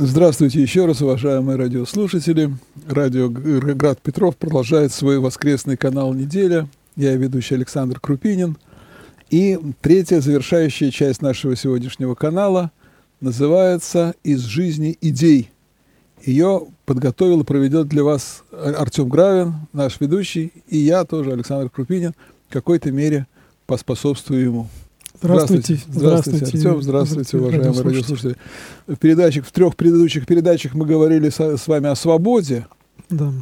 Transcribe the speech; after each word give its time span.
Здравствуйте 0.00 0.62
еще 0.62 0.86
раз, 0.86 1.02
уважаемые 1.02 1.56
радиослушатели. 1.56 2.54
Радио 2.86 3.28
Град 3.28 4.00
Петров 4.00 4.36
продолжает 4.36 4.92
свой 4.92 5.18
воскресный 5.18 5.76
канал 5.76 6.14
«Неделя». 6.14 6.68
Я 6.94 7.16
ведущий 7.16 7.56
Александр 7.56 7.98
Крупинин. 7.98 8.56
И 9.28 9.58
третья 9.80 10.20
завершающая 10.20 10.92
часть 10.92 11.20
нашего 11.20 11.56
сегодняшнего 11.56 12.14
канала 12.14 12.70
называется 13.20 14.14
«Из 14.22 14.42
жизни 14.42 14.96
идей». 15.00 15.50
Ее 16.22 16.68
подготовил 16.86 17.40
и 17.40 17.44
проведет 17.44 17.88
для 17.88 18.04
вас 18.04 18.44
Артем 18.52 19.08
Гравин, 19.08 19.54
наш 19.72 19.98
ведущий, 19.98 20.52
и 20.68 20.78
я 20.78 21.04
тоже, 21.06 21.32
Александр 21.32 21.70
Крупинин, 21.70 22.14
в 22.48 22.52
какой-то 22.52 22.92
мере 22.92 23.26
поспособствую 23.66 24.44
ему. 24.44 24.68
Здравствуйте. 25.20 25.80
Здравствуйте, 25.88 26.38
здравствуйте 26.38 26.68
Артем. 26.68 26.82
Здравствуйте, 26.82 27.36
уважаемые 27.38 27.82
радиослушатели. 27.82 28.36
В, 28.86 28.96
передачах, 28.96 29.46
в 29.46 29.52
трех 29.52 29.74
предыдущих 29.74 30.26
передачах 30.26 30.74
мы 30.74 30.86
говорили 30.86 31.28
со, 31.30 31.56
с 31.56 31.66
вами 31.66 31.88
о 31.88 31.96
свободе. 31.96 32.66
Да. 33.10 33.32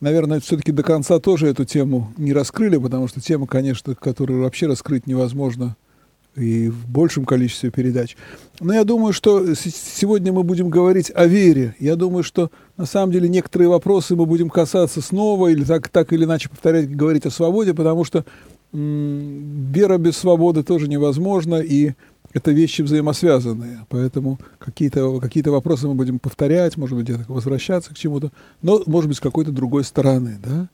Наверное, 0.00 0.40
все-таки 0.40 0.72
до 0.72 0.82
конца 0.82 1.20
тоже 1.20 1.46
эту 1.46 1.64
тему 1.64 2.12
не 2.18 2.32
раскрыли, 2.32 2.76
потому 2.76 3.08
что 3.08 3.20
тема, 3.20 3.46
конечно, 3.46 3.94
которую 3.94 4.42
вообще 4.42 4.66
раскрыть 4.66 5.06
невозможно 5.06 5.76
и 6.36 6.68
в 6.68 6.88
большем 6.88 7.24
количестве 7.24 7.70
передач. 7.70 8.16
Но 8.60 8.72
я 8.72 8.84
думаю, 8.84 9.12
что 9.12 9.54
сегодня 9.54 10.32
мы 10.32 10.42
будем 10.42 10.70
говорить 10.70 11.12
о 11.14 11.26
вере. 11.26 11.76
Я 11.78 11.96
думаю, 11.96 12.24
что 12.24 12.50
на 12.76 12.86
самом 12.86 13.12
деле 13.12 13.28
некоторые 13.28 13.68
вопросы 13.68 14.16
мы 14.16 14.26
будем 14.26 14.48
касаться 14.48 15.00
снова 15.00 15.48
или 15.48 15.64
так, 15.64 15.88
так 15.88 16.12
или 16.12 16.24
иначе 16.24 16.48
повторять, 16.48 16.94
говорить 16.94 17.26
о 17.26 17.30
свободе, 17.30 17.74
потому 17.74 18.04
что 18.04 18.24
вера 18.72 19.98
без 19.98 20.16
свободы 20.16 20.62
тоже 20.62 20.88
невозможна, 20.88 21.56
и 21.56 21.92
это 22.32 22.50
вещи 22.50 22.82
взаимосвязанные. 22.82 23.86
Поэтому 23.88 24.38
какие-то 24.58 25.20
какие 25.20 25.42
вопросы 25.48 25.86
мы 25.88 25.94
будем 25.94 26.18
повторять, 26.18 26.76
может 26.76 26.96
быть, 26.96 27.06
где-то 27.06 27.30
возвращаться 27.30 27.92
к 27.92 27.98
чему-то, 27.98 28.32
но, 28.62 28.82
может 28.86 29.08
быть, 29.08 29.18
с 29.18 29.20
какой-то 29.20 29.52
другой 29.52 29.84
стороны. 29.84 30.38
Да? 30.42 30.68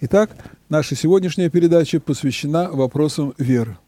Итак, 0.00 0.30
наша 0.68 0.96
сегодняшняя 0.96 1.48
передача 1.48 2.00
посвящена 2.00 2.70
вопросам 2.70 3.34
веры. 3.38 3.78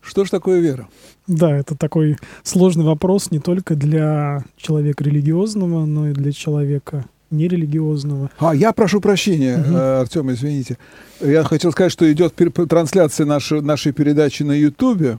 Что 0.00 0.24
же 0.24 0.30
такое 0.30 0.58
вера? 0.58 0.88
Да, 1.28 1.56
это 1.56 1.76
такой 1.76 2.16
сложный 2.42 2.84
вопрос 2.84 3.30
не 3.30 3.38
только 3.38 3.76
для 3.76 4.44
человека 4.56 5.04
религиозного, 5.04 5.86
но 5.86 6.08
и 6.08 6.12
для 6.12 6.32
человека 6.32 7.04
нерелигиозного. 7.32 8.30
А, 8.38 8.54
я 8.54 8.72
прошу 8.72 9.00
прощения, 9.00 9.58
угу. 9.58 9.76
Артем, 9.76 10.30
извините. 10.30 10.78
Я 11.20 11.42
хотел 11.44 11.72
сказать, 11.72 11.92
что 11.92 12.10
идет 12.12 12.34
трансляция 12.68 13.26
нашей, 13.26 13.60
нашей 13.60 13.92
передачи 13.92 14.42
на 14.42 14.52
Ютубе, 14.52 15.18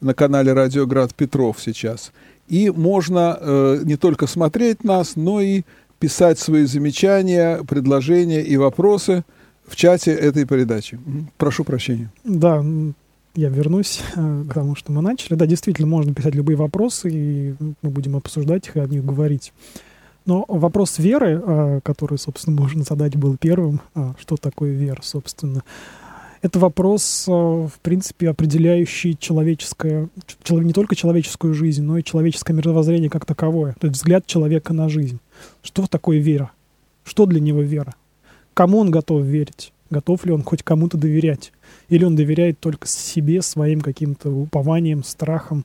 на 0.00 0.14
канале 0.14 0.52
Радиоград 0.52 1.14
Петров 1.14 1.56
сейчас. 1.60 2.12
И 2.48 2.70
можно 2.70 3.36
э, 3.40 3.80
не 3.84 3.96
только 3.96 4.26
смотреть 4.26 4.84
нас, 4.84 5.16
но 5.16 5.40
и 5.40 5.62
писать 5.98 6.38
свои 6.38 6.64
замечания, 6.64 7.62
предложения 7.64 8.42
и 8.42 8.56
вопросы 8.56 9.24
в 9.66 9.74
чате 9.74 10.12
этой 10.12 10.44
передачи. 10.44 10.98
Прошу 11.38 11.64
прощения. 11.64 12.10
Да, 12.24 12.64
я 13.34 13.48
вернусь 13.48 14.00
э, 14.14 14.44
к 14.48 14.54
тому, 14.54 14.76
что 14.76 14.92
мы 14.92 15.02
начали. 15.02 15.34
Да, 15.34 15.46
действительно, 15.46 15.86
можно 15.86 16.14
писать 16.14 16.34
любые 16.34 16.56
вопросы, 16.56 17.10
и 17.12 17.54
мы 17.82 17.90
будем 17.90 18.16
обсуждать 18.16 18.68
их 18.68 18.76
и 18.76 18.80
о 18.80 18.86
них 18.86 19.04
говорить. 19.04 19.52
Но 20.26 20.44
вопрос 20.48 20.98
веры, 20.98 21.40
а, 21.42 21.80
который, 21.80 22.18
собственно, 22.18 22.60
можно 22.60 22.82
задать 22.82 23.16
был 23.16 23.36
первым, 23.36 23.80
а, 23.94 24.14
что 24.20 24.36
такое 24.36 24.72
вера, 24.72 25.00
собственно, 25.02 25.62
это 26.42 26.58
вопрос, 26.58 27.26
а, 27.28 27.66
в 27.66 27.78
принципе, 27.80 28.28
определяющий 28.28 29.16
человеческое, 29.16 30.08
не 30.48 30.72
только 30.72 30.96
человеческую 30.96 31.54
жизнь, 31.54 31.82
но 31.82 31.98
и 31.98 32.04
человеческое 32.04 32.54
мировоззрение 32.54 33.08
как 33.08 33.24
таковое, 33.24 33.76
то 33.80 33.86
есть 33.86 33.98
взгляд 33.98 34.26
человека 34.26 34.72
на 34.72 34.88
жизнь. 34.88 35.20
Что 35.62 35.86
такое 35.86 36.18
вера? 36.18 36.50
Что 37.04 37.26
для 37.26 37.40
него 37.40 37.62
вера? 37.62 37.94
Кому 38.52 38.78
он 38.78 38.90
готов 38.90 39.24
верить? 39.24 39.72
Готов 39.90 40.24
ли 40.26 40.32
он 40.32 40.42
хоть 40.42 40.64
кому-то 40.64 40.96
доверять? 40.96 41.52
Или 41.88 42.04
он 42.04 42.16
доверяет 42.16 42.58
только 42.58 42.88
себе, 42.88 43.42
своим 43.42 43.80
каким-то 43.80 44.30
упованием, 44.30 45.04
страхом 45.04 45.64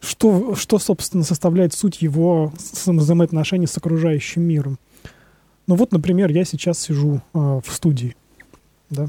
что, 0.00 0.54
что, 0.54 0.78
собственно, 0.78 1.24
составляет 1.24 1.74
суть 1.74 2.02
его 2.02 2.52
взаимоотношений 2.86 3.66
с 3.66 3.76
окружающим 3.76 4.42
миром. 4.42 4.78
Ну 5.66 5.74
вот, 5.74 5.92
например, 5.92 6.30
я 6.30 6.44
сейчас 6.44 6.78
сижу 6.78 7.20
э, 7.34 7.60
в 7.64 7.70
студии. 7.70 8.16
Да? 8.90 9.08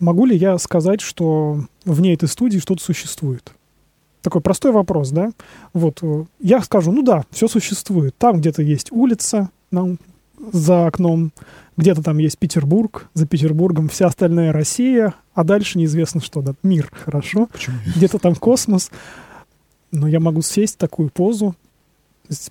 Могу 0.00 0.24
ли 0.26 0.36
я 0.36 0.56
сказать, 0.58 1.00
что 1.00 1.64
вне 1.84 2.14
этой 2.14 2.28
студии 2.28 2.58
что-то 2.58 2.82
существует? 2.82 3.52
Такой 4.22 4.40
простой 4.40 4.72
вопрос, 4.72 5.10
да? 5.10 5.32
Вот, 5.72 5.98
э, 6.02 6.24
я 6.40 6.62
скажу, 6.62 6.90
ну 6.92 7.02
да, 7.02 7.24
все 7.30 7.48
существует. 7.48 8.16
Там 8.16 8.38
где-то 8.38 8.62
есть 8.62 8.92
улица 8.92 9.50
нам 9.70 9.98
за 10.52 10.86
окном, 10.86 11.32
где-то 11.76 12.02
там 12.02 12.18
есть 12.18 12.38
Петербург, 12.38 13.08
за 13.14 13.26
Петербургом 13.26 13.88
вся 13.88 14.06
остальная 14.06 14.52
Россия, 14.52 15.14
а 15.34 15.44
дальше 15.44 15.78
неизвестно 15.78 16.20
что, 16.20 16.40
да, 16.40 16.54
мир, 16.62 16.90
хорошо? 16.92 17.48
Где-то 17.96 18.18
там 18.18 18.34
космос. 18.34 18.90
Но 19.94 20.08
я 20.08 20.18
могу 20.18 20.42
сесть 20.42 20.74
в 20.74 20.78
такую 20.78 21.08
позу, 21.08 21.54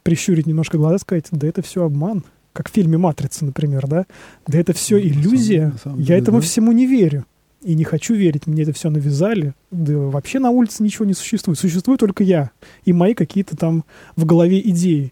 прищурить 0.01 0.47
немножко 0.47 0.77
глаза, 0.77 0.97
сказать, 0.99 1.25
да 1.31 1.45
это 1.45 1.61
все 1.61 1.83
обман. 1.83 2.23
Как 2.53 2.69
в 2.69 2.71
фильме 2.71 2.97
«Матрица», 2.97 3.43
например, 3.43 3.87
да? 3.87 4.05
Да 4.47 4.59
это 4.59 4.73
все 4.73 4.95
ну, 4.95 5.01
иллюзия. 5.01 5.69
На 5.69 5.77
самом, 5.77 5.99
на 5.99 6.03
я 6.03 6.17
этому 6.17 6.37
да? 6.37 6.43
всему 6.43 6.71
не 6.71 6.85
верю. 6.85 7.25
И 7.61 7.75
не 7.75 7.83
хочу 7.83 8.13
верить. 8.13 8.47
Мне 8.47 8.63
это 8.63 8.73
все 8.73 8.89
навязали. 8.89 9.53
Да 9.71 9.97
вообще 9.97 10.39
на 10.39 10.51
улице 10.51 10.83
ничего 10.83 11.05
не 11.05 11.13
существует. 11.13 11.57
Существую 11.57 11.97
только 11.97 12.23
я. 12.23 12.51
И 12.85 12.93
мои 12.93 13.13
какие-то 13.13 13.57
там 13.57 13.83
в 14.15 14.25
голове 14.25 14.61
идеи. 14.69 15.11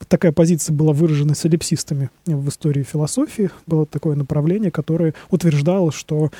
Вот 0.00 0.08
такая 0.08 0.32
позиция 0.32 0.74
была 0.74 0.92
выражена 0.92 1.34
солипсистами 1.34 2.10
в 2.26 2.48
истории 2.48 2.82
философии. 2.82 3.50
Было 3.66 3.84
такое 3.86 4.16
направление, 4.16 4.70
которое 4.70 5.14
утверждало, 5.30 5.92
что 5.92 6.32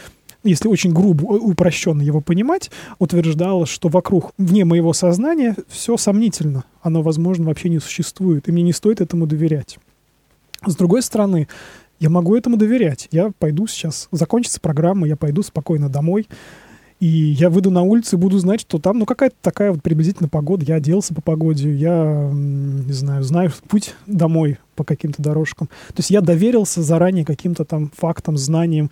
если 0.44 0.68
очень 0.68 0.92
грубо, 0.92 1.24
упрощенно 1.24 2.02
его 2.02 2.20
понимать, 2.20 2.70
утверждала, 2.98 3.66
что 3.66 3.88
вокруг, 3.88 4.32
вне 4.38 4.64
моего 4.64 4.92
сознания, 4.92 5.56
все 5.68 5.96
сомнительно. 5.96 6.64
Оно, 6.82 7.02
возможно, 7.02 7.46
вообще 7.46 7.68
не 7.68 7.78
существует, 7.78 8.48
и 8.48 8.52
мне 8.52 8.62
не 8.62 8.72
стоит 8.72 9.00
этому 9.00 9.26
доверять. 9.26 9.78
С 10.66 10.76
другой 10.76 11.02
стороны, 11.02 11.48
я 12.00 12.10
могу 12.10 12.36
этому 12.36 12.56
доверять. 12.56 13.08
Я 13.12 13.30
пойду 13.38 13.66
сейчас, 13.66 14.08
закончится 14.10 14.60
программа, 14.60 15.06
я 15.06 15.16
пойду 15.16 15.42
спокойно 15.42 15.88
домой, 15.88 16.26
и 16.98 17.06
я 17.06 17.50
выйду 17.50 17.72
на 17.72 17.82
улицу 17.82 18.16
и 18.16 18.18
буду 18.18 18.38
знать, 18.38 18.60
что 18.60 18.78
там, 18.78 19.00
ну, 19.00 19.06
какая-то 19.06 19.34
такая 19.42 19.72
вот 19.72 19.82
приблизительно 19.82 20.28
погода. 20.28 20.64
Я 20.64 20.76
оделся 20.76 21.12
по 21.12 21.20
погоде, 21.20 21.72
я, 21.74 22.30
не 22.32 22.92
знаю, 22.92 23.24
знаю 23.24 23.50
путь 23.68 23.94
домой 24.06 24.58
по 24.76 24.84
каким-то 24.84 25.20
дорожкам. 25.20 25.66
То 25.88 25.98
есть 25.98 26.10
я 26.10 26.20
доверился 26.20 26.80
заранее 26.80 27.24
каким-то 27.24 27.64
там 27.64 27.90
фактам, 27.96 28.36
знаниям, 28.36 28.90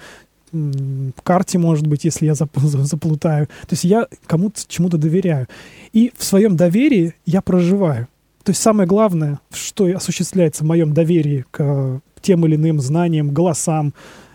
карте, 1.23 1.59
может 1.59 1.87
быть, 1.87 2.05
если 2.05 2.27
я 2.27 2.35
заплутаю. 2.35 3.47
То 3.47 3.73
есть 3.73 3.85
я 3.85 4.07
кому-то 4.27 4.61
чему-то 4.67 4.99
доверяю. 4.99 5.49
И 5.93 6.13
в 6.17 6.25
своем 6.25 6.57
доверии 6.57 7.15
я 7.27 7.41
проживаю. 7.43 8.09
То 8.43 8.51
есть 8.51 8.63
самое 8.63 8.89
главное, 8.89 9.39
что 9.53 9.85
осуществляется 9.85 10.65
в 10.65 10.67
моем 10.67 10.95
доверии 10.95 11.45
к 11.51 12.01
тем 12.23 12.47
или 12.47 12.57
иным 12.57 12.81
знаниям, 12.81 13.33
голосам, 13.33 13.95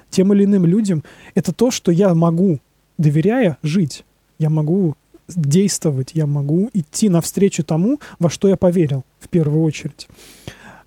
тем 0.09 0.33
или 0.33 0.45
иным 0.45 0.65
людям, 0.65 1.03
это 1.33 1.53
то, 1.53 1.71
что 1.71 1.91
я 1.91 2.13
могу, 2.13 2.59
доверяя, 2.97 3.57
жить. 3.63 4.05
Я 4.37 4.49
могу 4.49 4.95
действовать, 5.27 6.11
я 6.13 6.27
могу 6.27 6.69
идти 6.73 7.09
навстречу 7.09 7.63
тому, 7.63 7.99
во 8.19 8.29
что 8.29 8.47
я 8.47 8.57
поверил 8.57 9.03
в 9.19 9.27
первую 9.27 9.63
очередь. 9.63 10.07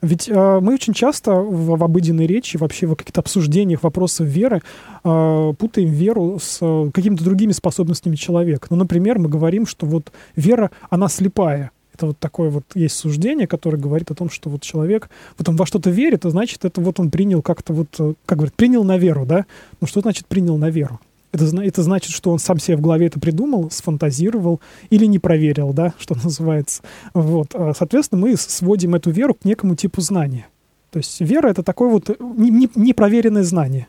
Ведь 0.00 0.28
э, 0.28 0.60
мы 0.60 0.74
очень 0.74 0.92
часто 0.92 1.34
в, 1.34 1.76
в 1.76 1.84
обыденной 1.84 2.26
речи, 2.26 2.56
вообще 2.56 2.86
в 2.86 2.94
каких-то 2.94 3.20
обсуждениях 3.20 3.82
вопросов 3.82 4.26
веры 4.26 4.62
э, 5.02 5.52
путаем 5.58 5.90
веру 5.90 6.38
с 6.40 6.58
э, 6.60 6.90
какими-то 6.92 7.24
другими 7.24 7.52
способностями 7.52 8.14
человека. 8.14 8.68
Ну, 8.70 8.76
например, 8.76 9.18
мы 9.18 9.28
говорим, 9.28 9.66
что 9.66 9.86
вот 9.86 10.12
вера, 10.36 10.70
она 10.88 11.08
слепая. 11.08 11.72
Это 11.94 12.06
вот 12.06 12.18
такое 12.20 12.48
вот 12.48 12.64
есть 12.74 12.94
суждение, 12.94 13.48
которое 13.48 13.76
говорит 13.76 14.08
о 14.12 14.14
том, 14.14 14.30
что 14.30 14.48
вот 14.50 14.62
человек, 14.62 15.10
вот 15.36 15.48
он 15.48 15.56
во 15.56 15.66
что-то 15.66 15.90
верит, 15.90 16.24
а 16.26 16.30
значит, 16.30 16.64
это 16.64 16.80
вот 16.80 17.00
он 17.00 17.10
принял 17.10 17.42
как-то 17.42 17.72
вот, 17.72 17.88
э, 17.98 18.14
как 18.24 18.38
говорят, 18.38 18.54
принял 18.54 18.84
на 18.84 18.98
веру, 18.98 19.26
да? 19.26 19.46
Ну, 19.80 19.88
что 19.88 20.00
значит 20.00 20.28
принял 20.28 20.56
на 20.58 20.70
веру? 20.70 21.00
Это, 21.32 21.44
это 21.62 21.82
значит, 21.82 22.12
что 22.12 22.30
он 22.30 22.38
сам 22.38 22.58
себе 22.58 22.76
в 22.76 22.80
голове 22.80 23.06
это 23.06 23.20
придумал, 23.20 23.70
сфантазировал 23.70 24.60
или 24.90 25.04
не 25.06 25.18
проверил, 25.18 25.72
да, 25.72 25.92
что 25.98 26.14
называется. 26.14 26.82
Вот. 27.14 27.54
А, 27.54 27.72
соответственно, 27.76 28.22
мы 28.22 28.36
сводим 28.36 28.94
эту 28.94 29.10
веру 29.10 29.34
к 29.34 29.44
некому 29.44 29.74
типу 29.74 30.00
знания. 30.00 30.46
То 30.90 30.98
есть 30.98 31.20
вера— 31.20 31.48
это 31.50 31.62
такое 31.62 31.90
вот 31.90 32.08
непроверенное 32.18 33.42
знание. 33.42 33.88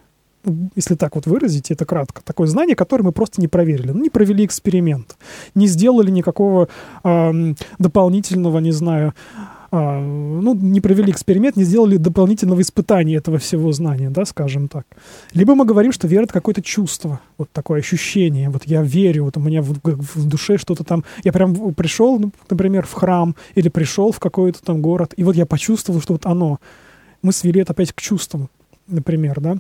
Если 0.76 0.96
так 0.96 1.16
вот 1.16 1.28
выразить, 1.28 1.72
это 1.72 1.86
кратко. 1.86 2.22
Такое 2.24 2.48
знание, 2.48 2.76
которое 2.76 3.04
мы 3.04 3.12
просто 3.12 3.42
не 3.42 3.48
проверили. 3.48 3.92
Ну, 3.92 4.02
не 4.02 4.10
провели 4.10 4.46
эксперимент. 4.46 5.18
Не 5.54 5.68
сделали 5.68 6.12
никакого 6.12 6.70
э, 7.04 7.54
дополнительного, 7.78 8.60
не 8.60 8.72
знаю, 8.72 9.14
а, 9.72 10.00
ну, 10.00 10.56
не 10.56 10.82
провели 10.82 11.12
эксперимент, 11.12 11.56
не 11.56 11.64
сделали 11.64 11.98
дополнительного 11.98 12.62
испытания 12.62 13.16
этого 13.16 13.38
всего 13.38 13.72
знания, 13.72 14.10
да, 14.10 14.26
скажем 14.26 14.68
так. 14.68 14.86
Либо 15.34 15.54
мы 15.54 15.66
говорим, 15.66 15.92
что 15.92 16.08
вера— 16.08 16.24
это 16.26 16.34
какое-то 16.34 16.62
чувство, 16.62 17.20
вот 17.38 17.52
такое 17.52 17.80
ощущение, 17.80 18.50
вот 18.50 18.64
я 18.66 18.82
верю, 18.82 19.26
вот 19.26 19.38
у 19.38 19.40
меня 19.40 19.62
в, 19.62 19.74
в 19.84 20.28
душе 20.28 20.58
что-то 20.58 20.84
там, 20.84 21.04
я 21.24 21.32
прям 21.32 21.74
пришел, 21.76 22.20
например, 22.50 22.88
в 22.88 22.94
храм 22.94 23.36
или 23.54 23.70
пришел 23.70 24.12
в 24.12 24.20
какой-то 24.20 24.64
там 24.64 24.82
город, 24.82 25.14
и 25.18 25.24
вот 25.24 25.36
я 25.36 25.46
почувствовал, 25.46 26.02
что 26.02 26.14
вот 26.14 26.26
оно. 26.26 26.60
Мы 27.22 27.32
свели 27.32 27.62
это 27.62 27.74
опять 27.74 27.94
к 27.94 28.02
чувствам, 28.02 28.50
например, 28.88 29.40
да. 29.40 29.58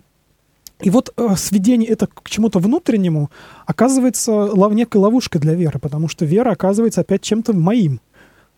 И 0.81 0.89
вот 0.89 1.13
э, 1.17 1.35
сведение 1.35 1.89
это 1.89 2.07
к 2.07 2.29
чему-то 2.29 2.59
внутреннему 2.59 3.29
оказывается 3.65 4.31
лов, 4.31 4.73
некой 4.73 5.01
ловушкой 5.01 5.41
для 5.41 5.53
веры, 5.53 5.77
потому 5.77 6.07
что 6.07 6.25
вера 6.25 6.51
оказывается 6.51 7.01
опять 7.01 7.21
чем-то 7.21 7.53
моим, 7.53 7.99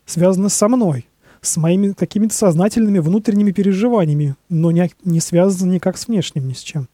связана 0.06 0.48
со 0.48 0.68
мной, 0.68 1.06
с 1.42 1.56
моими 1.56 1.92
какими-то 1.92 2.34
сознательными 2.34 3.00
внутренними 3.00 3.50
переживаниями, 3.50 4.36
но 4.48 4.70
не, 4.70 4.90
не 5.04 5.20
связана 5.20 5.72
никак 5.72 5.98
с 5.98 6.06
внешним 6.06 6.48
ни 6.48 6.54
с 6.54 6.60
чем. 6.60 6.88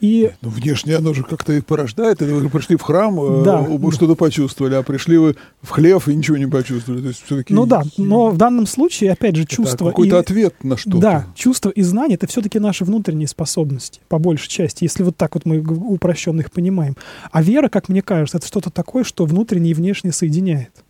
И... 0.00 0.32
Ну, 0.42 0.50
внешне 0.50 0.96
оно 0.96 1.14
же 1.14 1.22
как-то 1.22 1.54
и 1.54 1.62
порождает. 1.62 2.20
Это 2.20 2.34
вы 2.34 2.50
пришли 2.50 2.76
в 2.76 2.82
храм, 2.82 3.18
э, 3.18 3.42
да. 3.42 3.60
вы 3.60 3.90
что-то 3.90 4.16
почувствовали, 4.16 4.74
а 4.74 4.82
пришли 4.82 5.16
вы 5.16 5.36
в 5.62 5.70
хлев 5.70 6.08
и 6.08 6.14
ничего 6.14 6.36
не 6.36 6.46
почувствовали. 6.46 7.00
То 7.00 7.08
есть 7.08 7.22
все-таки... 7.24 7.54
Ну 7.54 7.64
да, 7.64 7.84
но 7.96 8.28
в 8.28 8.36
данном 8.36 8.66
случае, 8.66 9.12
опять 9.12 9.34
же, 9.34 9.46
чувство... 9.46 9.88
какой-то 9.88 10.16
и... 10.16 10.18
ответ 10.18 10.62
на 10.62 10.76
что-то. 10.76 10.98
Да, 10.98 11.26
чувство 11.34 11.70
и 11.70 11.80
знание— 11.80 12.16
это 12.20 12.26
все-таки 12.26 12.58
наши 12.58 12.84
внутренние 12.84 13.28
способности, 13.28 14.00
по 14.08 14.18
большей 14.18 14.50
части, 14.50 14.84
если 14.84 15.04
вот 15.04 15.16
так 15.16 15.34
вот 15.36 15.46
мы 15.46 15.60
упрощенно 15.60 16.40
их 16.40 16.52
понимаем. 16.52 16.96
А 17.32 17.42
вера, 17.42 17.70
как 17.70 17.88
мне 17.88 18.02
кажется, 18.02 18.36
это 18.36 18.46
что-то 18.46 18.68
такое, 18.68 19.04
что 19.04 19.24
внутреннее 19.24 19.70
и 19.70 19.74
внешнее 19.74 20.12
соединяет. 20.12 20.84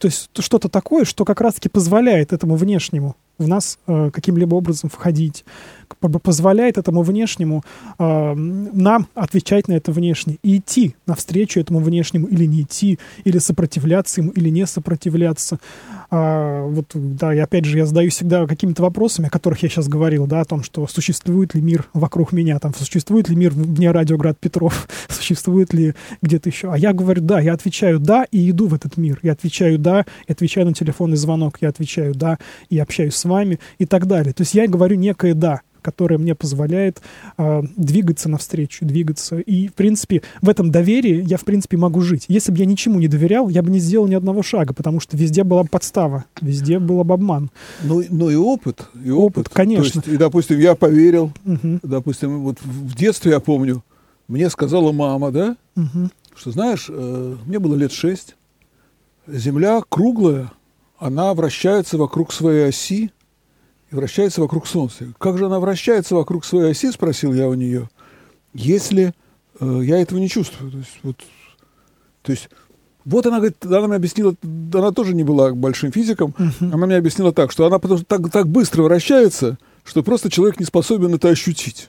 То 0.00 0.06
есть 0.06 0.30
что-то 0.38 0.70
такое, 0.70 1.04
что 1.04 1.26
как 1.26 1.42
раз-таки 1.42 1.68
позволяет 1.68 2.32
этому 2.32 2.56
внешнему 2.56 3.16
в 3.40 3.48
нас 3.48 3.78
э, 3.86 4.10
каким-либо 4.12 4.54
образом 4.54 4.90
входить, 4.90 5.44
позволяет 5.98 6.78
этому 6.78 7.02
внешнему 7.02 7.64
э, 7.98 8.34
нам 8.34 9.08
отвечать 9.14 9.68
на 9.68 9.72
это 9.74 9.92
внешне 9.92 10.38
и 10.42 10.58
идти 10.58 10.94
навстречу 11.06 11.60
этому 11.60 11.80
внешнему 11.80 12.26
или 12.26 12.44
не 12.44 12.62
идти, 12.62 12.98
или 13.24 13.38
сопротивляться 13.38 14.20
ему, 14.20 14.30
или 14.30 14.48
не 14.50 14.66
сопротивляться. 14.66 15.58
А, 16.12 16.64
вот, 16.66 16.86
да, 16.94 17.32
и 17.34 17.38
опять 17.38 17.64
же, 17.64 17.78
я 17.78 17.86
задаю 17.86 18.10
всегда 18.10 18.46
какими-то 18.46 18.82
вопросами, 18.82 19.28
о 19.28 19.30
которых 19.30 19.62
я 19.62 19.68
сейчас 19.68 19.88
говорил, 19.88 20.26
да, 20.26 20.40
о 20.40 20.44
том, 20.44 20.62
что 20.62 20.86
существует 20.88 21.54
ли 21.54 21.60
мир 21.60 21.84
вокруг 21.92 22.32
меня, 22.32 22.58
там, 22.58 22.74
существует 22.74 23.28
ли 23.28 23.36
мир 23.36 23.52
вне 23.52 23.90
радиоград 23.90 24.38
Петров, 24.38 24.88
существует 25.08 25.72
ли 25.72 25.94
где-то 26.20 26.48
еще. 26.48 26.72
А 26.72 26.76
я 26.76 26.92
говорю, 26.92 27.22
да, 27.22 27.40
я 27.40 27.52
отвечаю 27.52 28.00
да 28.00 28.26
и 28.30 28.50
иду 28.50 28.66
в 28.66 28.74
этот 28.74 28.96
мир. 28.96 29.20
Я 29.22 29.32
отвечаю 29.32 29.78
да, 29.78 30.04
и 30.26 30.32
отвечаю 30.32 30.66
на 30.66 30.74
телефонный 30.74 31.16
звонок, 31.16 31.58
я 31.60 31.68
отвечаю 31.68 32.14
да, 32.14 32.38
и 32.68 32.78
общаюсь 32.78 33.14
с 33.14 33.24
вами 33.30 33.58
и 33.78 33.86
так 33.86 34.06
далее. 34.06 34.32
То 34.32 34.42
есть 34.42 34.54
я 34.54 34.66
говорю 34.66 34.96
некое 34.96 35.34
да 35.34 35.62
которая 35.82 36.18
мне 36.18 36.34
позволяет 36.34 37.00
э, 37.38 37.62
двигаться 37.76 38.28
навстречу, 38.28 38.84
двигаться. 38.84 39.38
И, 39.38 39.68
в 39.68 39.72
принципе, 39.72 40.20
в 40.42 40.48
этом 40.50 40.70
доверии 40.70 41.24
я, 41.26 41.38
в 41.38 41.44
принципе, 41.46 41.78
могу 41.78 42.02
жить. 42.02 42.26
Если 42.28 42.52
бы 42.52 42.58
я 42.58 42.66
ничему 42.66 43.00
не 43.00 43.08
доверял, 43.08 43.48
я 43.48 43.62
бы 43.62 43.70
не 43.70 43.78
сделал 43.78 44.06
ни 44.06 44.14
одного 44.14 44.42
шага, 44.42 44.74
потому 44.74 45.00
что 45.00 45.16
везде 45.16 45.42
была 45.42 45.64
подстава, 45.64 46.26
везде 46.42 46.78
был 46.78 47.02
бы 47.02 47.14
обман. 47.14 47.50
Ну, 47.82 48.04
ну 48.10 48.28
и 48.28 48.34
опыт, 48.34 48.88
и 49.02 49.10
опыт. 49.10 49.46
опыт 49.46 49.48
конечно. 49.48 50.02
То 50.02 50.08
есть, 50.08 50.08
и, 50.08 50.16
допустим, 50.18 50.58
я 50.58 50.74
поверил, 50.74 51.32
угу. 51.46 51.80
допустим, 51.82 52.42
вот 52.42 52.60
в 52.60 52.94
детстве 52.94 53.32
я 53.32 53.40
помню, 53.40 53.82
мне 54.28 54.50
сказала 54.50 54.92
мама, 54.92 55.30
да, 55.30 55.56
угу. 55.76 56.10
что, 56.36 56.50
знаешь, 56.50 56.88
э, 56.88 57.36
мне 57.46 57.58
было 57.58 57.74
лет 57.74 57.92
шесть, 57.92 58.36
Земля 59.26 59.80
круглая, 59.88 60.50
она 60.98 61.32
вращается 61.34 61.98
вокруг 61.98 62.32
своей 62.32 62.68
оси, 62.68 63.12
и 63.90 63.94
вращается 63.94 64.40
вокруг 64.40 64.66
Солнца. 64.66 65.12
Как 65.18 65.38
же 65.38 65.46
она 65.46 65.60
вращается 65.60 66.14
вокруг 66.14 66.44
своей 66.44 66.70
оси, 66.70 66.90
спросил 66.90 67.32
я 67.34 67.48
у 67.48 67.54
нее, 67.54 67.88
если 68.54 69.14
э, 69.58 69.80
я 69.84 69.98
этого 69.98 70.18
не 70.18 70.28
чувствую. 70.28 70.70
То 70.70 70.78
есть, 70.78 70.98
вот, 71.02 71.16
то 72.22 72.32
есть 72.32 72.48
вот 73.04 73.26
она 73.26 73.38
говорит, 73.38 73.64
она 73.64 73.86
мне 73.86 73.96
объяснила, 73.96 74.34
она 74.42 74.92
тоже 74.92 75.14
не 75.14 75.24
была 75.24 75.52
большим 75.52 75.90
физиком, 75.90 76.34
uh-huh. 76.38 76.72
она 76.72 76.86
мне 76.86 76.96
объяснила 76.96 77.32
так, 77.32 77.50
что 77.50 77.66
она 77.66 77.78
потому 77.78 77.98
что 77.98 78.06
так, 78.06 78.30
так 78.30 78.48
быстро 78.48 78.82
вращается, 78.82 79.58
что 79.84 80.02
просто 80.02 80.30
человек 80.30 80.60
не 80.60 80.66
способен 80.66 81.14
это 81.14 81.28
ощутить. 81.28 81.88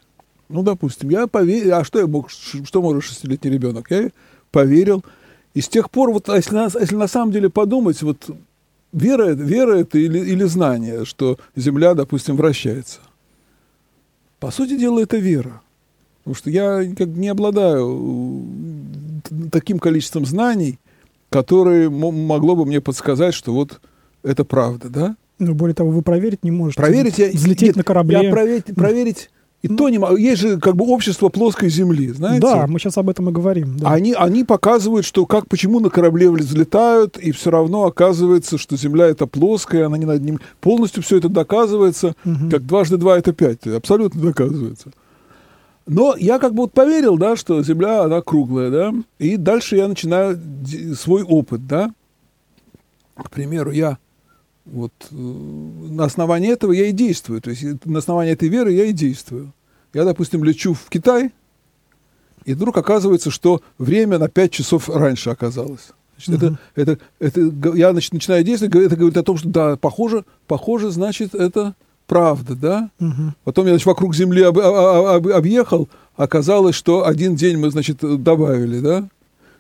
Ну, 0.50 0.64
допустим, 0.64 1.10
я 1.10 1.28
поверил, 1.28 1.76
а 1.76 1.84
что 1.84 2.00
я 2.00 2.08
мог, 2.08 2.30
что 2.30 2.82
может 2.82 3.04
шестилетний 3.04 3.52
ребенок? 3.52 3.90
Я 3.90 4.10
поверил. 4.52 5.04
И 5.54 5.62
с 5.62 5.68
тех 5.68 5.90
пор, 5.90 6.12
вот, 6.12 6.30
а 6.30 6.38
если, 6.38 6.56
на, 6.56 6.64
если 6.64 6.96
на 6.96 7.08
самом 7.08 7.32
деле 7.32 7.50
подумать, 7.50 8.02
вот 8.02 8.30
Вера, 8.94 9.30
вера 9.32 9.80
это 9.80 9.98
или, 9.98 10.20
или 10.20 10.44
знание, 10.44 11.06
что 11.06 11.38
Земля, 11.56 11.94
допустим, 11.94 12.36
вращается. 12.36 13.00
По 14.40 14.52
сути 14.52 14.78
дела, 14.78 15.00
это 15.00 15.18
вера. 15.18 15.62
Потому 16.20 16.36
что 16.36 16.50
я 16.50 16.84
как 16.96 17.08
не 17.08 17.30
обладаю 17.30 18.44
таким 19.52 19.80
количеством 19.80 20.26
знаний, 20.26 20.80
которые 21.30 21.90
могло 21.90 22.56
бы 22.56 22.66
мне 22.66 22.82
подсказать, 22.82 23.34
что 23.34 23.54
вот 23.54 23.80
это 24.24 24.44
правда, 24.44 24.90
да? 24.90 25.16
Ну, 25.40 25.56
более 25.56 25.74
того, 25.74 25.90
вы 25.90 26.02
проверить 26.02 26.44
не 26.44 26.52
можете. 26.52 26.82
Проверить 26.82 27.18
я... 27.18 27.30
Взлететь 27.30 27.70
нет, 27.70 27.76
на 27.78 27.84
корабле. 27.84 28.20
Я 28.24 28.32
проверить, 28.32 28.76
проверить 28.76 29.30
и 29.62 29.68
ну, 29.68 29.76
то 29.76 29.90
не 29.90 30.00
могу. 30.00 30.16
Есть 30.16 30.42
же 30.42 30.60
как 30.60 30.76
бы 30.76 30.86
общество 30.86 31.30
плоской 31.30 31.70
земли, 31.70 32.10
знаете? 32.10 32.42
Да, 32.42 32.66
мы 32.68 32.80
сейчас 32.80 32.98
об 32.98 33.10
этом 33.10 33.30
и 33.30 33.32
говорим. 33.32 33.78
Да. 33.78 33.92
Они, 33.92 34.14
они 34.14 34.44
показывают, 34.44 35.06
что 35.06 35.26
как, 35.28 35.48
почему 35.48 35.80
на 35.80 35.90
корабле 35.90 36.32
взлетают, 36.32 37.18
и 37.18 37.32
все 37.32 37.52
равно 37.52 37.86
оказывается, 37.86 38.58
что 38.58 38.76
земля 38.76 39.06
это 39.06 39.28
плоская, 39.28 39.86
она 39.86 39.98
не 39.98 40.06
над 40.06 40.24
ним. 40.24 40.40
Полностью 40.62 41.04
все 41.04 41.18
это 41.18 41.30
доказывается, 41.30 42.16
угу. 42.26 42.50
как 42.50 42.66
дважды 42.66 42.98
два 42.98 43.20
это 43.20 43.34
пять. 43.34 43.68
Абсолютно 43.68 44.22
доказывается. 44.22 44.92
Но 45.86 46.16
я 46.18 46.40
как 46.40 46.54
бы 46.54 46.64
вот 46.64 46.74
поверил, 46.74 47.18
да, 47.18 47.36
что 47.36 47.62
земля, 47.62 48.04
она 48.04 48.22
круглая, 48.22 48.72
да, 48.72 48.94
и 49.20 49.38
дальше 49.38 49.76
я 49.76 49.88
начинаю 49.88 50.40
свой 50.96 51.24
опыт, 51.24 51.68
да. 51.68 51.94
К 53.16 53.30
примеру, 53.30 53.72
я 53.72 53.98
вот 54.66 54.94
э, 55.12 55.16
на 55.16 56.06
основании 56.06 56.52
этого 56.52 56.72
я 56.72 56.88
и 56.88 56.92
действую. 56.92 57.42
То 57.42 57.50
есть 57.50 57.64
на 57.86 58.00
основании 58.00 58.34
этой 58.34 58.50
веры 58.50 58.72
я 58.72 58.86
и 58.86 58.94
действую. 58.94 59.54
Я, 59.94 60.06
допустим, 60.06 60.44
лечу 60.44 60.74
в 60.74 60.90
Китай, 60.90 61.32
и 62.46 62.54
вдруг 62.54 62.78
оказывается, 62.78 63.30
что 63.30 63.62
время 63.78 64.18
на 64.18 64.30
5 64.30 64.52
часов 64.52 64.90
раньше 64.90 65.30
оказалось. 65.30 65.90
Значит, 66.18 66.44
uh-huh. 66.44 66.58
это, 66.76 66.98
это, 67.20 67.42
это, 67.42 67.76
я 67.76 67.92
значит, 67.92 68.14
начинаю 68.14 68.44
действовать, 68.44 68.76
это 68.76 68.96
говорит 68.96 69.18
о 69.18 69.24
том, 69.24 69.38
что 69.38 69.50
да, 69.50 69.76
похоже, 69.76 70.26
похоже, 70.48 70.92
значит, 70.92 71.36
это 71.36 71.76
правда, 72.08 72.56
да? 72.56 72.90
Uh-huh. 73.00 73.32
Потом 73.44 73.66
я 73.66 73.72
значит, 73.72 73.86
вокруг 73.86 74.16
Земли 74.16 74.44
об, 74.44 74.58
об, 74.60 74.66
об, 74.66 75.28
объехал, 75.28 75.90
оказалось, 76.16 76.76
что 76.76 77.06
один 77.06 77.36
день 77.36 77.58
мы, 77.58 77.72
значит, 77.72 77.98
добавили, 78.02 78.80
да? 78.80 79.08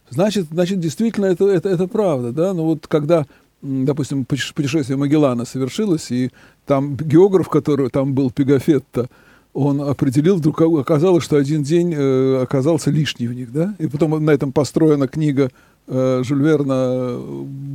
Значит, 0.10 0.48
значит, 0.52 0.80
действительно, 0.80 1.26
это, 1.26 1.48
это, 1.48 1.70
это 1.70 1.88
правда, 1.88 2.32
да? 2.32 2.54
Но 2.54 2.66
вот 2.66 2.88
когда 2.88 3.26
допустим, 3.62 4.26
путешествие 4.26 4.98
Магеллана 4.98 5.46
совершилось, 5.46 6.12
и 6.12 6.32
там 6.66 6.96
географ, 6.96 7.50
который 7.50 7.90
там 7.90 8.14
был, 8.14 8.32
Пегафетто, 8.32 9.10
он 9.54 9.82
определил, 9.82 10.38
вдруг 10.38 10.62
оказалось, 10.62 11.24
что 11.24 11.36
один 11.36 11.64
день 11.64 11.94
э, 11.94 12.42
оказался 12.42 12.90
лишний 12.90 13.28
у 13.28 13.34
них, 13.34 13.52
да? 13.52 13.76
И 13.80 13.88
потом 13.88 14.24
на 14.24 14.32
этом 14.32 14.54
построена 14.54 15.08
книга 15.08 15.50
э, 15.88 16.22
Жюль 16.24 16.42
Верна 16.42 17.18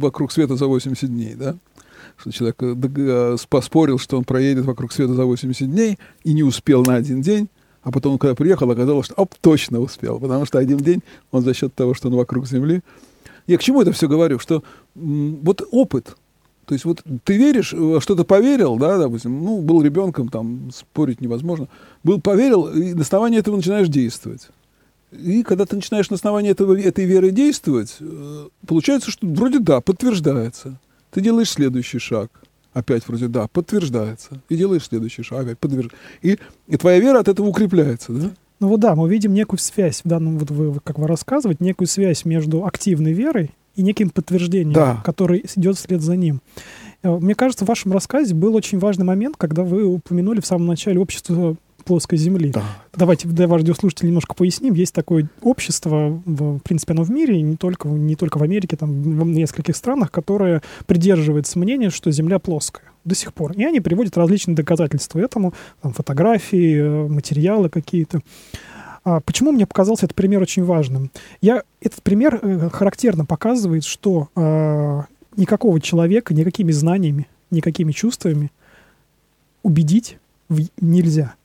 «Вокруг 0.00 0.32
света 0.32 0.56
за 0.56 0.66
80 0.66 1.08
дней», 1.08 1.34
да? 1.34 1.56
Что 2.16 2.32
человек 2.32 2.56
э, 2.62 2.74
э, 2.96 3.36
поспорил, 3.50 3.98
что 3.98 4.16
он 4.16 4.24
проедет 4.24 4.64
вокруг 4.64 4.90
света 4.90 5.12
за 5.12 5.26
80 5.26 5.70
дней 5.70 5.98
и 6.24 6.32
не 6.32 6.42
успел 6.42 6.82
на 6.82 6.94
один 6.94 7.20
день, 7.20 7.48
а 7.82 7.92
потом, 7.92 8.16
когда 8.16 8.34
приехал, 8.34 8.70
оказалось, 8.70 9.06
что 9.06 9.14
оп, 9.14 9.34
точно 9.40 9.80
успел, 9.80 10.18
потому 10.18 10.46
что 10.46 10.58
один 10.58 10.78
день 10.78 11.02
он 11.30 11.42
за 11.42 11.52
счет 11.52 11.74
того, 11.74 11.92
что 11.92 12.08
он 12.08 12.16
вокруг 12.16 12.46
Земли, 12.46 12.80
я 13.46 13.58
к 13.58 13.62
чему 13.62 13.82
это 13.82 13.92
все 13.92 14.08
говорю? 14.08 14.38
Что 14.38 14.64
вот 14.96 15.62
опыт, 15.70 16.16
то 16.66 16.74
есть 16.74 16.84
вот 16.84 17.02
ты 17.24 17.36
веришь, 17.36 17.68
что-то 17.68 18.24
поверил, 18.24 18.76
да, 18.76 18.98
допустим, 18.98 19.42
ну, 19.42 19.62
был 19.62 19.82
ребенком, 19.82 20.28
там, 20.28 20.70
спорить 20.74 21.20
невозможно, 21.20 21.68
был, 22.02 22.20
поверил, 22.20 22.66
и 22.66 22.92
на 22.92 23.02
основании 23.02 23.38
этого 23.38 23.56
начинаешь 23.56 23.88
действовать. 23.88 24.48
И 25.12 25.44
когда 25.44 25.64
ты 25.64 25.76
начинаешь 25.76 26.10
на 26.10 26.16
основании 26.16 26.50
этого, 26.50 26.78
этой 26.78 27.04
веры 27.04 27.30
действовать, 27.30 27.96
э, 28.00 28.48
получается, 28.66 29.12
что 29.12 29.26
вроде 29.26 29.60
да, 29.60 29.80
подтверждается. 29.80 30.80
Ты 31.12 31.20
делаешь 31.20 31.50
следующий 31.50 32.00
шаг. 32.00 32.30
Опять 32.72 33.06
вроде 33.06 33.28
да, 33.28 33.46
подтверждается. 33.46 34.42
И 34.48 34.56
делаешь 34.56 34.86
следующий 34.86 35.22
шаг, 35.22 35.42
опять 35.42 35.58
подтверждается. 35.58 36.04
И, 36.22 36.38
и 36.66 36.76
твоя 36.76 36.98
вера 36.98 37.20
от 37.20 37.28
этого 37.28 37.46
укрепляется, 37.46 38.12
да? 38.12 38.30
Ну 38.58 38.68
вот 38.68 38.80
да, 38.80 38.96
мы 38.96 39.08
видим 39.08 39.32
некую 39.32 39.60
связь 39.60 40.00
в 40.02 40.08
данном, 40.08 40.38
вот 40.38 40.50
вы, 40.50 40.80
как 40.80 40.98
вы 40.98 41.06
рассказываете, 41.06 41.62
некую 41.62 41.86
связь 41.86 42.24
между 42.24 42.66
активной 42.66 43.12
верой 43.12 43.52
и 43.76 43.82
неким 43.82 44.10
подтверждением, 44.10 44.72
да. 44.72 45.02
который 45.04 45.44
идет 45.54 45.76
вслед 45.76 46.02
за 46.02 46.16
ним. 46.16 46.40
Э, 47.02 47.16
мне 47.16 47.34
кажется, 47.34 47.64
в 47.64 47.68
вашем 47.68 47.92
рассказе 47.92 48.34
был 48.34 48.54
очень 48.56 48.78
важный 48.78 49.04
момент, 49.04 49.36
когда 49.36 49.62
вы 49.62 49.84
упомянули 49.84 50.40
в 50.40 50.46
самом 50.46 50.66
начале 50.66 50.98
общество 50.98 51.56
плоской 51.84 52.18
земли. 52.18 52.50
Да. 52.50 52.64
Давайте 52.94 53.28
для 53.28 53.46
ваших 53.46 53.66
радиослушателей 53.66 54.08
немножко 54.08 54.34
поясним. 54.34 54.74
Есть 54.74 54.92
такое 54.92 55.28
общество, 55.40 56.20
в, 56.24 56.58
в 56.58 56.60
принципе, 56.60 56.94
оно 56.94 57.04
в 57.04 57.10
мире, 57.10 57.40
не 57.40 57.56
только, 57.56 57.88
не 57.88 58.16
только 58.16 58.38
в 58.38 58.42
Америке, 58.42 58.76
там 58.76 58.90
в 59.02 59.26
нескольких 59.26 59.76
странах, 59.76 60.10
которое 60.10 60.62
придерживается 60.86 61.58
мнения, 61.58 61.90
что 61.90 62.10
Земля 62.10 62.38
плоская. 62.38 62.86
до 63.04 63.14
сих 63.14 63.32
пор. 63.32 63.52
И 63.52 63.64
они 63.64 63.80
приводят 63.80 64.16
различные 64.16 64.56
доказательства 64.56 65.20
этому, 65.20 65.54
там, 65.80 65.92
фотографии, 65.92 66.76
э, 66.76 67.08
материалы 67.08 67.68
какие-то. 67.68 68.20
А 69.06 69.20
почему 69.20 69.52
мне 69.52 69.66
показался 69.66 70.06
этот 70.06 70.16
пример 70.16 70.42
очень 70.42 70.64
важным? 70.64 71.12
Я, 71.40 71.62
этот 71.80 72.02
пример 72.02 72.40
э, 72.42 72.68
характерно 72.70 73.24
показывает, 73.24 73.84
что 73.84 74.30
э, 74.34 75.02
никакого 75.36 75.80
человека 75.80 76.34
никакими 76.34 76.72
знаниями, 76.72 77.28
никакими 77.52 77.92
чувствами 77.92 78.50
убедить 79.62 80.18
в, 80.48 80.60
нельзя. 80.80 81.36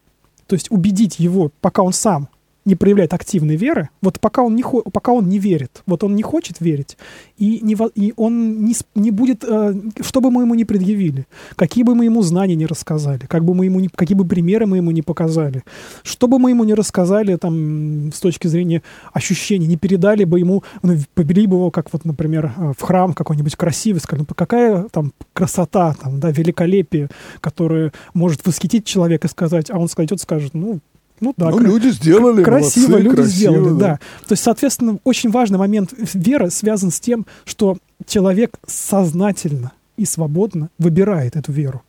То 0.47 0.55
есть 0.55 0.71
убедить 0.71 1.19
его, 1.19 1.51
пока 1.61 1.83
он 1.83 1.93
сам 1.93 2.29
не 2.65 2.75
проявляет 2.75 3.13
активной 3.13 3.55
веры, 3.55 3.89
вот 4.01 4.19
пока 4.19 4.43
он 4.43 4.55
не, 4.55 4.63
пока 4.91 5.11
он 5.11 5.29
не 5.29 5.39
верит, 5.39 5.81
вот 5.87 6.03
он 6.03 6.15
не 6.15 6.21
хочет 6.21 6.59
верить, 6.59 6.97
и, 7.37 7.59
не, 7.61 7.75
и 7.95 8.13
он 8.17 8.65
не, 8.65 8.75
не 8.95 9.11
будет, 9.11 9.43
э, 9.43 9.73
что 10.01 10.21
бы 10.21 10.29
мы 10.29 10.43
ему 10.43 10.53
не 10.53 10.65
предъявили, 10.65 11.25
какие 11.55 11.83
бы 11.83 11.95
мы 11.95 12.05
ему 12.05 12.21
знания 12.21 12.55
не 12.55 12.67
рассказали, 12.67 13.25
как 13.25 13.43
бы 13.43 13.55
мы 13.55 13.65
ему 13.65 13.87
какие 13.95 14.15
бы 14.15 14.25
примеры 14.25 14.67
мы 14.67 14.77
ему 14.77 14.91
не 14.91 15.01
показали, 15.01 15.63
что 16.03 16.27
бы 16.27 16.37
мы 16.37 16.51
ему 16.51 16.63
не 16.63 16.75
рассказали 16.75 17.35
там 17.35 18.11
с 18.13 18.19
точки 18.19 18.47
зрения 18.47 18.83
ощущений, 19.11 19.65
не 19.65 19.77
передали 19.77 20.23
бы 20.23 20.39
ему, 20.39 20.63
ну, 20.83 20.95
повели 21.15 21.47
бы 21.47 21.55
его, 21.55 21.71
как 21.71 21.91
вот, 21.91 22.05
например, 22.05 22.53
э, 22.55 22.73
в 22.77 22.81
храм 22.81 23.13
какой-нибудь 23.13 23.55
красивый, 23.55 24.01
сказали, 24.01 24.25
ну, 24.29 24.35
какая 24.35 24.83
там 24.89 25.13
красота, 25.33 25.95
там, 25.99 26.19
да, 26.19 26.29
великолепие, 26.29 27.09
которое 27.39 27.91
может 28.13 28.45
восхитить 28.45 28.85
человека 28.85 29.27
и 29.27 29.31
сказать, 29.31 29.71
а 29.71 29.79
он 29.79 29.87
скажет, 29.87 30.21
скажет, 30.21 30.53
ну, 30.53 30.79
ну 31.21 31.33
да. 31.37 31.51
Ну, 31.51 31.59
люди 31.59 31.89
сделали, 31.89 32.43
Красиво, 32.43 32.89
молодцы, 32.89 33.03
люди 33.03 33.15
красиво, 33.15 33.53
сделали, 33.53 33.79
да. 33.79 33.87
да. 33.87 33.99
То 34.27 34.31
есть, 34.33 34.43
соответственно, 34.43 34.99
очень 35.03 35.29
важный 35.29 35.59
момент 35.59 35.93
веры 36.13 36.49
связан 36.49 36.91
с 36.91 36.99
тем, 36.99 37.25
что 37.45 37.77
человек 38.05 38.59
сознательно 38.67 39.71
и 39.97 40.05
свободно 40.05 40.69
выбирает 40.79 41.35
эту 41.35 41.51
веру. 41.51 41.83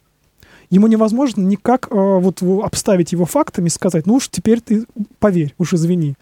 Ему 0.68 0.86
невозможно 0.86 1.42
никак 1.42 1.88
э, 1.90 1.94
вот 1.94 2.42
обставить 2.62 3.12
его 3.12 3.26
фактами, 3.26 3.68
сказать, 3.68 4.06
ну 4.06 4.14
уж 4.14 4.28
теперь 4.30 4.60
ты 4.60 4.86
поверь, 5.18 5.54
уж 5.58 5.74
извини. 5.74 6.14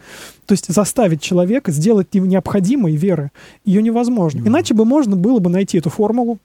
То 0.47 0.53
есть 0.53 0.73
заставить 0.73 1.21
человека 1.21 1.71
сделать 1.71 2.15
необходимой 2.15 2.97
веры, 2.97 3.31
ее 3.65 3.81
невозможно. 3.81 4.47
Иначе 4.47 4.75
бы 4.75 4.85
можно 4.85 5.15
было 5.15 5.39
бы 5.39 5.51
найти 5.51 5.79
эту 5.79 5.91
формулу, 5.91 6.39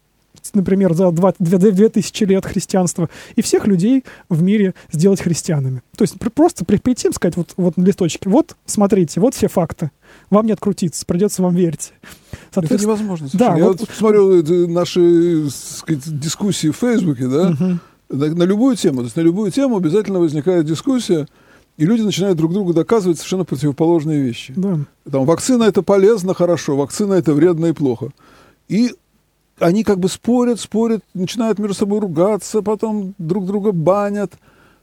например, 0.54 0.94
за 0.94 1.12
2000 1.12 2.24
лет 2.24 2.46
христианства, 2.46 3.10
и 3.36 3.42
всех 3.42 3.68
людей 3.68 4.04
в 4.30 4.42
мире 4.42 4.74
сделать 4.92 5.22
христианами. 5.22 5.82
То 5.98 6.04
есть 6.04 6.16
просто 6.34 6.66
прийти 6.66 7.08
и 7.08 7.12
сказать 7.12 7.38
вот, 7.38 7.54
вот 7.58 7.78
на 7.78 7.84
листочке, 7.84 8.30
вот, 8.30 8.56
смотрите, 8.66 9.20
вот 9.20 9.36
все 9.36 9.48
факты. 9.48 9.92
Вам 10.30 10.46
не 10.46 10.54
открутиться, 10.54 11.06
придется 11.06 11.42
вам 11.42 11.56
верить. 11.56 11.94
Это 12.54 12.82
невозможно. 12.82 13.28
Да, 13.34 13.56
Я 13.58 13.66
вот... 13.66 13.82
смотрю 13.94 14.68
наши 14.68 15.50
сказать, 15.50 16.20
дискуссии 16.20 16.70
в 16.70 16.78
Фейсбуке, 16.78 17.28
да, 17.28 17.50
угу. 17.50 17.80
на, 18.10 18.36
на 18.36 18.44
любую 18.44 18.76
тему. 18.76 19.00
То 19.00 19.04
есть 19.06 19.16
на 19.16 19.22
любую 19.22 19.52
тему 19.52 19.78
обязательно 19.78 20.20
возникает 20.20 20.66
дискуссия, 20.66 21.28
и 21.78 21.86
люди 21.86 22.02
начинают 22.02 22.38
друг 22.38 22.54
другу 22.54 22.74
доказывать 22.74 23.18
совершенно 23.18 23.46
противоположные 23.46 24.22
вещи. 24.22 24.54
Да. 24.56 24.80
Там, 25.10 25.26
вакцина 25.26 25.64
это 25.64 25.82
полезно, 25.82 26.34
хорошо, 26.34 26.78
вакцина 26.78 27.16
это 27.16 27.34
вредно 27.34 27.68
и 27.68 27.72
плохо. 27.74 28.12
И 28.68 28.96
они 29.60 29.84
как 29.84 30.00
бы 30.00 30.10
спорят, 30.10 30.60
спорят, 30.60 31.04
начинают 31.14 31.60
между 31.60 31.76
собой 31.76 32.00
ругаться, 32.00 32.62
потом 32.62 33.14
друг 33.18 33.46
друга 33.46 33.72
банят, 33.72 34.34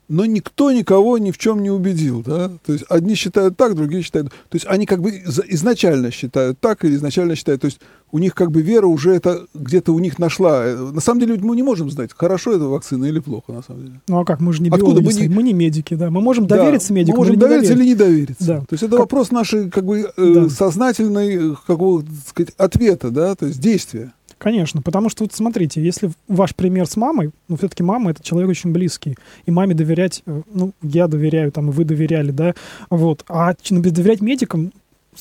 но 0.08 0.26
никто 0.26 0.72
никого 0.72 1.16
ни 1.18 1.30
в 1.30 1.38
чем 1.38 1.62
не 1.62 1.70
убедил, 1.70 2.22
да, 2.22 2.50
то 2.66 2.72
есть 2.72 2.84
одни 2.88 3.14
считают 3.14 3.56
так, 3.56 3.74
другие 3.74 4.02
считают, 4.02 4.28
то 4.28 4.54
есть 4.54 4.66
они 4.68 4.84
как 4.84 5.00
бы 5.00 5.10
изначально 5.10 6.10
считают 6.10 6.58
так 6.60 6.84
или 6.84 6.96
изначально 6.96 7.34
считают, 7.34 7.62
то 7.62 7.66
есть 7.66 7.80
у 8.10 8.18
них 8.18 8.34
как 8.34 8.50
бы 8.50 8.60
вера 8.60 8.86
уже 8.86 9.14
это 9.14 9.46
где-то 9.54 9.92
у 9.92 9.98
них 9.98 10.18
нашла. 10.18 10.64
На 10.66 11.00
самом 11.00 11.20
деле 11.20 11.38
мы 11.38 11.56
не 11.56 11.62
можем 11.62 11.90
знать, 11.90 12.10
хорошо 12.14 12.52
это 12.52 12.64
вакцина 12.64 13.06
или 13.06 13.20
плохо, 13.20 13.52
на 13.52 13.62
самом 13.62 13.86
деле. 13.86 14.00
Ну 14.06 14.20
а 14.20 14.24
как, 14.26 14.40
мы 14.40 14.52
же 14.52 14.62
не 14.62 14.68
биологи, 14.68 14.98
Откуда 14.98 15.02
мы, 15.02 15.12
не... 15.14 15.34
мы 15.34 15.42
не 15.42 15.52
медики, 15.54 15.94
да, 15.94 16.10
мы 16.10 16.20
можем 16.20 16.46
довериться 16.46 16.88
да, 16.88 16.94
медикам 16.94 17.18
мы 17.18 17.24
можем 17.24 17.38
довериться 17.38 17.72
или 17.72 17.84
не 17.84 17.94
довериться. 17.94 18.44
Да. 18.44 18.58
То 18.60 18.72
есть 18.72 18.82
это 18.82 18.92
как... 18.92 19.00
вопрос 19.00 19.30
нашей 19.30 19.70
как 19.70 19.86
бы 19.86 20.12
э, 20.14 20.32
да. 20.34 20.48
сознательной, 20.50 21.56
какого 21.66 22.04
сказать, 22.26 22.52
ответа, 22.58 23.10
да, 23.10 23.34
то 23.34 23.46
есть 23.46 23.60
действия. 23.60 24.12
Конечно, 24.42 24.82
потому 24.82 25.08
что 25.08 25.22
вот 25.22 25.32
смотрите, 25.32 25.80
если 25.80 26.10
ваш 26.26 26.56
пример 26.56 26.88
с 26.88 26.96
мамой, 26.96 27.30
ну 27.46 27.56
все-таки 27.56 27.84
мама 27.84 28.10
это 28.10 28.24
человек 28.24 28.50
очень 28.50 28.72
близкий, 28.72 29.16
и 29.46 29.52
маме 29.52 29.72
доверять, 29.72 30.24
э, 30.26 30.42
ну 30.52 30.72
я 30.82 31.06
доверяю, 31.06 31.52
там 31.52 31.70
вы 31.70 31.84
доверяли, 31.84 32.32
да, 32.32 32.56
вот, 32.90 33.24
а 33.28 33.54
доверять 33.70 34.20
медикам 34.20 34.72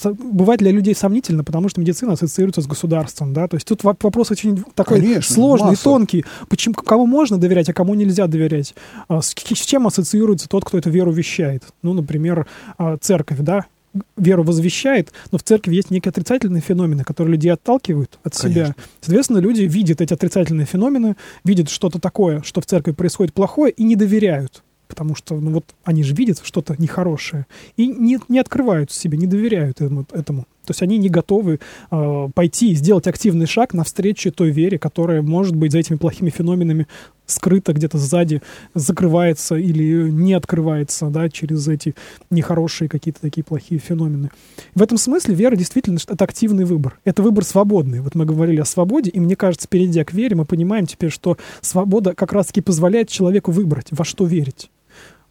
бывает 0.03 0.59
для 0.59 0.71
людей 0.71 0.95
сомнительно, 0.95 1.43
потому 1.43 1.69
что 1.69 1.81
медицина 1.81 2.13
ассоциируется 2.13 2.61
с 2.61 2.67
государством, 2.67 3.31
да, 3.31 3.47
то 3.47 3.57
есть 3.57 3.67
тут 3.67 3.83
вопрос 3.83 4.31
очень 4.31 4.63
такой 4.73 5.01
Конечно, 5.01 5.35
сложный, 5.35 5.71
масса. 5.71 5.83
тонкий, 5.83 6.25
почему, 6.49 6.73
кому 6.73 7.05
можно 7.05 7.37
доверять, 7.37 7.69
а 7.69 7.73
кому 7.73 7.93
нельзя 7.93 8.25
доверять, 8.25 8.73
а 9.07 9.21
с, 9.21 9.35
с 9.35 9.65
чем 9.65 9.85
ассоциируется 9.85 10.49
тот, 10.49 10.65
кто 10.65 10.79
эту 10.79 10.89
веру 10.89 11.11
вещает, 11.11 11.63
ну, 11.83 11.93
например, 11.93 12.47
а, 12.79 12.97
церковь, 12.97 13.37
да, 13.41 13.67
веру 14.17 14.43
возвещает, 14.43 15.11
но 15.31 15.37
в 15.37 15.43
церкви 15.43 15.75
есть 15.75 15.91
некие 15.91 16.09
отрицательные 16.09 16.61
феномены, 16.61 17.03
которые 17.03 17.33
людей 17.33 17.51
отталкивают 17.51 18.19
от 18.23 18.37
Конечно. 18.37 18.65
себя. 18.65 18.75
Соответственно, 19.01 19.39
люди 19.39 19.63
видят 19.63 20.01
эти 20.01 20.13
отрицательные 20.13 20.65
феномены, 20.65 21.15
видят 21.43 21.69
что-то 21.69 21.99
такое, 21.99 22.41
что 22.43 22.61
в 22.61 22.65
церкви 22.65 22.91
происходит 22.91 23.33
плохое, 23.33 23.71
и 23.71 23.83
не 23.83 23.95
доверяют 23.95 24.63
потому 24.87 25.15
что 25.15 25.39
ну, 25.39 25.51
вот 25.51 25.73
они 25.85 26.03
же 26.03 26.13
видят 26.13 26.41
что-то 26.43 26.75
нехорошее 26.77 27.47
и 27.77 27.87
не, 27.87 28.19
не 28.27 28.39
открывают 28.39 28.91
себе, 28.91 29.17
не 29.17 29.25
доверяют 29.25 29.79
этому. 29.79 30.45
То 30.65 30.71
есть 30.71 30.81
они 30.81 30.97
не 30.97 31.09
готовы 31.09 31.59
э, 31.89 32.29
пойти 32.33 32.71
и 32.71 32.75
сделать 32.75 33.07
активный 33.07 33.47
шаг 33.47 33.73
навстречу 33.73 34.31
той 34.31 34.51
вере, 34.51 34.77
которая, 34.77 35.21
может 35.21 35.55
быть, 35.55 35.71
за 35.71 35.79
этими 35.79 35.97
плохими 35.97 36.29
феноменами 36.29 36.87
скрыта 37.25 37.73
где-то 37.73 37.97
сзади, 37.97 38.41
закрывается 38.75 39.55
или 39.55 40.09
не 40.09 40.33
открывается 40.33 41.07
да, 41.07 41.29
через 41.29 41.67
эти 41.67 41.95
нехорошие 42.29 42.89
какие-то 42.89 43.21
такие 43.21 43.43
плохие 43.43 43.79
феномены. 43.79 44.29
В 44.75 44.81
этом 44.81 44.97
смысле 44.97 45.33
вера 45.33 45.55
действительно 45.55 45.97
это 46.07 46.23
активный 46.23 46.65
выбор. 46.65 46.99
Это 47.05 47.23
выбор 47.23 47.43
свободный. 47.43 48.01
Вот 48.01 48.15
мы 48.15 48.25
говорили 48.25 48.59
о 48.59 48.65
свободе, 48.65 49.09
и 49.09 49.19
мне 49.19 49.35
кажется, 49.35 49.67
перейдя 49.67 50.03
к 50.03 50.13
вере, 50.13 50.35
мы 50.35 50.45
понимаем 50.45 50.85
теперь, 50.85 51.09
что 51.09 51.37
свобода 51.61 52.13
как 52.13 52.33
раз-таки 52.33 52.61
позволяет 52.61 53.09
человеку 53.09 53.51
выбрать, 53.51 53.87
во 53.91 54.05
что 54.05 54.25
верить. 54.25 54.69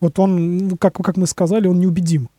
Вот 0.00 0.18
он, 0.18 0.76
как, 0.78 0.94
как 0.94 1.16
мы 1.16 1.26
сказали, 1.26 1.68
он 1.68 1.78
неубедим. 1.78 2.30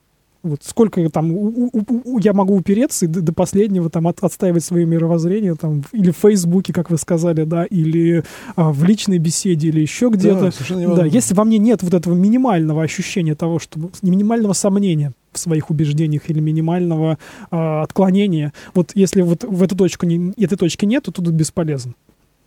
Вот 0.43 0.63
сколько 0.63 1.07
там 1.09 1.31
у, 1.31 1.69
у, 1.71 1.85
у, 2.03 2.17
я 2.19 2.33
могу 2.33 2.55
упереться 2.55 3.05
и 3.05 3.07
до, 3.07 3.21
до 3.21 3.33
последнего 3.33 3.89
там 3.89 4.07
от, 4.07 4.23
отстаивать 4.23 4.63
свое 4.63 4.85
мировоззрение 4.85 5.55
там 5.55 5.83
или 5.91 6.11
в 6.11 6.17
Фейсбуке, 6.17 6.73
как 6.73 6.89
вы 6.89 6.97
сказали, 6.97 7.43
да, 7.43 7.65
или 7.65 8.23
а, 8.55 8.71
в 8.71 8.83
личной 8.83 9.19
беседе, 9.19 9.67
или 9.67 9.81
еще 9.81 10.09
где-то. 10.09 10.51
Да, 10.69 10.95
да, 10.95 11.05
если 11.05 11.35
во 11.35 11.43
мне 11.43 11.59
нет 11.59 11.83
вот 11.83 11.93
этого 11.93 12.15
минимального 12.15 12.81
ощущения 12.81 13.35
того, 13.35 13.59
что 13.59 13.79
минимального 14.01 14.53
сомнения 14.53 15.13
в 15.31 15.37
своих 15.37 15.69
убеждениях 15.69 16.29
или 16.29 16.39
минимального 16.39 17.17
а, 17.51 17.83
отклонения, 17.83 18.51
вот 18.73 18.91
если 18.95 19.21
вот 19.21 19.43
в 19.43 19.61
эту 19.61 19.75
точку 19.75 20.05
не, 20.05 20.33
этой 20.37 20.57
точки 20.57 20.85
нет, 20.85 21.03
то 21.03 21.11
тут 21.11 21.27
бесполезно. 21.29 21.93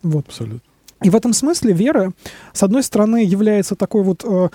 Вот. 0.03 0.25
Абсолютно. 0.27 0.61
И 1.03 1.09
в 1.09 1.15
этом 1.15 1.33
смысле 1.33 1.73
вера, 1.73 2.13
с 2.53 2.63
одной 2.63 2.81
стороны, 2.81 3.23
является 3.23 3.75
такой 3.75 4.03
вот 4.03 4.23
э, 4.23 4.49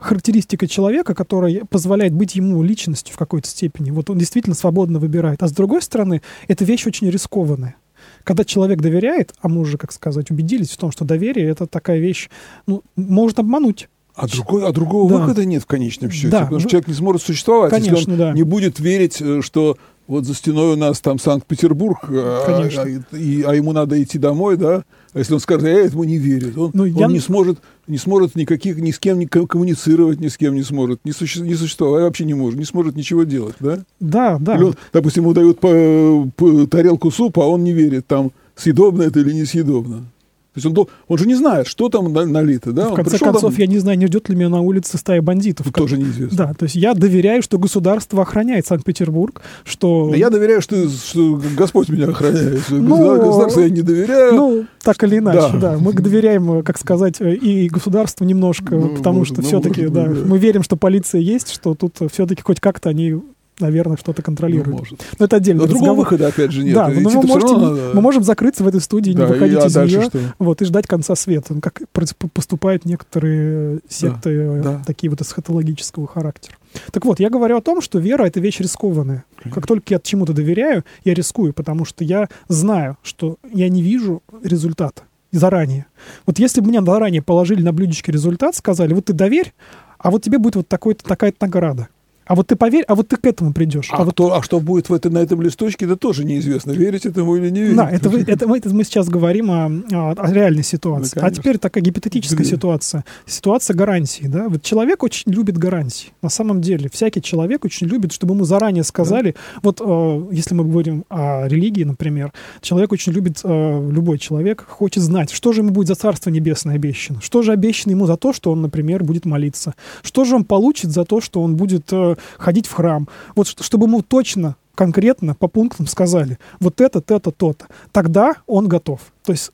характеристика 0.00 0.66
человека, 0.66 1.14
которая 1.14 1.64
позволяет 1.64 2.12
быть 2.12 2.34
ему 2.34 2.62
личностью 2.62 3.14
в 3.14 3.18
какой-то 3.18 3.48
степени. 3.48 3.90
Вот 3.90 4.10
он 4.10 4.18
действительно 4.18 4.56
свободно 4.56 4.98
выбирает. 4.98 5.42
А 5.42 5.48
с 5.48 5.52
другой 5.52 5.82
стороны, 5.82 6.22
эта 6.48 6.64
вещь 6.64 6.86
очень 6.86 7.08
рискованная. 7.10 7.76
Когда 8.24 8.44
человек 8.44 8.80
доверяет, 8.80 9.34
а 9.40 9.48
мы 9.48 9.60
уже, 9.60 9.76
как 9.76 9.92
сказать, 9.92 10.30
убедились 10.30 10.70
в 10.70 10.76
том, 10.78 10.90
что 10.90 11.04
доверие— 11.04 11.48
это 11.50 11.66
такая 11.66 11.98
вещь, 11.98 12.30
ну, 12.66 12.82
может 12.96 13.38
обмануть. 13.38 13.88
А, 14.14 14.26
другой, 14.26 14.66
а 14.66 14.72
другого 14.72 15.08
да. 15.08 15.16
выхода 15.18 15.44
нет 15.44 15.62
в 15.62 15.66
конечном 15.66 16.10
счете, 16.10 16.28
да. 16.28 16.40
потому 16.42 16.60
что 16.60 16.68
человек 16.68 16.88
не 16.88 16.94
сможет 16.94 17.22
существовать, 17.22 17.70
Конечно, 17.70 17.96
если 17.96 18.10
он 18.10 18.18
да. 18.18 18.32
не 18.32 18.42
будет 18.42 18.80
верить, 18.80 19.20
э, 19.20 19.40
что 19.42 19.78
вот 20.10 20.24
за 20.24 20.34
стеной 20.34 20.72
у 20.72 20.76
нас 20.76 21.00
там 21.00 21.20
Санкт-Петербург, 21.20 21.98
а, 22.08 22.44
а, 22.58 23.16
и, 23.16 23.42
а 23.42 23.54
ему 23.54 23.72
надо 23.72 24.02
идти 24.02 24.18
домой, 24.18 24.56
да, 24.56 24.82
а 25.12 25.18
если 25.18 25.34
он 25.34 25.40
скажет, 25.40 25.62
я 25.62 25.84
этому 25.84 26.02
не 26.02 26.18
верю, 26.18 26.52
он, 26.56 26.70
ну, 26.74 26.82
он 26.82 26.88
я... 26.88 27.06
не 27.06 27.20
сможет, 27.20 27.60
не 27.86 27.96
сможет 27.96 28.34
никаких, 28.34 28.78
ни 28.78 28.90
с 28.90 28.98
кем 28.98 29.20
не 29.20 29.26
коммуницировать, 29.26 30.18
ни 30.18 30.26
с 30.26 30.36
кем 30.36 30.54
не 30.54 30.64
сможет, 30.64 31.04
не, 31.04 31.12
суще, 31.12 31.42
не 31.42 31.54
существовать, 31.54 32.02
вообще 32.02 32.24
не 32.24 32.34
может, 32.34 32.58
не 32.58 32.64
сможет 32.64 32.96
ничего 32.96 33.22
делать, 33.22 33.54
да? 33.60 33.84
Да, 34.00 34.38
да. 34.40 34.56
Или 34.56 34.64
он, 34.64 34.74
допустим, 34.92 35.22
ему 35.22 35.32
дают 35.32 35.60
по, 35.60 36.28
по 36.36 36.66
тарелку 36.66 37.12
супа, 37.12 37.44
а 37.44 37.46
он 37.46 37.62
не 37.62 37.72
верит, 37.72 38.08
там, 38.08 38.32
съедобно 38.56 39.02
это 39.02 39.20
или 39.20 39.32
несъедобно. 39.32 40.06
То 40.52 40.58
есть 40.58 40.66
он, 40.66 40.88
он 41.06 41.18
же 41.18 41.26
не 41.26 41.36
знает, 41.36 41.68
что 41.68 41.88
там 41.88 42.12
налито. 42.12 42.72
Да? 42.72 42.88
В 42.88 42.94
конце 42.94 43.18
концов, 43.18 43.52
там... 43.52 43.60
я 43.60 43.66
не 43.68 43.78
знаю, 43.78 43.96
не 43.98 44.06
ждет 44.06 44.28
ли 44.28 44.34
меня 44.34 44.48
на 44.48 44.60
улице 44.60 44.98
стая 44.98 45.22
бандитов. 45.22 45.66
Как... 45.66 45.76
Тоже 45.76 45.96
неизвестно. 45.96 46.36
Да, 46.36 46.54
то 46.54 46.64
есть 46.64 46.74
я 46.74 46.94
доверяю, 46.94 47.40
что 47.42 47.56
государство 47.56 48.22
охраняет 48.22 48.66
Санкт-Петербург, 48.66 49.42
что... 49.64 50.08
Да 50.10 50.16
я 50.16 50.28
доверяю, 50.28 50.60
что, 50.60 50.88
что 50.88 51.40
Господь 51.56 51.88
меня 51.88 52.08
охраняет. 52.08 52.62
Ну, 52.68 53.16
государство 53.18 53.60
я 53.60 53.70
не 53.70 53.82
доверяю. 53.82 54.34
Ну, 54.34 54.66
так 54.82 55.02
или 55.04 55.18
иначе, 55.18 55.52
да. 55.52 55.72
да. 55.72 55.78
Мы 55.78 55.92
доверяем, 55.92 56.64
как 56.64 56.78
сказать, 56.78 57.20
и 57.20 57.68
государству 57.68 58.24
немножко, 58.24 58.74
ну, 58.74 58.96
потому 58.96 59.18
может, 59.18 59.34
что 59.34 59.42
ну, 59.42 59.48
все-таки, 59.48 59.86
да, 59.86 60.06
да, 60.06 60.10
мы 60.26 60.38
верим, 60.38 60.64
что 60.64 60.76
полиция 60.76 61.20
есть, 61.20 61.52
что 61.52 61.74
тут 61.74 61.96
все-таки 62.10 62.42
хоть 62.42 62.58
как-то 62.58 62.88
они 62.88 63.14
наверное, 63.60 63.96
что-то 63.96 64.22
контролирует. 64.22 64.68
Ну, 64.68 64.78
может. 64.78 65.00
Но 65.18 65.24
это 65.24 65.36
отдельно. 65.36 65.62
Но 65.62 65.68
другого 65.68 65.94
выхода, 65.94 66.28
опять 66.28 66.52
же, 66.52 66.62
нет. 66.62 66.74
Да, 66.74 66.88
но 66.88 67.08
вы 67.08 67.26
можете, 67.26 67.54
надо... 67.54 67.90
мы 67.94 68.00
можем 68.00 68.22
закрыться 68.22 68.64
в 68.64 68.68
этой 68.68 68.80
студии, 68.80 69.12
да, 69.12 69.26
не 69.26 69.32
выходить 69.32 69.58
и, 69.58 69.60
а 69.60 69.66
из 69.66 69.76
нее, 69.76 70.02
что? 70.02 70.18
вот, 70.38 70.62
и 70.62 70.64
ждать 70.64 70.86
конца 70.86 71.14
света. 71.14 71.54
Ну, 71.54 71.60
Как 71.60 71.80
поступают 71.90 72.84
некоторые 72.84 73.80
секты 73.88 74.62
да, 74.62 74.62
да. 74.62 74.82
такие 74.86 75.10
вот 75.10 75.20
эсхатологического 75.20 76.06
характера. 76.06 76.56
Так 76.92 77.04
вот, 77.04 77.20
я 77.20 77.30
говорю 77.30 77.56
о 77.56 77.60
том, 77.60 77.80
что 77.80 77.98
вера— 77.98 78.24
это 78.26 78.40
вещь 78.40 78.60
рискованная. 78.60 79.24
Как 79.52 79.66
только 79.66 79.94
я 79.94 80.00
чему-то 80.00 80.32
доверяю, 80.32 80.84
я 81.04 81.14
рискую, 81.14 81.52
потому 81.52 81.84
что 81.84 82.04
я 82.04 82.28
знаю, 82.48 82.96
что 83.02 83.36
я 83.52 83.68
не 83.68 83.82
вижу 83.82 84.22
результата 84.42 85.02
заранее. 85.32 85.86
Вот 86.26 86.38
если 86.38 86.60
бы 86.60 86.68
мне 86.68 86.82
заранее 86.82 87.22
положили 87.22 87.62
на 87.62 87.72
блюдечке 87.72 88.12
результат, 88.12 88.56
сказали, 88.56 88.94
вот 88.94 89.06
ты 89.06 89.12
доверь, 89.12 89.52
а 89.98 90.10
вот 90.10 90.22
тебе 90.22 90.38
будет 90.38 90.56
вот 90.56 90.68
такой-то, 90.68 91.04
такая-то 91.04 91.46
награда. 91.46 91.88
А 92.30 92.36
вот 92.36 92.46
ты 92.46 92.54
поверь, 92.54 92.84
а 92.86 92.94
вот 92.94 93.08
ты 93.08 93.16
к 93.16 93.26
этому 93.26 93.52
придешь. 93.52 93.88
А, 93.90 93.96
а, 93.96 94.04
вот... 94.04 94.12
кто, 94.12 94.36
а 94.36 94.40
что 94.40 94.60
будет 94.60 94.88
в 94.88 94.94
это, 94.94 95.10
на 95.10 95.18
этом 95.18 95.42
листочке, 95.42 95.84
это 95.84 95.96
тоже 95.96 96.24
неизвестно, 96.24 96.70
верить 96.70 97.04
этому 97.04 97.34
или 97.34 97.50
не 97.50 97.60
верить. 97.62 97.76
Да, 97.76 97.90
это, 97.90 98.08
вы, 98.08 98.20
это, 98.20 98.46
мы, 98.46 98.58
это 98.58 98.72
мы 98.72 98.84
сейчас 98.84 99.08
говорим 99.08 99.50
о, 99.50 99.66
о, 99.66 100.32
реальной 100.32 100.62
ситуации. 100.62 101.18
Ну, 101.18 101.26
а 101.26 101.32
теперь 101.32 101.58
такая 101.58 101.82
гипотетическая 101.82 102.38
Где? 102.38 102.50
ситуация. 102.54 103.04
Ситуация 103.26 103.74
гарантии. 103.74 104.28
Да? 104.28 104.48
Вот 104.48 104.62
человек 104.62 105.02
очень 105.02 105.32
любит 105.32 105.58
гарантии. 105.58 106.10
На 106.22 106.28
самом 106.28 106.60
деле, 106.60 106.88
всякий 106.92 107.20
человек 107.20 107.64
очень 107.64 107.88
любит, 107.88 108.12
чтобы 108.12 108.34
ему 108.34 108.44
заранее 108.44 108.84
сказали, 108.84 109.32
да. 109.32 109.60
вот 109.64 109.80
э, 109.84 110.28
если 110.30 110.54
мы 110.54 110.62
говорим 110.62 111.06
о 111.08 111.48
религии, 111.48 111.82
например, 111.82 112.32
человек 112.60 112.92
очень 112.92 113.10
любит, 113.10 113.40
э, 113.42 113.90
любой 113.90 114.20
человек 114.20 114.64
хочет 114.68 115.02
знать, 115.02 115.32
что 115.32 115.52
же 115.52 115.62
ему 115.62 115.70
будет 115.70 115.88
за 115.88 115.96
Царство 115.96 116.30
Небесное 116.30 116.76
обещано, 116.76 117.20
что 117.20 117.42
же 117.42 117.50
обещано 117.50 117.90
ему 117.90 118.06
за 118.06 118.16
то, 118.16 118.32
что 118.32 118.52
он, 118.52 118.62
например, 118.62 119.02
будет 119.02 119.26
молиться, 119.26 119.74
что 120.02 120.24
же 120.24 120.36
он 120.36 120.44
получит 120.44 120.92
за 120.92 121.04
то, 121.04 121.20
что 121.20 121.42
он 121.42 121.56
будет 121.56 121.88
э, 121.90 122.14
ходить 122.38 122.66
в 122.66 122.72
храм. 122.72 123.08
Вот 123.34 123.48
чтобы 123.48 123.86
ему 123.86 124.02
точно 124.02 124.56
конкретно 124.80 125.34
по 125.34 125.46
пунктам 125.46 125.86
сказали, 125.86 126.38
вот 126.58 126.80
это, 126.80 127.00
это, 127.06 127.30
то-то. 127.30 127.66
Тогда 127.92 128.36
он 128.46 128.66
готов. 128.66 129.00
То 129.24 129.32
есть 129.32 129.50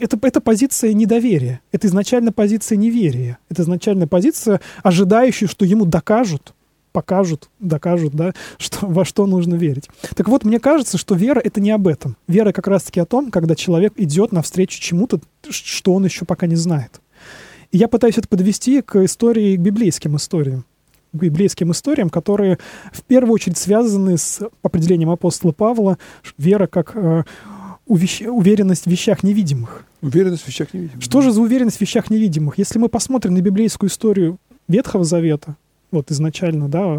это, 0.00 0.18
это 0.22 0.40
позиция 0.40 0.94
недоверия. 0.94 1.60
Это 1.70 1.86
изначально 1.86 2.32
позиция 2.32 2.76
неверия. 2.76 3.36
Это 3.50 3.60
изначально 3.60 4.08
позиция, 4.08 4.62
ожидающая, 4.82 5.48
что 5.48 5.66
ему 5.66 5.84
докажут, 5.84 6.54
покажут, 6.92 7.50
докажут, 7.60 8.14
да, 8.14 8.32
что, 8.58 8.86
во 8.86 9.04
что 9.04 9.26
нужно 9.26 9.56
верить. 9.56 9.90
Так 10.16 10.28
вот, 10.28 10.44
мне 10.44 10.58
кажется, 10.58 10.96
что 10.96 11.14
вера— 11.14 11.40
это 11.44 11.60
не 11.60 11.70
об 11.70 11.86
этом. 11.86 12.16
Вера 12.26 12.52
как 12.52 12.66
раз-таки 12.66 13.00
о 13.00 13.04
том, 13.04 13.30
когда 13.30 13.54
человек 13.54 13.92
идет 13.96 14.32
навстречу 14.32 14.80
чему-то, 14.80 15.20
что 15.50 15.92
он 15.92 16.06
еще 16.06 16.24
пока 16.24 16.46
не 16.46 16.56
знает. 16.56 17.02
И 17.70 17.76
я 17.76 17.86
пытаюсь 17.88 18.16
это 18.16 18.28
подвести 18.28 18.80
к 18.80 19.04
истории, 19.04 19.56
к 19.56 19.60
библейским 19.60 20.16
историям 20.16 20.64
библейским 21.14 21.72
историям, 21.72 22.10
которые 22.10 22.58
в 22.92 23.02
первую 23.02 23.34
очередь 23.34 23.58
связаны 23.58 24.18
с 24.18 24.40
определением 24.62 25.10
апостола 25.10 25.52
Павла 25.52 25.98
вера 26.38 26.66
как 26.66 26.92
э, 26.94 27.24
уверенность 27.86 28.84
в 28.84 28.90
вещах 28.90 29.22
невидимых. 29.22 29.84
Уверенность 30.02 30.42
в 30.42 30.48
вещах 30.48 30.72
невидимых. 30.72 31.02
Что 31.02 31.22
же 31.22 31.32
за 31.32 31.40
уверенность 31.40 31.78
в 31.78 31.80
вещах 31.80 32.10
невидимых? 32.10 32.58
Если 32.58 32.78
мы 32.78 32.88
посмотрим 32.88 33.34
на 33.34 33.40
библейскую 33.40 33.90
историю 33.90 34.38
Ветхого 34.68 35.04
Завета, 35.04 35.56
вот 35.90 36.10
изначально, 36.10 36.68
да, 36.68 36.96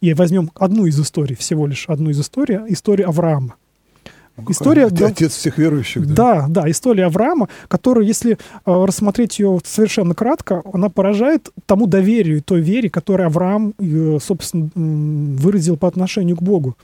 и 0.00 0.14
возьмем 0.14 0.50
одну 0.54 0.86
из 0.86 1.00
историй, 1.00 1.36
всего 1.36 1.66
лишь 1.66 1.88
одну 1.88 2.10
из 2.10 2.20
историй, 2.20 2.58
историю 2.68 3.08
Авраама. 3.08 3.54
Ну, 4.36 4.50
История, 4.50 4.90
да, 4.90 5.06
отец 5.06 5.34
всех 5.34 5.56
верующих. 5.56 6.06
Да, 6.06 6.42
да, 6.42 6.62
да 6.62 6.70
история 6.70 7.06
Авраама, 7.06 7.48
которая, 7.68 8.04
если 8.04 8.32
э, 8.32 8.36
рассмотреть 8.64 9.38
ее 9.38 9.58
совершенно 9.64 10.14
кратко, 10.14 10.62
она 10.72 10.90
поражает 10.90 11.50
тому 11.64 11.86
доверию, 11.86 12.42
той 12.42 12.60
вере, 12.60 12.90
которую 12.90 13.28
Авраам, 13.28 13.74
э, 13.78 14.18
собственно, 14.20 14.70
выразил 14.74 15.78
по 15.78 15.88
отношению 15.88 16.36
к 16.36 16.42
Богу. 16.42 16.76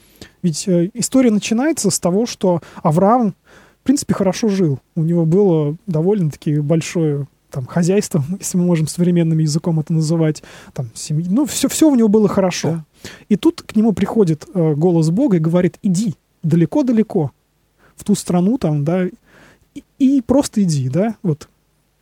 Ведь 0.43 0.67
э, 0.67 0.91
история 0.95 1.31
начинается 1.31 1.91
с 1.91 2.01
того, 2.01 2.25
что 2.25 2.63
Авраам, 2.83 3.35
в 3.83 3.85
принципе, 3.85 4.15
хорошо 4.15 4.49
жил. 4.49 4.79
У 4.97 5.03
него 5.03 5.27
было 5.27 5.77
довольно-таки 5.87 6.59
большое 6.59 7.27
там, 7.51 7.67
хозяйство, 7.67 8.25
если 8.39 8.57
мы 8.57 8.65
можем 8.65 8.87
современным 8.87 9.39
языком 9.39 9.79
это 9.79 9.93
называть, 9.93 10.43
там, 10.73 10.87
семьи, 10.95 11.27
ну, 11.29 11.45
все, 11.45 11.69
все 11.69 11.91
у 11.91 11.95
него 11.95 12.09
было 12.09 12.29
хорошо. 12.29 12.69
Да. 12.71 12.85
И 13.29 13.37
тут 13.37 13.61
к 13.61 13.77
нему 13.77 13.93
приходит 13.93 14.47
э, 14.55 14.75
голос 14.75 15.11
Бога 15.11 15.37
и 15.37 15.41
говорит, 15.41 15.79
иди 15.83 16.15
далеко-далеко, 16.43 17.31
в 18.03 18.05
ту 18.05 18.17
страну 18.17 18.59
там, 18.59 18.85
да, 18.85 19.07
и, 19.75 19.83
и 19.99 20.21
просто 20.21 20.63
иди, 20.63 20.89
да, 20.89 21.17
вот. 21.23 21.49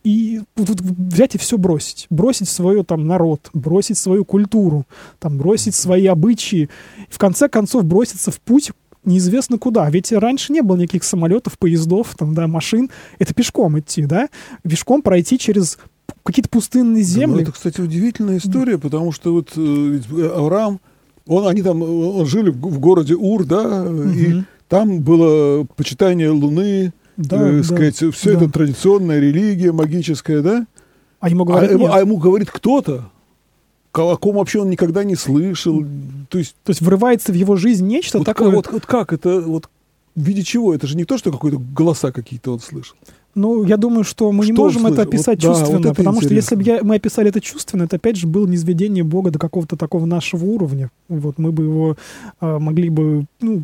И 0.03 0.41
вот, 0.55 0.81
взять 0.81 1.35
и 1.35 1.37
все 1.37 1.59
бросить. 1.59 2.07
Бросить 2.09 2.49
свой 2.49 2.83
там 2.83 3.05
народ, 3.05 3.51
бросить 3.53 3.99
свою 3.99 4.25
культуру, 4.25 4.87
там, 5.19 5.37
бросить 5.37 5.75
свои 5.75 6.07
обычаи. 6.07 6.69
В 7.07 7.19
конце 7.19 7.47
концов 7.47 7.85
броситься 7.85 8.31
в 8.31 8.41
путь 8.41 8.71
неизвестно 9.05 9.59
куда. 9.59 9.87
Ведь 9.91 10.11
раньше 10.11 10.53
не 10.53 10.61
было 10.61 10.77
никаких 10.77 11.03
самолетов, 11.03 11.59
поездов, 11.59 12.15
там, 12.17 12.33
да, 12.33 12.47
машин. 12.47 12.89
Это 13.19 13.35
пешком 13.35 13.77
идти, 13.77 14.07
да? 14.07 14.29
Пешком 14.63 15.03
пройти 15.03 15.37
через 15.37 15.77
какие-то 16.23 16.49
пустынные 16.49 17.03
земли. 17.03 17.27
Да, 17.27 17.35
ну, 17.35 17.41
это, 17.41 17.51
кстати, 17.51 17.79
удивительная 17.79 18.37
история, 18.37 18.79
потому 18.79 19.11
что 19.11 19.33
вот 19.33 19.51
э, 19.55 20.01
Авраам, 20.35 20.79
он, 21.27 21.47
они 21.47 21.61
там, 21.61 21.83
он 21.83 22.25
жили 22.25 22.49
в, 22.49 22.55
в 22.55 22.79
городе 22.79 23.13
Ур, 23.13 23.45
да, 23.45 23.83
угу. 23.83 24.09
и 24.09 24.43
там 24.71 25.01
было 25.01 25.65
почитание 25.75 26.29
Луны, 26.29 26.93
да, 27.17 27.49
э, 27.49 27.57
да, 27.57 27.63
сказать, 27.63 27.95
все 28.15 28.31
да. 28.31 28.37
это 28.37 28.49
традиционная 28.49 29.19
религия 29.19 29.73
магическая, 29.73 30.41
да? 30.41 30.65
А 31.19 31.29
ему 31.29 31.43
говорят, 31.43 31.71
а, 31.71 31.73
ему, 31.73 31.91
а 31.91 31.99
ему 31.99 32.15
говорит 32.15 32.49
кто-то, 32.49 33.11
о 33.91 34.15
ком 34.15 34.37
вообще 34.37 34.61
он 34.61 34.69
никогда 34.69 35.03
не 35.03 35.17
слышал. 35.17 35.83
То 36.29 36.37
есть, 36.37 36.55
то 36.63 36.69
есть 36.69 36.79
врывается 36.79 37.33
в 37.33 37.35
его 37.35 37.57
жизнь 37.57 37.85
нечто 37.85 38.19
вот 38.19 38.23
такое. 38.23 38.49
Вот, 38.49 38.71
вот 38.71 38.85
как 38.85 39.11
это, 39.11 39.41
вот 39.41 39.69
в 40.15 40.21
виде 40.21 40.41
чего? 40.41 40.73
Это 40.73 40.87
же 40.87 40.95
не 40.95 41.03
то, 41.03 41.17
что 41.17 41.33
какой-то 41.33 41.57
голоса 41.59 42.13
какие-то 42.13 42.53
он 42.53 42.61
слышал. 42.61 42.95
Ну, 43.35 43.65
я 43.65 43.75
думаю, 43.75 44.05
что 44.05 44.31
мы 44.31 44.45
что 44.45 44.53
не 44.53 44.57
можем 44.57 44.87
это 44.87 45.01
описать 45.01 45.43
вот, 45.43 45.51
чувственно, 45.53 45.81
да, 45.81 45.89
вот 45.89 45.97
потому 45.97 46.17
интересно. 46.19 46.27
что 46.27 46.35
если 46.35 46.55
бы 46.55 46.63
я, 46.63 46.79
мы 46.81 46.95
описали 46.95 47.27
это 47.27 47.41
чувственно, 47.41 47.83
это 47.83 47.97
опять 47.97 48.15
же 48.15 48.25
было 48.25 48.47
низведение 48.47 49.03
Бога 49.03 49.31
до 49.31 49.39
какого-то 49.39 49.75
такого 49.75 50.05
нашего 50.05 50.45
уровня. 50.45 50.91
Вот 51.09 51.37
мы 51.37 51.51
бы 51.51 51.63
его 51.63 51.97
э, 52.39 52.57
могли 52.57 52.89
бы 52.89 53.25
ну, 53.41 53.63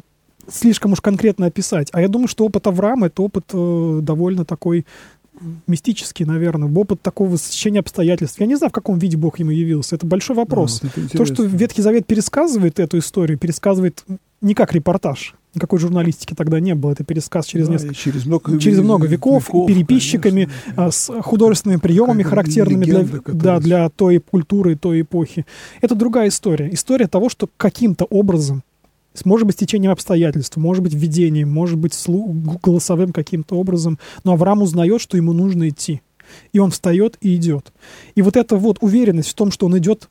слишком 0.49 0.93
уж 0.93 1.01
конкретно 1.01 1.47
описать. 1.47 1.89
А 1.91 2.01
я 2.01 2.07
думаю, 2.07 2.27
что 2.27 2.45
опыт 2.45 2.67
Авраама— 2.67 3.07
это 3.07 3.21
опыт 3.21 3.45
э, 3.53 3.99
довольно 4.01 4.45
такой 4.45 4.86
мистический, 5.67 6.25
наверное, 6.25 6.71
опыт 6.73 7.01
такого 7.01 7.38
сечения 7.38 7.79
обстоятельств. 7.79 8.39
Я 8.39 8.47
не 8.47 8.55
знаю, 8.55 8.69
в 8.69 8.73
каком 8.73 8.97
виде 8.97 9.17
Бог 9.17 9.39
ему 9.39 9.51
явился. 9.51 9.95
Это 9.95 10.05
большой 10.05 10.36
вопрос. 10.36 10.81
Да, 10.81 10.89
вот 10.95 11.12
То, 11.12 11.25
что 11.25 11.43
Ветхий 11.43 11.81
Завет 11.81 12.07
пересказывает 12.07 12.79
эту 12.79 12.97
историю, 12.97 13.38
пересказывает 13.38 14.03
не 14.41 14.53
как 14.53 14.73
репортаж. 14.73 15.36
Никакой 15.53 15.79
журналистики 15.79 16.36
тогда 16.36 16.60
не 16.60 16.75
было. 16.75 16.91
Это 16.91 17.03
пересказ 17.03 17.45
через 17.47 17.67
да, 17.67 17.73
несколько... 17.73 17.95
Через 17.95 18.25
много, 18.25 18.60
через 18.60 18.79
много 18.79 19.07
веков, 19.07 19.47
веков 19.47 19.67
переписчиками, 19.67 20.49
конечно, 20.75 20.91
с 20.91 21.21
художественными 21.21 21.79
приемами, 21.79 22.21
характерными 22.21 22.86
легенда, 22.86 23.21
для, 23.25 23.33
да, 23.33 23.60
для 23.60 23.89
той 23.89 24.19
культуры, 24.19 24.75
той 24.75 25.01
эпохи. 25.01 25.45
Это 25.81 25.95
другая 25.95 26.27
история. 26.27 26.71
История 26.71 27.07
того, 27.07 27.29
что 27.29 27.49
каким-то 27.57 28.05
образом 28.05 28.63
может 29.25 29.47
быть, 29.47 29.56
стечением 29.56 29.91
обстоятельств, 29.91 30.58
может 30.58 30.84
быть, 30.84 30.93
введением, 30.93 31.49
может 31.49 31.77
быть, 31.77 31.93
голосовым 32.63 33.13
каким-то 33.13 33.56
образом. 33.56 33.99
Но 34.23 34.34
Авраам 34.34 34.62
узнает, 34.62 35.01
что 35.01 35.17
ему 35.17 35.34
нужно 35.34 35.69
идти. 35.69 36.01
И 36.51 36.60
он 36.60 36.71
встает 36.71 37.17
и 37.21 37.36
идет. 37.36 37.71
И 38.15 38.21
вот 38.21 38.36
эта 38.36 38.58
вот 38.58 38.77
уверенность 38.82 39.30
в 39.30 39.34
том, 39.36 39.51
что 39.51 39.65
он 39.65 39.77
идет 39.77 40.10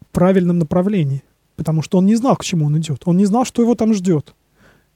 в 0.00 0.06
правильном 0.12 0.58
направлении. 0.58 1.22
Потому 1.56 1.82
что 1.82 1.98
он 1.98 2.06
не 2.06 2.16
знал, 2.16 2.36
к 2.36 2.44
чему 2.44 2.66
он 2.66 2.78
идет. 2.78 3.02
Он 3.04 3.16
не 3.16 3.26
знал, 3.26 3.44
что 3.44 3.62
его 3.62 3.74
там 3.74 3.94
ждет. 3.94 4.34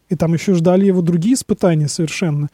И 0.09 0.15
там 0.15 0.35
еще 0.35 0.55
ждали 0.55 0.87
его 0.87 1.03
другие 1.03 1.35
испытания 1.35 1.89
совершенно. 1.89 2.49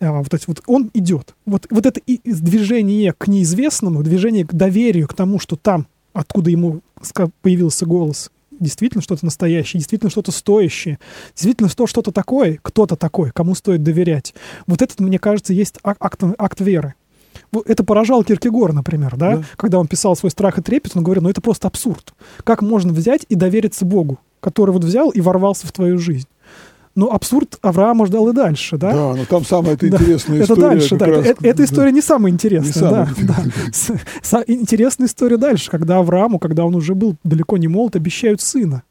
А, 0.00 0.22
вот, 0.22 0.28
вот 0.46 0.62
он 0.66 0.90
идет. 0.94 1.34
Вот, 1.44 1.66
вот 1.70 1.86
это 1.86 2.00
и 2.00 2.20
движение 2.24 3.12
к 3.12 3.28
неизвестному, 3.28 4.02
движение 4.02 4.46
к 4.46 4.54
доверию, 4.54 5.06
к 5.06 5.14
тому, 5.14 5.38
что 5.38 5.56
там, 5.56 5.86
откуда 6.14 6.50
ему 6.50 6.80
появился 7.42 7.84
голос, 7.84 8.30
действительно 8.60 9.02
что-то 9.02 9.24
настоящее, 9.24 9.78
действительно 9.78 10.10
что-то 10.10 10.32
стоящее, 10.32 10.98
действительно 11.34 11.68
что, 11.68 11.86
что-то 11.86 12.12
такое, 12.12 12.58
кто-то 12.62 12.96
такой, 12.96 13.30
кому 13.30 13.54
стоит 13.54 13.82
доверять. 13.82 14.34
Вот 14.66 14.82
это, 14.82 15.02
мне 15.02 15.18
кажется, 15.18 15.52
есть 15.52 15.78
акт, 15.82 16.22
акт 16.38 16.60
веры. 16.60 16.94
Это 17.66 17.84
поражал 17.84 18.24
Киркегор, 18.24 18.72
например, 18.72 19.16
да? 19.16 19.36
да? 19.36 19.44
Когда 19.56 19.78
он 19.78 19.86
писал 19.86 20.16
свой 20.16 20.30
страх 20.30 20.58
и 20.58 20.62
трепет, 20.62 20.96
он 20.96 21.02
говорил, 21.02 21.24
ну 21.24 21.30
это 21.30 21.40
просто 21.40 21.68
абсурд. 21.68 22.14
Как 22.44 22.62
можно 22.62 22.92
взять 22.92 23.26
и 23.28 23.34
довериться 23.34 23.84
Богу, 23.84 24.18
который 24.40 24.70
вот 24.70 24.84
взял 24.84 25.10
и 25.10 25.20
ворвался 25.20 25.66
в 25.66 25.72
твою 25.72 25.98
жизнь? 25.98 26.28
Но 26.94 27.10
абсурд 27.12 27.58
Авраама 27.60 28.06
ждал 28.06 28.28
и 28.28 28.32
дальше, 28.32 28.76
да? 28.76 28.92
Да, 28.92 29.14
но 29.16 29.24
там 29.24 29.44
самая 29.44 29.74
это 29.74 29.88
интересная 29.88 30.38
да, 30.38 30.44
история. 30.44 30.44
Это 30.44 30.56
дальше, 30.56 30.96
да. 30.96 31.06
Раз, 31.06 31.26
это, 31.26 31.46
эта 31.46 31.64
история 31.64 31.92
не 31.92 32.02
самая 32.02 32.32
интересная, 32.32 33.08
не 33.16 33.26
да. 33.26 33.42
да. 34.32 34.44
Интересная 34.46 35.08
история 35.08 35.36
дальше, 35.36 35.70
когда 35.70 35.98
Аврааму, 35.98 36.38
когда 36.38 36.64
он 36.64 36.74
уже 36.76 36.94
был 36.94 37.16
далеко 37.24 37.56
не 37.56 37.66
молод, 37.66 37.96
обещают 37.96 38.40
сына. 38.40 38.84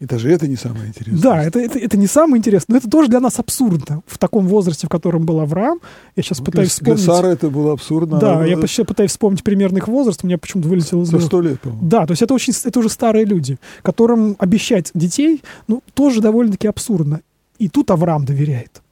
И 0.00 0.06
даже 0.06 0.30
это 0.30 0.48
не 0.48 0.56
самое 0.56 0.88
интересное. 0.88 1.22
Да, 1.22 1.42
это, 1.42 1.60
это, 1.60 1.78
это 1.78 1.96
не 1.96 2.08
самое 2.08 2.38
интересное, 2.38 2.74
но 2.74 2.78
это 2.78 2.90
тоже 2.90 3.08
для 3.08 3.20
нас 3.20 3.38
абсурдно. 3.38 4.02
В 4.06 4.18
таком 4.18 4.46
возрасте, 4.48 4.86
в 4.86 4.90
котором 4.90 5.24
был 5.24 5.38
Авраам, 5.40 5.80
я 6.16 6.22
сейчас 6.22 6.40
ну, 6.40 6.46
пытаюсь 6.46 6.70
для, 6.70 6.74
вспомнить... 6.74 7.04
Для 7.04 7.14
Сары 7.14 7.28
это 7.28 7.48
было 7.48 7.72
абсурдно. 7.72 8.18
Да, 8.18 8.36
она... 8.36 8.44
я 8.44 8.56
сейчас 8.66 8.86
пытаюсь 8.86 9.12
вспомнить 9.12 9.44
примерный 9.44 9.78
их 9.78 9.88
возраст, 9.88 10.24
у 10.24 10.26
меня 10.26 10.36
почему-то 10.36 10.68
вылетело 10.68 11.02
из 11.04 11.24
сто 11.24 11.40
лет, 11.40 11.60
по-моему. 11.60 11.86
Да, 11.86 12.06
то 12.06 12.12
есть 12.12 12.22
это, 12.22 12.34
очень, 12.34 12.52
это 12.64 12.78
уже 12.80 12.88
старые 12.88 13.24
люди, 13.24 13.58
которым 13.82 14.34
обещать 14.38 14.90
детей, 14.94 15.42
ну, 15.68 15.82
тоже 15.94 16.20
довольно-таки 16.20 16.66
абсурдно. 16.66 17.20
И 17.58 17.68
тут 17.68 17.90
Авраам 17.90 18.24
доверяет. 18.24 18.82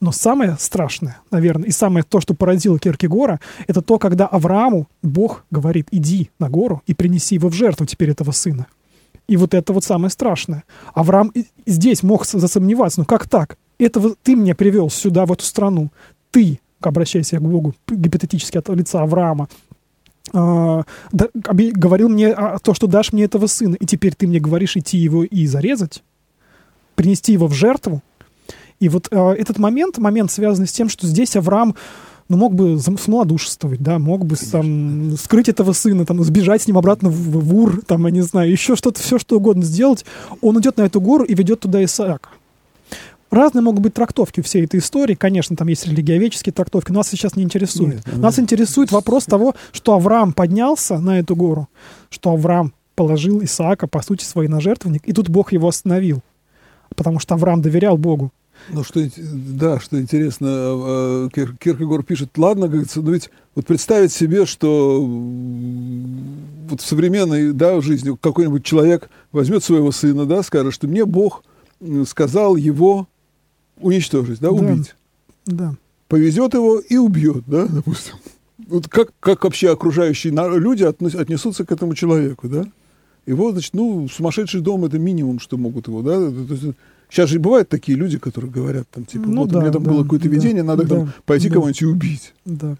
Но 0.00 0.12
самое 0.12 0.56
страшное, 0.58 1.18
наверное, 1.30 1.68
и 1.68 1.72
самое 1.72 2.04
то, 2.04 2.20
что 2.20 2.34
поразило 2.34 2.78
Киркегора, 2.78 3.40
это 3.66 3.82
то, 3.82 3.98
когда 3.98 4.26
Аврааму 4.26 4.86
Бог 5.02 5.44
говорит, 5.50 5.88
иди 5.90 6.30
на 6.38 6.48
гору 6.48 6.82
и 6.86 6.94
принеси 6.94 7.34
его 7.34 7.48
в 7.48 7.54
жертву 7.54 7.84
теперь 7.84 8.10
этого 8.10 8.30
сына. 8.30 8.66
И 9.26 9.36
вот 9.36 9.54
это 9.54 9.72
вот 9.72 9.84
самое 9.84 10.10
страшное. 10.10 10.64
Авраам 10.94 11.32
здесь 11.66 12.02
мог 12.02 12.24
засомневаться, 12.24 13.00
ну 13.00 13.06
как 13.06 13.28
так? 13.28 13.58
Это 13.78 14.14
ты 14.22 14.36
меня 14.36 14.54
привел 14.54 14.88
сюда, 14.88 15.26
в 15.26 15.32
эту 15.32 15.44
страну. 15.44 15.90
Ты, 16.30 16.60
обращаясь 16.80 17.30
к 17.30 17.40
Богу, 17.40 17.74
гипотетически 17.88 18.56
от 18.56 18.68
лица 18.70 19.02
Авраама, 19.02 19.48
да, 20.32 20.84
говорил 21.34 22.08
мне 22.08 22.28
а, 22.28 22.58
то, 22.58 22.74
что 22.74 22.86
дашь 22.86 23.12
мне 23.12 23.24
этого 23.24 23.46
сына, 23.46 23.76
и 23.80 23.86
теперь 23.86 24.14
ты 24.14 24.26
мне 24.26 24.40
говоришь 24.40 24.76
идти 24.76 24.98
его 24.98 25.24
и 25.24 25.46
зарезать, 25.46 26.02
принести 26.98 27.32
его 27.32 27.46
в 27.46 27.54
жертву. 27.54 28.02
И 28.80 28.88
вот 28.88 29.06
э, 29.12 29.16
этот 29.16 29.58
момент, 29.58 29.98
момент 29.98 30.32
связанный 30.32 30.66
с 30.66 30.72
тем, 30.72 30.88
что 30.88 31.06
здесь 31.06 31.36
Авраам 31.36 31.76
ну, 32.28 32.36
мог 32.36 32.54
бы 32.54 32.76
смолодушествовать, 32.78 33.80
да, 33.80 34.00
мог 34.00 34.26
бы 34.26 34.34
Конечно. 34.34 34.58
там 34.60 35.16
скрыть 35.16 35.48
этого 35.48 35.72
сына, 35.72 36.04
там, 36.04 36.22
сбежать 36.24 36.62
с 36.62 36.66
ним 36.66 36.76
обратно 36.76 37.08
в, 37.08 37.14
в 37.14 37.56
Ур, 37.56 37.82
там, 37.86 38.04
я 38.06 38.10
не 38.10 38.20
знаю, 38.20 38.50
еще 38.50 38.74
что-то, 38.74 39.00
все 39.00 39.18
что 39.18 39.36
угодно 39.36 39.62
сделать. 39.62 40.04
Он 40.42 40.58
идет 40.60 40.76
на 40.76 40.82
эту 40.82 41.00
гору 41.00 41.24
и 41.24 41.34
ведет 41.34 41.60
туда 41.60 41.82
Исаака. 41.82 42.30
Разные 43.30 43.62
могут 43.62 43.80
быть 43.80 43.94
трактовки 43.94 44.40
всей 44.40 44.64
этой 44.64 44.80
истории. 44.80 45.14
Конечно, 45.14 45.54
там 45.54 45.68
есть 45.68 45.86
религиоведческие 45.86 46.52
трактовки, 46.52 46.90
но 46.90 46.98
нас 46.98 47.08
сейчас 47.08 47.36
не 47.36 47.44
интересует. 47.44 47.94
Нет, 47.94 48.08
ну, 48.12 48.20
нас 48.20 48.38
интересует 48.40 48.90
вопрос 48.90 49.24
того, 49.24 49.54
что 49.70 49.94
Авраам 49.94 50.32
поднялся 50.32 50.98
на 50.98 51.20
эту 51.20 51.36
гору, 51.36 51.68
что 52.10 52.30
Авраам 52.32 52.72
положил 52.96 53.40
Исаака, 53.44 53.86
по 53.86 54.02
сути, 54.02 54.24
свой 54.24 54.48
на 54.48 54.60
жертвенник, 54.60 55.06
и 55.06 55.12
тут 55.12 55.28
Бог 55.28 55.52
его 55.52 55.68
остановил. 55.68 56.20
Потому 56.98 57.20
что 57.20 57.34
Авраам 57.36 57.62
доверял 57.62 57.96
Богу. 57.96 58.32
Ну, 58.70 58.82
что, 58.82 59.00
да, 59.16 59.78
что 59.78 60.00
интересно, 60.00 60.48
а, 60.50 61.28
а, 61.28 61.28
Киркегор 61.30 62.02
пишет, 62.02 62.36
ладно, 62.36 62.66
говорится, 62.66 63.00
но 63.00 63.12
ведь 63.12 63.30
вот 63.54 63.66
представить 63.66 64.12
себе, 64.12 64.46
что 64.46 65.00
вот 65.00 66.80
в 66.80 66.84
современной 66.84 67.52
да, 67.52 67.80
жизни 67.80 68.18
какой-нибудь 68.20 68.64
человек 68.64 69.10
возьмет 69.30 69.62
своего 69.62 69.92
сына, 69.92 70.26
да, 70.26 70.42
скажет, 70.42 70.74
что 70.74 70.88
мне 70.88 71.04
Бог 71.06 71.44
сказал 72.06 72.56
его 72.56 73.06
уничтожить, 73.80 74.40
да, 74.40 74.50
убить. 74.50 74.96
Да. 75.46 75.76
Повезет 76.08 76.54
его 76.54 76.80
и 76.80 76.96
убьет, 76.96 77.44
да, 77.46 77.66
допустим. 77.66 78.14
Вот 78.66 78.88
как, 78.88 79.10
как 79.20 79.44
вообще 79.44 79.70
окружающие 79.70 80.32
люди 80.58 80.82
отнесутся 80.82 81.64
к 81.64 81.70
этому 81.70 81.94
человеку, 81.94 82.48
да? 82.48 82.66
Его, 83.28 83.52
значит, 83.52 83.74
ну, 83.74 84.08
сумасшедший 84.08 84.62
дом– 84.62 84.84
это 84.86 84.98
минимум, 84.98 85.38
что 85.38 85.58
могут 85.58 85.86
его, 85.86 86.00
да? 86.00 86.32
Сейчас 87.10 87.28
же 87.28 87.38
бывают 87.38 87.68
такие 87.68 87.96
люди, 87.96 88.16
которые 88.18 88.50
говорят, 88.50 88.88
там, 88.90 89.04
типа, 89.04 89.28
ну, 89.28 89.42
вот 89.42 89.50
да, 89.50 89.58
у 89.58 89.60
меня 89.60 89.70
там 89.70 89.82
да, 89.82 89.90
было 89.90 90.02
какое-то 90.02 90.28
видение, 90.28 90.62
да, 90.62 90.68
надо 90.68 90.84
да, 90.84 90.96
там 90.96 91.12
пойти 91.26 91.48
да, 91.48 91.56
кого-нибудь 91.56 91.82
и 91.82 91.84
убить. 91.84 92.34
Да. 92.46 92.76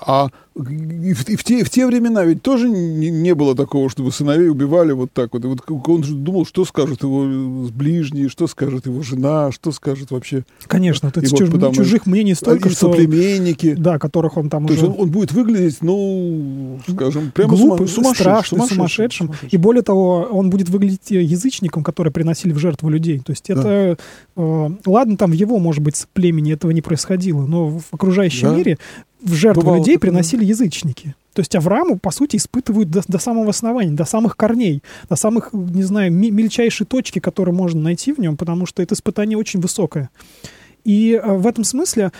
А 0.00 0.28
в, 0.54 1.14
в, 1.14 1.44
те, 1.44 1.64
в 1.64 1.70
те 1.70 1.86
времена 1.86 2.24
ведь 2.24 2.42
тоже 2.42 2.68
не, 2.68 3.10
не 3.10 3.34
было 3.34 3.54
такого, 3.54 3.88
чтобы 3.88 4.12
сыновей 4.12 4.48
убивали 4.48 4.92
вот 4.92 5.12
так 5.12 5.32
вот. 5.32 5.44
И 5.44 5.48
вот 5.48 5.88
он 5.88 6.04
же 6.04 6.14
думал, 6.14 6.44
что 6.46 6.64
скажет 6.64 7.02
его 7.02 7.68
ближний, 7.70 8.28
что 8.28 8.46
скажет 8.46 8.86
его 8.86 9.02
жена, 9.02 9.52
что 9.52 9.72
скажет 9.72 10.10
вообще... 10.10 10.44
Конечно, 10.66 11.10
то 11.10 11.20
есть 11.20 11.36
чуж, 11.36 11.50
потому, 11.50 11.74
чужих 11.74 12.06
мнений 12.06 12.34
столько, 12.34 12.68
что... 12.70 12.90
соплеменники. 12.90 13.74
Да, 13.74 13.98
которых 13.98 14.36
он 14.36 14.50
там 14.50 14.66
то 14.66 14.72
уже... 14.72 14.86
есть 14.86 14.94
он, 14.94 15.02
он 15.02 15.10
будет 15.10 15.32
выглядеть, 15.32 15.78
ну, 15.82 16.80
скажем, 16.88 17.30
прямо 17.32 17.54
Глупый, 17.54 17.88
сума, 17.88 18.14
страшным, 18.14 18.60
сумасшедшим, 18.60 18.76
сумасшедшим. 18.76 19.26
сумасшедшим. 19.26 19.48
И 19.50 19.56
более 19.56 19.82
того, 19.82 20.28
он 20.30 20.50
будет 20.50 20.68
выглядеть 20.68 21.10
язычником, 21.10 21.84
который 21.84 22.12
приносили 22.12 22.52
в 22.52 22.58
жертву 22.58 22.88
людей. 22.88 23.20
То 23.20 23.32
есть 23.32 23.48
это... 23.50 23.98
Да. 24.36 24.42
Э, 24.42 24.70
ладно, 24.86 25.16
там 25.16 25.30
в 25.30 25.34
его, 25.34 25.58
может 25.58 25.82
быть, 25.82 26.06
племени 26.12 26.52
этого 26.52 26.70
не 26.70 26.82
происходило, 26.82 27.46
но 27.46 27.68
в 27.68 27.84
окружающем 27.92 28.48
да. 28.48 28.56
мире 28.56 28.78
в 29.22 29.34
жертву 29.34 29.62
Бывало 29.62 29.78
людей 29.78 29.98
приносили 29.98 30.44
язычники. 30.44 31.14
То 31.32 31.40
есть 31.40 31.54
Аврааму, 31.54 31.98
по 31.98 32.10
сути, 32.10 32.36
испытывают 32.36 32.90
до, 32.90 33.02
до 33.06 33.18
самого 33.18 33.50
основания, 33.50 33.92
до 33.92 34.04
самых 34.04 34.36
корней, 34.36 34.82
до 35.08 35.16
самых, 35.16 35.52
не 35.52 35.82
знаю, 35.82 36.12
мельчайшей 36.12 36.86
точки, 36.86 37.18
которые 37.18 37.54
можно 37.54 37.80
найти 37.80 38.12
в 38.12 38.18
нем, 38.18 38.36
потому 38.36 38.66
что 38.66 38.82
это 38.82 38.94
испытание 38.94 39.38
очень 39.38 39.60
высокое. 39.60 40.10
И 40.84 41.12
э, 41.12 41.36
в 41.36 41.46
этом 41.46 41.64
смысле 41.64 42.04
э, 42.04 42.10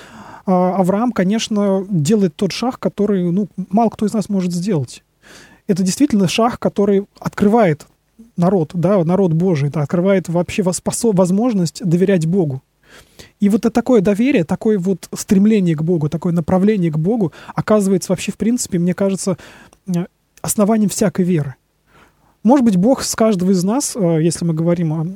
Авраам, 0.47 1.13
конечно, 1.13 1.85
делает 1.89 2.37
тот 2.37 2.53
шаг, 2.53 2.79
который, 2.79 3.31
ну, 3.31 3.49
мало 3.71 3.91
кто 3.91 4.07
из 4.07 4.13
нас 4.13 4.29
может 4.29 4.53
сделать. 4.53 5.03
Это 5.67 5.83
действительно 5.83 6.29
шаг, 6.29 6.59
который 6.59 7.07
открывает 7.19 7.87
народ, 8.37 8.71
да, 8.75 9.05
народ 9.05 9.33
Божий, 9.33 9.69
это 9.69 9.83
открывает 9.83 10.29
вообще 10.29 10.63
возможность 10.63 11.85
доверять 11.85 12.27
Богу. 12.27 12.63
И 13.41 13.49
вот 13.49 13.63
такое 13.73 14.03
доверие, 14.03 14.45
такое 14.45 14.79
вот 14.79 15.09
стремление 15.15 15.75
к 15.75 15.83
Богу, 15.83 16.09
такое 16.09 16.33
направление 16.33 16.93
к 16.93 16.99
Богу 16.99 17.33
оказывается 17.55 18.13
вообще, 18.13 18.33
в 18.33 18.37
принципе, 18.37 18.79
мне 18.79 18.95
кажется, 18.95 19.39
э, 19.87 20.05
основанием 20.43 20.91
всякой 20.91 21.25
веры. 21.25 21.55
Может 22.43 22.65
быть, 22.65 22.77
Бог 22.77 23.03
с 23.03 23.15
каждого 23.15 23.51
из 23.51 23.65
нас, 23.65 23.95
э, 23.97 24.19
если 24.23 24.45
мы 24.45 24.55
говорим 24.55 24.93
о 24.93 25.07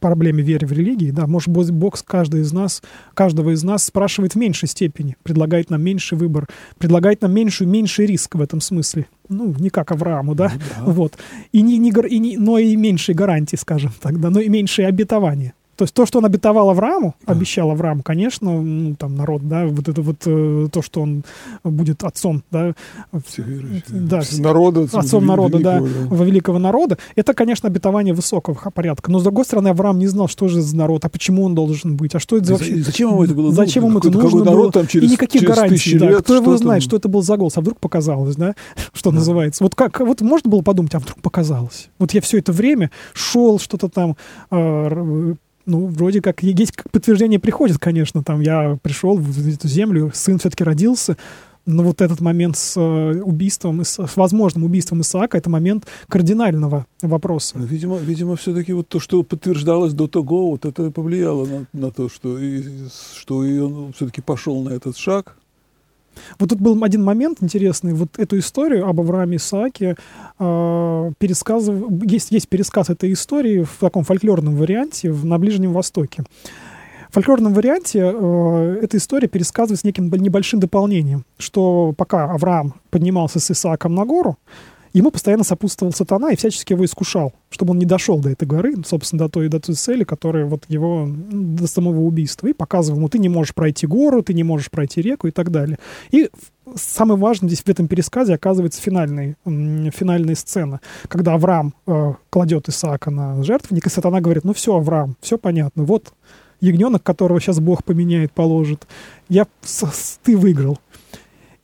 проблеме 0.00 0.42
веры 0.42 0.66
в 0.66 0.72
религии, 0.72 1.10
да, 1.10 1.26
может 1.26 1.48
быть, 1.48 1.70
Бог 1.70 1.96
с 1.96 2.02
каждого 2.02 2.40
из 2.40 2.52
нас, 2.52 2.82
каждого 3.14 3.50
из 3.50 3.62
нас 3.62 3.84
спрашивает 3.84 4.34
в 4.34 4.36
меньшей 4.36 4.68
степени, 4.68 5.16
предлагает 5.22 5.70
нам 5.70 5.82
меньший 5.82 6.16
выбор, 6.18 6.46
предлагает 6.78 7.22
нам 7.22 7.32
меньший, 7.32 7.66
меньший 7.66 8.06
риск 8.06 8.34
в 8.34 8.40
этом 8.40 8.60
смысле. 8.60 9.06
Ну, 9.30 9.54
не 9.58 9.70
как 9.70 9.92
Аврааму, 9.92 10.34
да, 10.34 10.52
ну, 10.54 10.86
да. 10.86 10.92
вот. 10.92 11.18
И 11.52 11.62
не, 11.62 11.78
не, 11.78 11.90
и 11.90 12.18
не, 12.18 12.36
но 12.36 12.58
и 12.58 12.76
меньшие 12.76 13.14
гарантии, 13.14 13.56
скажем 13.56 13.92
так, 14.00 14.20
да, 14.20 14.28
но 14.28 14.40
и 14.40 14.48
меньшие 14.48 14.88
обетования. 14.88 15.54
То 15.76 15.84
есть 15.84 15.94
то, 15.94 16.06
что 16.06 16.18
он 16.18 16.24
обетовал 16.24 16.70
Аврааму, 16.70 17.14
обещал 17.26 17.70
Аврааму, 17.70 18.02
конечно, 18.02 18.60
ну, 18.60 18.94
там 18.96 19.16
народ, 19.16 19.48
да, 19.48 19.66
вот 19.66 19.88
это 19.88 20.02
вот 20.02 20.16
э, 20.26 20.68
то, 20.72 20.82
что 20.82 21.02
он 21.02 21.24
будет 21.64 22.04
отцом, 22.04 22.42
да, 22.50 22.74
Всех 23.26 23.46
да, 23.88 24.22
народа, 24.38 24.88
отцом 24.92 25.26
народа, 25.26 25.58
да, 25.58 25.80
да, 25.80 26.24
великого 26.24 26.58
народа, 26.58 26.98
это, 27.16 27.34
конечно, 27.34 27.68
обетование 27.68 28.14
высокого 28.14 28.54
порядка. 28.70 29.10
Но 29.10 29.18
с 29.18 29.22
другой 29.22 29.44
стороны, 29.44 29.68
Авраам 29.68 29.98
не 29.98 30.06
знал, 30.06 30.28
что 30.28 30.48
же 30.48 30.60
за 30.60 30.76
народ, 30.76 31.04
а 31.04 31.08
почему 31.08 31.44
он 31.44 31.54
должен 31.54 31.96
быть, 31.96 32.14
а 32.14 32.20
что 32.20 32.36
это 32.36 32.46
за 32.46 32.52
вообще? 32.54 32.76
Зачем 32.82 33.10
ему 33.10 33.24
это 33.24 33.34
было? 33.34 33.52
Зачем 33.52 33.86
ему 33.86 33.98
это 33.98 34.10
нужно 34.10 34.44
было? 34.44 34.72
Там 34.72 34.86
через, 34.86 35.08
и 35.08 35.12
никаких 35.12 35.42
через 35.42 35.54
гарантий, 35.54 35.98
да. 35.98 36.10
Лет, 36.10 36.22
Кто 36.22 36.36
его 36.36 36.56
знает, 36.56 36.82
что 36.82 36.96
это 36.96 37.08
был 37.08 37.22
за 37.22 37.36
голос, 37.36 37.56
а 37.56 37.60
вдруг 37.60 37.78
показалось, 37.80 38.36
да, 38.36 38.54
что 38.92 39.10
да. 39.10 39.16
называется. 39.16 39.64
Вот 39.64 39.74
как, 39.74 40.00
вот 40.00 40.20
можно 40.20 40.50
было 40.50 40.62
подумать, 40.62 40.94
а 40.94 40.98
вдруг 40.98 41.20
показалось. 41.20 41.88
Вот 41.98 42.12
я 42.12 42.20
все 42.20 42.38
это 42.38 42.52
время 42.52 42.90
шел, 43.12 43.58
что-то 43.58 43.88
там 43.88 44.16
э, 44.50 45.34
ну, 45.66 45.86
вроде 45.86 46.20
как 46.20 46.42
есть 46.42 46.74
подтверждение 46.90 47.38
приходит, 47.38 47.78
конечно, 47.78 48.22
там 48.22 48.40
я 48.40 48.78
пришел 48.82 49.16
в 49.16 49.48
эту 49.48 49.68
землю, 49.68 50.10
сын 50.14 50.38
все-таки 50.38 50.64
родился, 50.64 51.16
но 51.66 51.82
вот 51.82 52.02
этот 52.02 52.20
момент 52.20 52.56
с 52.56 52.76
э, 52.76 53.20
убийством, 53.22 53.82
с, 53.82 53.98
возможным 54.16 54.64
убийством 54.64 55.00
Исаака, 55.00 55.38
это 55.38 55.48
момент 55.48 55.86
кардинального 56.08 56.86
вопроса. 57.00 57.58
Но, 57.58 57.64
видимо, 57.64 57.96
видимо, 57.96 58.36
все-таки 58.36 58.72
вот 58.72 58.88
то, 58.88 59.00
что 59.00 59.22
подтверждалось 59.22 59.94
до 59.94 60.06
того, 60.06 60.50
вот 60.50 60.66
это 60.66 60.90
повлияло 60.90 61.46
на, 61.46 61.66
на 61.72 61.90
то, 61.90 62.08
что, 62.08 62.38
и, 62.38 62.62
что 63.16 63.44
и 63.44 63.58
он 63.58 63.92
все-таки 63.94 64.20
пошел 64.20 64.62
на 64.62 64.70
этот 64.70 64.96
шаг, 64.96 65.36
вот 66.38 66.50
тут 66.50 66.60
был 66.60 66.82
один 66.82 67.02
момент 67.02 67.38
интересный. 67.40 67.92
Вот 67.92 68.18
эту 68.18 68.38
историю 68.38 68.88
об 68.88 69.00
Аврааме 69.00 69.36
Исааке 69.36 69.96
э, 70.38 71.12
пересказ, 71.18 71.68
есть, 72.02 72.30
есть 72.30 72.48
пересказ 72.48 72.90
этой 72.90 73.12
истории 73.12 73.62
в 73.62 73.78
таком 73.80 74.04
фольклорном 74.04 74.56
варианте 74.56 75.10
в, 75.10 75.24
на 75.24 75.38
Ближнем 75.38 75.72
Востоке. 75.72 76.24
В 77.10 77.14
фольклорном 77.14 77.54
варианте 77.54 78.00
э, 78.00 78.78
эта 78.82 78.96
история 78.96 79.28
пересказывается 79.28 79.86
неким 79.86 80.10
небольшим 80.10 80.60
дополнением, 80.60 81.24
что 81.38 81.94
пока 81.96 82.24
Авраам 82.32 82.74
поднимался 82.90 83.38
с 83.38 83.50
Исааком 83.50 83.94
на 83.94 84.04
гору, 84.04 84.36
ему 84.94 85.10
постоянно 85.10 85.44
сопутствовал 85.44 85.92
сатана 85.92 86.30
и 86.30 86.36
всячески 86.36 86.72
его 86.72 86.84
искушал, 86.84 87.34
чтобы 87.50 87.72
он 87.72 87.78
не 87.78 87.84
дошел 87.84 88.18
до 88.20 88.30
этой 88.30 88.46
горы, 88.46 88.74
собственно, 88.86 89.24
до 89.24 89.28
той, 89.28 89.48
до 89.48 89.60
той 89.60 89.74
цели, 89.74 90.04
которая 90.04 90.46
вот 90.46 90.64
его 90.68 91.06
до 91.08 91.66
самого 91.66 92.00
убийства. 92.00 92.46
И 92.46 92.52
показывал 92.52 92.98
ему, 92.98 93.08
ты 93.08 93.18
не 93.18 93.28
можешь 93.28 93.54
пройти 93.54 93.86
гору, 93.86 94.22
ты 94.22 94.32
не 94.32 94.44
можешь 94.44 94.70
пройти 94.70 95.02
реку 95.02 95.26
и 95.26 95.32
так 95.32 95.50
далее. 95.50 95.78
И 96.12 96.30
самое 96.76 97.18
важное 97.18 97.48
здесь 97.48 97.62
в 97.62 97.68
этом 97.68 97.88
пересказе 97.88 98.34
оказывается 98.34 98.80
финальный, 98.80 99.34
финальная 99.44 100.36
сцена, 100.36 100.80
когда 101.08 101.34
Авраам 101.34 101.74
э, 101.86 102.14
кладет 102.30 102.68
Исаака 102.68 103.10
на 103.10 103.42
жертвенник, 103.42 103.86
и 103.86 103.90
сатана 103.90 104.20
говорит, 104.20 104.44
ну 104.44 104.54
все, 104.54 104.76
Авраам, 104.76 105.16
все 105.20 105.38
понятно, 105.38 105.82
вот 105.84 106.14
ягненок, 106.60 107.02
которого 107.02 107.40
сейчас 107.40 107.58
Бог 107.58 107.84
поменяет, 107.84 108.32
положит, 108.32 108.86
я, 109.28 109.46
ты 110.22 110.36
выиграл. 110.36 110.78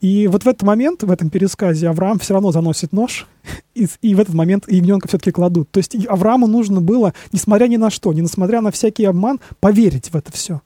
И 0.01 0.27
вот 0.27 0.43
в 0.43 0.47
этот 0.47 0.63
момент, 0.63 1.03
в 1.03 1.11
этом 1.11 1.29
пересказе, 1.29 1.87
Авраам 1.87 2.17
все 2.17 2.33
равно 2.33 2.51
заносит 2.51 2.91
нож, 2.91 3.27
и, 3.75 3.87
и 4.01 4.15
в 4.15 4.19
этот 4.19 4.33
момент 4.33 4.65
ягненка 4.67 5.07
все-таки 5.07 5.31
кладут. 5.31 5.69
То 5.69 5.77
есть 5.77 5.95
Аврааму 6.07 6.47
нужно 6.47 6.81
было, 6.81 7.13
несмотря 7.31 7.67
ни 7.67 7.77
на 7.77 7.91
что, 7.91 8.11
несмотря 8.11 8.61
на 8.61 8.71
всякий 8.71 9.05
обман, 9.05 9.39
поверить 9.59 10.09
в 10.09 10.15
это 10.15 10.31
все. 10.31 10.61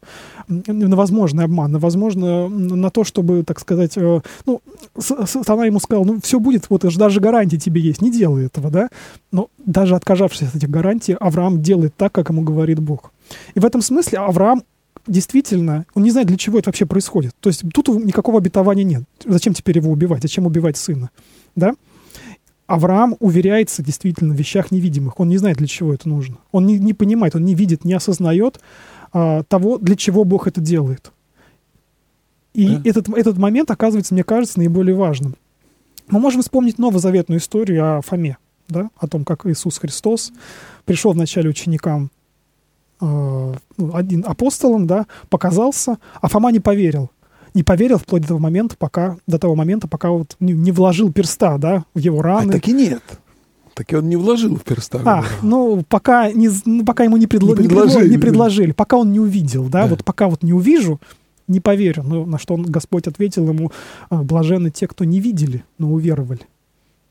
На 0.47 0.95
возможный 0.95 1.43
обман, 1.43 1.71
на 1.73 1.79
возможно, 1.79 2.47
на 2.47 2.89
то, 2.89 3.03
чтобы, 3.03 3.43
так 3.43 3.59
сказать, 3.59 3.97
э, 3.97 4.21
ну, 4.45 4.61
она 5.47 5.65
ему 5.65 5.79
сказала, 5.79 6.05
ну, 6.05 6.21
все 6.21 6.39
будет, 6.39 6.69
вот 6.69 6.85
даже 6.95 7.19
гарантии 7.19 7.57
тебе 7.57 7.81
есть, 7.81 8.01
не 8.01 8.11
делай 8.11 8.45
этого, 8.45 8.69
да? 8.71 8.89
Но 9.31 9.49
даже 9.57 9.95
отказавшись 9.95 10.47
от 10.47 10.55
этих 10.55 10.69
гарантий, 10.69 11.13
Авраам 11.13 11.61
делает 11.61 11.93
так, 11.97 12.13
как 12.13 12.29
ему 12.29 12.41
говорит 12.41 12.79
Бог. 12.79 13.11
И 13.53 13.59
в 13.59 13.65
этом 13.65 13.81
смысле 13.81 14.19
Авраам 14.19 14.63
действительно, 15.07 15.85
он 15.93 16.03
не 16.03 16.11
знает, 16.11 16.27
для 16.27 16.37
чего 16.37 16.59
это 16.59 16.69
вообще 16.69 16.85
происходит. 16.85 17.35
То 17.39 17.49
есть 17.49 17.63
тут 17.73 17.87
никакого 17.87 18.39
обетования 18.39 18.83
нет. 18.83 19.03
Зачем 19.25 19.53
теперь 19.53 19.77
его 19.77 19.91
убивать? 19.91 20.21
Зачем 20.21 20.45
убивать 20.45 20.77
сына? 20.77 21.09
Да? 21.55 21.75
Авраам 22.67 23.15
уверяется 23.19 23.83
действительно 23.83 24.33
в 24.33 24.37
вещах 24.37 24.71
невидимых. 24.71 25.19
Он 25.19 25.29
не 25.29 25.37
знает, 25.37 25.57
для 25.57 25.67
чего 25.67 25.93
это 25.93 26.09
нужно. 26.09 26.37
Он 26.51 26.65
не, 26.65 26.79
не 26.79 26.93
понимает, 26.93 27.35
он 27.35 27.45
не 27.45 27.53
видит, 27.53 27.85
не 27.85 27.93
осознает 27.93 28.59
а, 29.13 29.43
того, 29.43 29.77
для 29.77 29.95
чего 29.95 30.23
Бог 30.23 30.47
это 30.47 30.61
делает. 30.61 31.11
И 32.55 32.67
да. 32.67 32.81
этот, 32.85 33.09
этот 33.09 33.37
момент 33.37 33.69
оказывается, 33.69 34.13
мне 34.13 34.23
кажется, 34.23 34.57
наиболее 34.57 34.95
важным. 34.95 35.35
Мы 36.07 36.19
можем 36.19 36.41
вспомнить 36.41 36.79
новозаветную 36.79 37.39
историю 37.39 37.97
о 37.97 38.01
Фоме, 38.01 38.37
да? 38.67 38.89
о 38.97 39.07
том, 39.07 39.25
как 39.25 39.45
Иисус 39.45 39.77
Христос 39.77 40.31
пришел 40.85 41.11
вначале 41.11 41.49
ученикам 41.49 42.09
один 42.99 44.23
апостолом, 44.25 44.87
да, 44.87 45.05
показался, 45.29 45.97
а 46.21 46.27
Фома 46.27 46.51
не 46.51 46.59
поверил. 46.59 47.09
Не 47.53 47.63
поверил 47.63 47.97
вплоть 47.97 48.23
до 48.23 48.29
того 48.29 48.39
момента, 48.39 48.75
пока, 48.77 49.17
до 49.27 49.39
того 49.39 49.55
момента, 49.55 49.87
пока 49.87 50.09
вот 50.09 50.35
не, 50.39 50.53
не 50.53 50.71
вложил 50.71 51.11
перста, 51.11 51.57
да, 51.57 51.85
в 51.93 51.99
его 51.99 52.21
раны. 52.21 52.49
А 52.49 52.53
так 52.53 52.67
и 52.67 52.73
нет. 52.73 53.01
Так 53.73 53.91
и 53.91 53.95
он 53.95 54.07
не 54.07 54.15
вложил 54.15 54.55
в 54.55 54.63
перста. 54.63 55.01
А, 55.05 55.23
ну, 55.41 55.83
пока, 55.87 56.31
не, 56.31 56.49
ну, 56.65 56.85
пока 56.85 57.03
ему 57.03 57.17
не, 57.17 57.27
предло, 57.27 57.49
не, 57.49 57.55
предложили, 57.55 58.09
не 58.09 58.17
предложили, 58.17 58.71
пока 58.71 58.97
он 58.97 59.11
не 59.11 59.19
увидел, 59.19 59.65
да, 59.65 59.83
да, 59.83 59.87
вот 59.87 60.03
пока 60.03 60.27
вот 60.27 60.43
не 60.43 60.53
увижу, 60.53 60.99
не 61.47 61.59
поверю. 61.59 62.03
Ну, 62.03 62.25
на 62.25 62.39
что 62.39 62.53
он, 62.53 62.63
Господь 62.63 63.07
ответил 63.07 63.47
ему, 63.47 63.71
«А, 64.09 64.23
блажены 64.23 64.71
те, 64.71 64.87
кто 64.87 65.03
не 65.03 65.19
видели, 65.19 65.63
но 65.77 65.91
уверовали. 65.91 66.41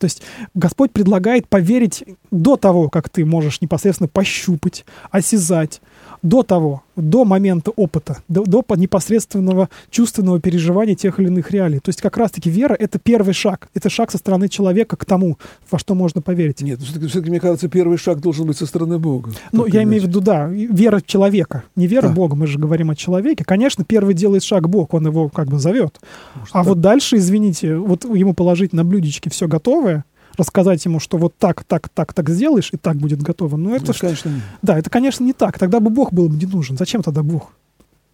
То 0.05 0.07
есть 0.07 0.23
Господь 0.53 0.93
предлагает 0.93 1.49
поверить 1.49 2.05
до 2.31 2.59
того, 2.59 2.91
как 2.91 3.09
ты 3.09 3.25
можешь 3.25 3.63
непосредственно 3.63 4.07
пощупать, 4.07 4.85
осязать, 5.11 5.81
до 6.25 6.43
того, 6.43 6.83
до 6.97 7.25
момента 7.25 7.71
опыта, 7.71 8.19
до, 8.29 8.45
до 8.45 8.65
непосредственного 8.77 9.69
чувственного 9.91 10.41
переживания 10.41 10.95
тех 10.95 11.21
или 11.21 11.27
иных 11.27 11.51
реалий. 11.51 11.81
То 11.81 11.91
есть 11.91 12.01
как 12.01 12.17
раз-таки 12.17 12.49
вера— 12.49 12.75
это 12.79 12.99
первый 12.99 13.35
шаг. 13.35 13.69
Это 13.75 13.91
шаг 13.91 14.11
со 14.11 14.17
стороны 14.17 14.49
человека 14.49 14.97
к 14.97 15.05
тому, 15.05 15.37
во 15.71 15.79
что 15.79 15.95
можно 15.95 16.23
поверить. 16.23 16.63
Нет, 16.63 16.79
ну, 16.81 16.87
все-таки, 16.87 17.07
все-таки 17.09 17.31
мне 17.31 17.41
кажется, 17.41 17.69
первый 17.69 17.99
шаг 17.99 18.21
должен 18.21 18.47
быть 18.47 18.57
со 18.57 18.65
стороны 18.65 18.99
Бога. 18.99 19.33
Ну, 19.53 19.67
я 19.67 19.83
иначе. 19.83 19.83
имею 19.85 20.03
в 20.03 20.07
виду, 20.07 20.21
да, 20.21 20.49
вера 20.49 21.03
человека. 21.05 21.65
Не 21.77 21.87
вера 21.87 22.09
а. 22.09 22.11
Бога, 22.11 22.37
мы 22.37 22.47
же 22.47 22.59
говорим 22.59 22.91
о 22.91 22.97
человеке. 22.97 23.45
Конечно, 23.45 23.85
первый 23.85 24.15
делает 24.15 24.43
шаг 24.43 24.69
Бог, 24.69 24.95
он 24.95 25.07
его 25.07 25.29
как 25.29 25.49
бы 25.49 25.59
зовет. 25.59 26.01
Может, 26.35 26.55
а 26.55 26.59
так. 26.61 26.67
вот 26.67 26.81
дальше, 26.81 27.17
извините, 27.17 27.77
вот 27.77 28.05
ему 28.05 28.33
положить 28.33 28.73
на 28.73 28.83
блюдечке 28.83 29.29
все 29.29 29.47
готовое, 29.47 30.07
рассказать 30.37 30.85
ему, 30.85 31.01
что 31.01 31.17
вот 31.19 31.37
так, 31.39 31.65
так, 31.65 31.89
так, 31.89 32.13
так 32.13 32.31
сделаешь, 32.31 32.71
и 32.73 32.77
так 32.77 32.97
будет 32.97 33.23
готово. 33.23 33.57
Но 33.57 33.75
это, 33.75 33.89
ну, 33.89 33.95
конечно, 33.99 34.29
нет. 34.29 34.43
Да, 34.63 34.79
это, 34.79 34.91
конечно, 34.91 35.25
не 35.25 35.33
так. 35.33 35.59
Тогда 35.59 35.81
бы 35.81 35.91
Бог 35.91 36.13
был 36.13 36.29
бы 36.29 36.37
не 36.37 36.47
нужен. 36.47 36.77
Зачем 36.77 37.03
тогда 37.03 37.23
Бог? 37.23 37.53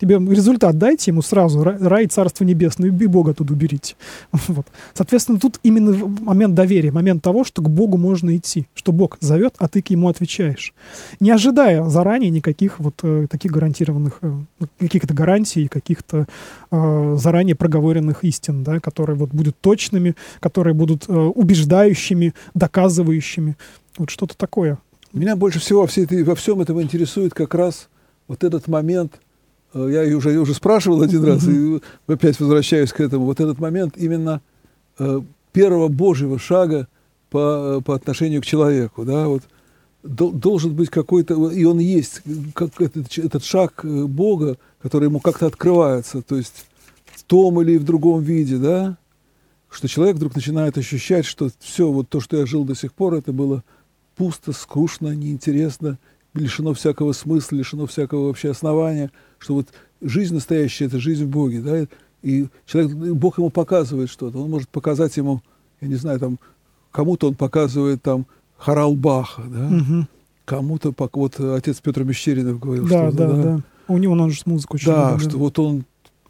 Тебе 0.01 0.17
результат 0.17 0.79
дайте 0.79 1.11
ему 1.11 1.21
сразу, 1.21 1.63
рай, 1.63 2.07
царство 2.07 2.45
небесное, 2.45 2.89
и 2.89 3.07
Бога 3.07 3.35
тут 3.35 3.51
уберите. 3.51 3.97
Вот. 4.49 4.67
Соответственно, 4.95 5.39
тут 5.39 5.61
именно 5.63 5.93
момент 6.23 6.55
доверия, 6.55 6.91
момент 6.91 7.23
того, 7.23 7.45
что 7.45 7.63
к 7.63 7.69
Богу 7.69 7.99
можно 7.99 8.35
идти, 8.37 8.67
что 8.75 8.93
Бог 8.93 9.19
зовет, 9.21 9.55
а 9.59 9.69
ты 9.69 9.83
к 9.83 9.91
ему 9.91 10.09
отвечаешь. 10.09 10.73
Не 11.21 11.31
ожидая 11.31 11.85
заранее 11.85 12.31
никаких 12.31 12.81
вот 12.81 12.95
э, 13.03 13.27
таких 13.31 13.53
гарантированных, 13.53 14.19
э, 14.23 14.33
ну, 14.59 14.67
каких-то 14.79 15.13
гарантий, 15.13 15.69
каких-то 15.69 16.27
э, 16.71 17.17
заранее 17.19 17.55
проговоренных 17.55 18.25
истин, 18.25 18.65
да, 18.65 18.81
которые 18.81 19.17
вот 19.17 19.31
будут 19.31 19.57
точными, 19.61 20.17
которые 20.41 20.73
будут 20.73 21.05
э, 21.09 21.13
убеждающими, 21.13 22.33
доказывающими. 22.55 23.57
Вот 23.99 24.09
что-то 24.09 24.37
такое. 24.37 24.79
Меня 25.13 25.37
больше 25.37 25.59
всего 25.59 25.87
во, 25.87 26.35
всем 26.35 26.61
этом 26.61 26.81
интересует 26.81 27.35
как 27.35 27.55
раз 27.55 27.89
вот 28.29 28.45
этот 28.45 28.67
момент– 28.67 29.21
Э, 29.75 29.89
я 29.91 30.17
уже, 30.17 30.39
уже 30.39 30.55
спрашивал 30.55 31.03
один 31.03 31.25
раз, 31.25 31.47
и 31.47 31.81
опять 32.07 32.39
возвращаюсь 32.41 32.93
к 32.93 33.01
этому, 33.01 33.25
вот 33.25 33.41
этот 33.41 33.59
момент 33.59 33.97
именно 33.97 34.41
э, 34.99 35.21
первого 35.53 35.89
Божьего 35.89 36.39
шага 36.39 36.89
по, 37.31 37.81
по 37.85 37.95
отношению 37.95 38.43
к 38.43 38.47
человеку, 38.47 39.05
да, 39.05 39.29
вот. 39.29 39.43
Должен 40.03 40.75
быть 40.75 40.89
какой-то, 40.89 41.51
и 41.51 41.63
он 41.65 41.79
есть, 41.79 42.23
как 42.55 42.81
этот, 42.81 43.19
этот 43.19 43.45
шаг 43.45 43.85
э, 43.85 44.05
Бога, 44.05 44.57
который 44.81 45.05
ему 45.05 45.21
как-то 45.21 45.47
открывается, 45.47 46.23
то 46.23 46.37
есть 46.37 46.65
в 47.13 47.23
том 47.25 47.61
или 47.61 47.77
в 47.77 47.85
другом 47.85 48.23
виде, 48.23 48.57
да, 48.57 48.97
что 49.69 49.89
человек 49.89 50.17
вдруг 50.17 50.35
начинает 50.35 50.79
ощущать, 50.79 51.27
что 51.27 51.51
все, 51.59 51.91
вот 51.93 52.09
то, 52.09 52.21
что 52.21 52.39
я 52.39 52.47
жил 52.47 52.65
до 52.65 52.75
сих 52.75 52.95
пор, 52.95 53.13
это 53.13 53.35
было 53.35 53.63
пусто, 54.17 54.53
скучно, 54.53 55.15
неинтересно, 55.15 55.99
лишено 56.35 56.75
всякого 56.75 57.13
смысла, 57.13 57.57
лишено 57.57 57.87
всякого 57.87 58.29
вообще 58.29 58.51
основания, 58.51 59.11
что 59.39 59.55
вот 59.55 59.69
жизнь 60.01 60.35
настоящая– 60.35 60.85
это 60.87 60.99
жизнь 60.99 61.25
в 61.25 61.29
Боге, 61.29 61.61
да, 61.61 61.87
и 62.23 62.49
человек, 62.67 62.93
Бог 63.15 63.39
ему 63.39 63.51
показывает 63.51 64.11
что-то, 64.11 64.39
он 64.39 64.51
может 64.51 64.69
показать 64.69 65.17
ему, 65.17 65.43
я 65.81 65.89
не 65.89 65.97
знаю, 65.97 66.19
там, 66.21 66.39
кому-то 66.91 67.29
он 67.29 67.35
показывает 67.35 68.03
там 68.03 68.27
хорал 68.57 68.95
Баха, 68.95 69.43
да, 69.43 69.67
угу. 69.67 70.07
кому-то, 70.45 70.95
вот 70.97 71.41
отец 71.41 71.81
Петр 71.81 72.05
Мещеринов 72.05 72.61
говорил, 72.61 72.87
да, 72.87 73.09
что 73.09 73.17
да, 73.17 73.27
да, 73.29 73.43
да. 73.43 73.63
У 73.89 73.99
него 73.99 74.13
он 74.13 74.31
же 74.31 74.43
музыку 74.45 74.77
очень 74.77 74.87
Да, 74.87 75.09
много, 75.09 75.21
что 75.21 75.39
вот 75.39 75.59
он 75.59 75.85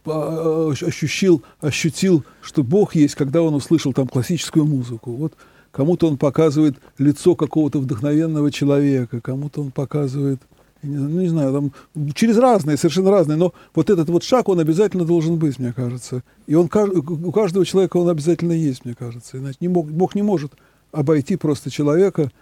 а, 0.06 0.70
ощутил, 0.70 1.42
ощутил, 1.60 2.24
что 2.40 2.62
Бог 2.62 2.94
есть, 2.94 3.14
когда 3.14 3.42
он 3.42 3.54
услышал 3.54 3.92
там 3.92 4.08
классическую 4.08 4.64
музыку. 4.64 5.12
Вот 5.12 5.34
Кому-то 5.72 6.08
он 6.08 6.16
показывает 6.16 6.76
лицо 6.98 7.36
какого-то 7.36 7.78
вдохновенного 7.78 8.50
человека, 8.50 9.20
кому-то 9.20 9.60
он 9.60 9.70
показывает, 9.70 10.40
не, 10.82 10.96
ну, 10.96 11.20
не 11.20 11.28
знаю, 11.28 11.52
там, 11.52 12.12
через 12.14 12.38
разные, 12.38 12.76
совершенно 12.76 13.10
разные, 13.10 13.36
но 13.36 13.52
вот 13.74 13.88
этот 13.88 14.08
вот 14.08 14.24
шаг, 14.24 14.48
он 14.48 14.58
обязательно 14.58 15.04
должен 15.04 15.36
быть, 15.36 15.58
мне 15.58 15.72
кажется. 15.72 16.24
И 16.46 16.54
он, 16.54 16.66
у 16.66 17.32
каждого 17.32 17.64
человека 17.64 17.98
он 17.98 18.08
обязательно 18.08 18.52
есть, 18.52 18.84
мне 18.84 18.94
кажется. 18.94 19.38
Иначе 19.38 19.58
не 19.60 19.68
мог, 19.68 19.88
Бог 19.88 20.14
не 20.16 20.22
может 20.22 20.52
обойти 20.90 21.36
просто 21.36 21.70
человека 21.70 22.32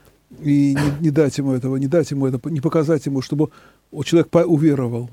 и 0.41 0.75
не, 0.75 1.05
не 1.05 1.11
дать 1.11 1.37
ему 1.37 1.53
этого, 1.53 1.77
не 1.77 1.87
дать 1.87 2.11
ему 2.11 2.27
это, 2.27 2.41
не 2.49 2.61
показать 2.61 3.05
ему, 3.05 3.21
чтобы 3.21 3.51
человек 4.05 4.29
уверовал. 4.47 5.11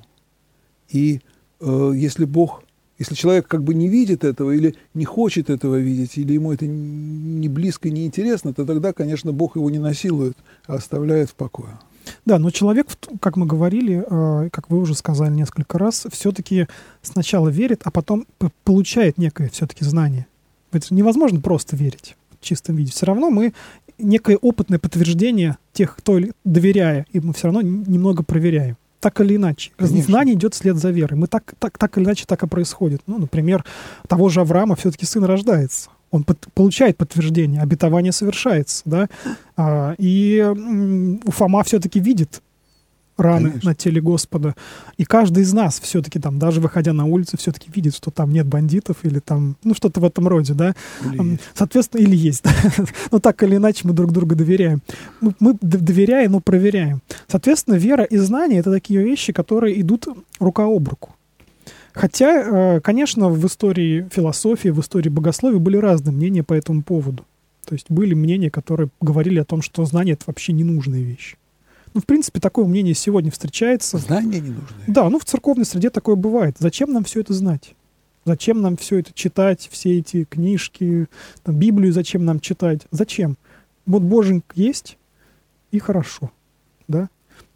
И 0.89 1.19
э, 1.59 1.91
если 1.95 2.25
Бог 2.25 2.63
если 2.97 3.15
человек 3.15 3.47
как 3.47 3.63
бы 3.63 3.73
не 3.73 3.87
видит 3.87 4.23
этого 4.23 4.51
или 4.51 4.75
не 4.93 5.05
хочет 5.05 5.49
этого 5.49 5.75
видеть, 5.75 6.17
или 6.17 6.33
ему 6.33 6.53
это 6.53 6.65
не 6.65 7.49
близко, 7.49 7.89
не 7.89 8.05
интересно, 8.05 8.53
то 8.53 8.65
тогда, 8.65 8.93
конечно, 8.93 9.33
Бог 9.33 9.57
его 9.57 9.69
не 9.69 9.79
насилует, 9.79 10.37
а 10.65 10.75
оставляет 10.75 11.29
в 11.29 11.35
покое. 11.35 11.77
Да, 12.25 12.39
но 12.39 12.51
человек, 12.51 12.87
как 13.19 13.35
мы 13.35 13.45
говорили, 13.45 14.05
э, 14.07 14.49
как 14.51 14.69
вы 14.69 14.77
уже 14.79 14.95
сказали 14.95 15.33
несколько 15.33 15.77
раз, 15.77 16.05
все-таки 16.11 16.67
сначала 17.01 17.49
верит, 17.49 17.81
а 17.83 17.91
потом 17.91 18.25
получает 18.63 19.17
некое 19.17 19.49
все-таки 19.49 19.83
знание. 19.83 20.27
Это 20.71 20.93
невозможно 20.93 21.41
просто 21.41 21.75
верить 21.75 22.15
в 22.39 22.43
чистом 22.43 22.75
виде. 22.75 22.91
Все 22.91 23.07
равно 23.07 23.29
мы 23.29 23.53
некое 23.97 24.37
опытное 24.37 24.79
подтверждение 24.79 25.57
тех, 25.73 25.95
кто 25.95 26.19
доверяя, 26.43 27.05
и 27.11 27.19
мы 27.19 27.33
все 27.33 27.47
равно 27.47 27.61
немного 27.61 28.23
проверяем 28.23 28.77
так 29.05 29.21
или 29.21 29.35
иначе. 29.35 29.71
Конечно. 29.77 30.01
Знание 30.01 30.33
идет 30.33 30.55
вслед 30.55 30.77
за 30.77 30.89
верой. 30.89 31.15
Мы 31.15 31.27
так, 31.27 31.53
так, 31.59 31.77
так 31.77 31.95
или 31.95 32.05
иначе 32.05 32.25
так 32.25 32.41
и 32.41 32.47
происходит. 32.47 33.03
Ну, 33.05 33.19
например, 33.19 33.63
того 34.07 34.29
же 34.29 34.41
Авраама 34.41 34.75
все-таки 34.75 35.05
сын 35.05 35.23
рождается. 35.23 35.91
Он 36.09 36.23
под, 36.23 36.39
получает 36.55 36.97
подтверждение, 36.97 37.61
обетование 37.61 38.11
совершается, 38.11 38.81
да, 38.85 39.07
а, 39.57 39.93
и 39.99 40.37
м, 40.37 41.19
Фома 41.27 41.63
все-таки 41.63 41.99
видит 41.99 42.41
раны 43.17 43.49
Конечно. 43.49 43.69
на 43.69 43.75
теле 43.75 44.01
Господа. 44.01 44.55
И 44.97 45.05
каждый 45.05 45.43
из 45.43 45.53
нас 45.53 45.79
все-таки 45.79 46.19
там, 46.19 46.39
даже 46.39 46.59
выходя 46.59 46.93
на 46.93 47.05
улицу, 47.05 47.37
все-таки 47.37 47.69
видит, 47.73 47.95
что 47.95 48.11
там 48.11 48.31
нет 48.31 48.45
бандитов 48.45 48.97
или 49.03 49.19
там, 49.19 49.57
ну, 49.63 49.73
что-то 49.73 49.99
в 49.99 50.05
этом 50.05 50.27
роде, 50.27 50.53
да. 50.53 50.75
Или 51.13 51.39
Соответственно, 51.53 52.01
или 52.01 52.15
есть. 52.15 52.43
Но 53.11 53.19
так 53.19 53.41
или 53.43 53.55
иначе 53.55 53.81
мы 53.87 53.93
друг 53.93 54.11
другу 54.11 54.35
доверяем. 54.35 54.81
Мы, 55.21 55.33
мы 55.39 55.57
доверяем, 55.61 56.33
но 56.33 56.39
проверяем. 56.39 57.01
Соответственно, 57.27 57.75
вера 57.75 58.03
и 58.03 58.17
знание— 58.17 58.59
это 58.61 58.71
такие 58.71 59.01
вещи, 59.01 59.33
которые 59.33 59.79
идут 59.79 60.07
рука 60.39 60.65
об 60.65 60.87
руку. 60.87 61.15
Хотя, 61.93 62.75
э, 62.75 62.79
конечно, 62.81 63.29
в 63.29 63.45
истории 63.45 64.07
философии, 64.11 64.69
в 64.69 64.81
истории 64.81 65.09
богословия 65.09 65.59
были 65.59 65.77
разные 65.77 66.13
мнения 66.13 66.43
по 66.43 66.53
этому 66.53 66.83
поводу. 66.83 67.25
То 67.65 67.73
есть 67.73 67.85
были 67.89 68.13
мнения, 68.13 68.51
которые 68.51 68.89
говорили 69.01 69.39
о 69.39 69.45
том, 69.45 69.61
что 69.61 69.85
знание— 69.85 70.13
это 70.15 70.25
вообще 70.27 70.53
ненужная 70.53 71.01
вещь. 71.01 71.35
Ну, 71.95 72.01
в 72.01 72.05
принципе, 72.05 72.41
такое 72.41 72.65
мнение 72.65 72.93
сегодня 72.93 73.31
встречается. 73.31 73.97
Знания 73.97 74.41
не 74.41 74.49
нужны. 74.49 74.83
Да, 74.85 75.09
ну 75.09 75.17
в 75.17 75.23
церковной 75.23 75.63
среде 75.63 75.89
такое 75.89 76.15
бывает. 76.15 76.57
Зачем 76.59 76.91
нам 76.91 77.05
все 77.05 77.21
это 77.21 77.33
знать? 77.33 77.73
Зачем 78.25 78.61
нам 78.61 78.75
все 78.75 78.99
это 78.99 79.13
читать, 79.13 79.69
все 79.71 79.99
эти 79.99 80.25
книжки, 80.25 81.07
там, 81.43 81.55
Библию 81.55 81.93
зачем 81.93 82.25
нам 82.25 82.41
читать? 82.41 82.81
Зачем? 82.91 83.37
Вот 83.85 84.01
Боженьк 84.01 84.43
есть, 84.55 84.97
и 85.71 85.79
хорошо, 85.79 86.31
да? 86.89 87.07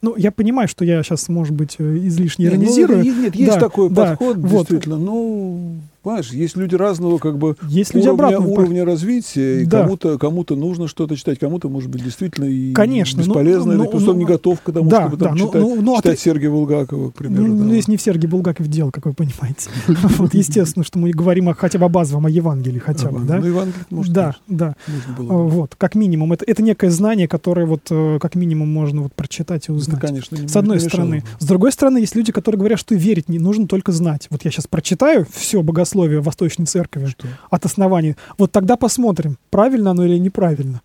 Ну, 0.01 0.15
я 0.15 0.31
понимаю, 0.31 0.69
что 0.69 0.85
я 0.85 1.03
сейчас, 1.03 1.27
может 1.27 1.53
быть, 1.53 1.75
э, 1.77 1.97
излишне 1.97 2.45
нет, 2.45 2.53
иронизирую. 2.53 3.03
Ну, 3.03 3.21
нет, 3.23 3.35
есть 3.35 3.53
да, 3.55 3.59
такой 3.59 3.89
да, 3.89 4.11
подход, 4.11 4.37
вот. 4.37 4.67
действительно. 4.67 4.97
Ну, 4.97 5.81
понимаешь, 6.01 6.31
есть 6.31 6.55
люди 6.57 6.75
разного 6.75 7.17
как 7.17 7.37
бы 7.37 7.55
есть 7.67 7.93
люди 7.93 8.07
уровня, 8.07 8.25
обратного. 8.27 8.51
уровня 8.51 8.85
развития, 8.85 9.61
и 9.61 9.65
Да. 9.65 9.81
кому-то 9.83 10.17
кому 10.17 10.45
нужно 10.49 10.87
что-то 10.87 11.15
читать, 11.15 11.39
кому-то, 11.39 11.69
может 11.69 11.89
быть, 11.89 12.03
действительно 12.03 12.45
и 12.45 12.73
Конечно, 12.73 13.21
ну, 13.21 13.27
бесполезно, 13.27 13.73
ну, 13.75 13.83
или 13.83 13.89
просто 13.91 14.09
он 14.11 14.15
ну, 14.15 14.21
не 14.21 14.25
готов 14.25 14.61
к 14.61 14.71
тому, 14.71 14.89
да, 14.89 15.01
чтобы 15.07 15.17
там 15.23 15.33
да, 15.37 15.39
читать, 15.45 15.61
ну, 15.61 15.81
ну, 15.81 15.93
а 15.93 15.97
читать 15.97 16.17
ты- 16.17 16.23
Сергея 16.23 16.49
Булгакова, 16.51 17.09
к 17.11 17.13
примеру. 17.13 17.45
Ну, 17.47 17.57
да. 17.57 17.63
ну, 17.65 17.73
если 17.73 17.91
не 17.91 17.97
в 17.97 18.01
Сергей 18.01 18.27
Булгаков 18.27 18.67
дело, 18.67 18.91
как 18.91 19.05
вы 19.05 19.13
понимаете. 19.13 19.69
Вот, 20.19 20.33
естественно, 20.33 20.83
что 20.83 20.99
мы 20.99 21.11
говорим 21.11 21.49
о- 21.49 21.53
хотя 21.53 21.79
бы 21.79 21.85
о 21.85 21.89
базовом, 21.89 22.25
о 22.25 22.29
Евангелии 22.29 22.79
хотя 22.79 23.09
бы, 23.11 23.19
да? 23.21 23.37
Ну, 23.39 23.45
Евангелие, 23.47 23.85
может, 23.89 24.13
Да, 24.13 24.35
конечно, 24.47 24.47
да. 24.47 24.75
А. 25.17 25.23
Вот, 25.23 25.75
как 25.77 25.95
минимум. 25.95 26.33
Это, 26.33 26.45
это 26.45 26.61
некое 26.63 26.89
знание, 26.89 27.27
которое 27.27 27.65
вот 27.65 27.81
э, 27.89 28.17
как 28.21 28.35
минимум 28.35 28.71
можно 28.71 29.03
вот 29.03 29.13
прочитать 29.13 29.63
и 29.63 29.71
Это, 29.71 29.73
узнать. 29.73 29.99
конечно, 30.01 30.35
не 30.35 30.47
С 30.47 30.55
одной 30.55 30.79
стороны. 30.79 31.23
С 31.39 31.45
другой 31.45 31.71
стороны, 31.71 31.99
есть 31.99 32.15
люди, 32.15 32.31
которые 32.31 32.59
говорят, 32.59 32.79
что 32.79 32.95
верить 32.95 33.29
не 33.29 33.39
нужно 33.39 33.67
только 33.67 33.91
знать. 33.91 34.27
Вот 34.29 34.43
я 34.45 34.51
сейчас 34.51 34.67
прочитаю 34.67 35.25
все 35.31 35.61
богословие 35.61 35.88
Восточной 35.95 36.65
Церкви 36.65 37.05
Что? 37.07 37.27
от 37.49 37.65
основания. 37.65 38.15
Вот 38.37 38.51
тогда 38.51 38.77
посмотрим, 38.77 39.37
правильно 39.49 39.91
оно 39.91 40.05
или 40.05 40.17
неправильно. 40.17 40.81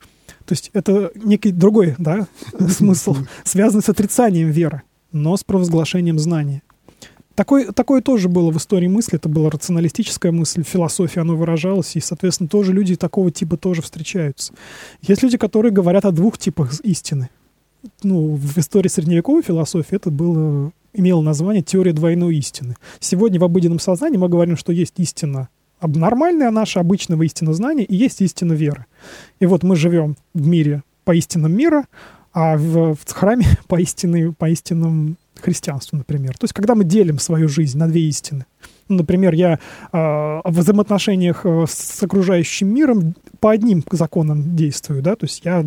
То 0.46 0.52
есть 0.52 0.70
это 0.72 1.10
некий 1.14 1.52
другой 1.52 1.94
да, 1.98 2.26
смысл, 2.68 3.16
связанный 3.44 3.82
с 3.82 3.88
отрицанием 3.88 4.50
веры, 4.50 4.82
но 5.12 5.36
с 5.36 5.44
провозглашением 5.44 6.18
знания. 6.18 6.62
Такой, 7.34 7.72
такое 7.72 8.00
тоже 8.00 8.28
было 8.28 8.52
в 8.52 8.58
истории 8.58 8.86
мысли, 8.86 9.16
это 9.16 9.28
была 9.28 9.50
рационалистическая 9.50 10.30
мысль, 10.30 10.62
в 10.62 10.68
философии 10.68 11.18
оно 11.18 11.34
выражалось, 11.34 11.96
и, 11.96 12.00
соответственно, 12.00 12.48
тоже 12.48 12.72
люди 12.72 12.94
такого 12.94 13.32
типа 13.32 13.56
тоже 13.56 13.82
встречаются. 13.82 14.52
Есть 15.02 15.24
люди, 15.24 15.36
которые 15.36 15.72
говорят 15.72 16.04
о 16.04 16.12
двух 16.12 16.38
типах 16.38 16.78
истины. 16.80 17.30
Ну, 18.04 18.34
в 18.36 18.56
истории 18.58 18.88
средневековой 18.88 19.42
философии 19.42 19.96
это 19.96 20.12
было, 20.12 20.70
имело 20.94 21.20
название 21.20 21.62
теория 21.62 21.92
двойной 21.92 22.36
истины. 22.36 22.76
Сегодня 23.00 23.38
в 23.38 23.44
обыденном 23.44 23.78
сознании 23.78 24.16
мы 24.16 24.28
говорим, 24.28 24.56
что 24.56 24.72
есть 24.72 24.94
истина 24.98 25.48
нормальная 25.82 26.50
наша, 26.50 26.80
обычного 26.80 27.22
истина 27.24 27.52
знания, 27.52 27.84
и 27.84 27.94
есть 27.94 28.22
истина 28.22 28.52
веры. 28.52 28.86
И 29.40 29.46
вот 29.46 29.62
мы 29.62 29.76
живем 29.76 30.16
в 30.32 30.46
мире 30.46 30.82
по 31.04 31.14
истинам 31.14 31.52
мира, 31.52 31.84
а 32.32 32.56
в, 32.56 32.94
в 32.94 33.12
храме 33.12 33.46
по, 33.68 33.80
истинной, 33.80 34.32
по 34.32 34.48
истинам 34.48 35.16
христианству, 35.40 35.98
например. 35.98 36.36
То 36.38 36.44
есть, 36.44 36.54
когда 36.54 36.74
мы 36.74 36.84
делим 36.84 37.18
свою 37.18 37.48
жизнь 37.48 37.78
на 37.78 37.88
две 37.88 38.02
истины. 38.02 38.46
Ну, 38.88 38.98
например, 38.98 39.34
я 39.34 39.54
э, 39.54 39.58
в 39.92 40.42
взаимоотношениях 40.44 41.44
э, 41.44 41.64
с 41.68 42.02
окружающим 42.02 42.68
миром 42.68 43.14
по 43.40 43.50
одним 43.50 43.82
законам 43.90 44.56
действую, 44.56 45.02
да, 45.02 45.16
то 45.16 45.24
есть 45.24 45.42
я 45.44 45.64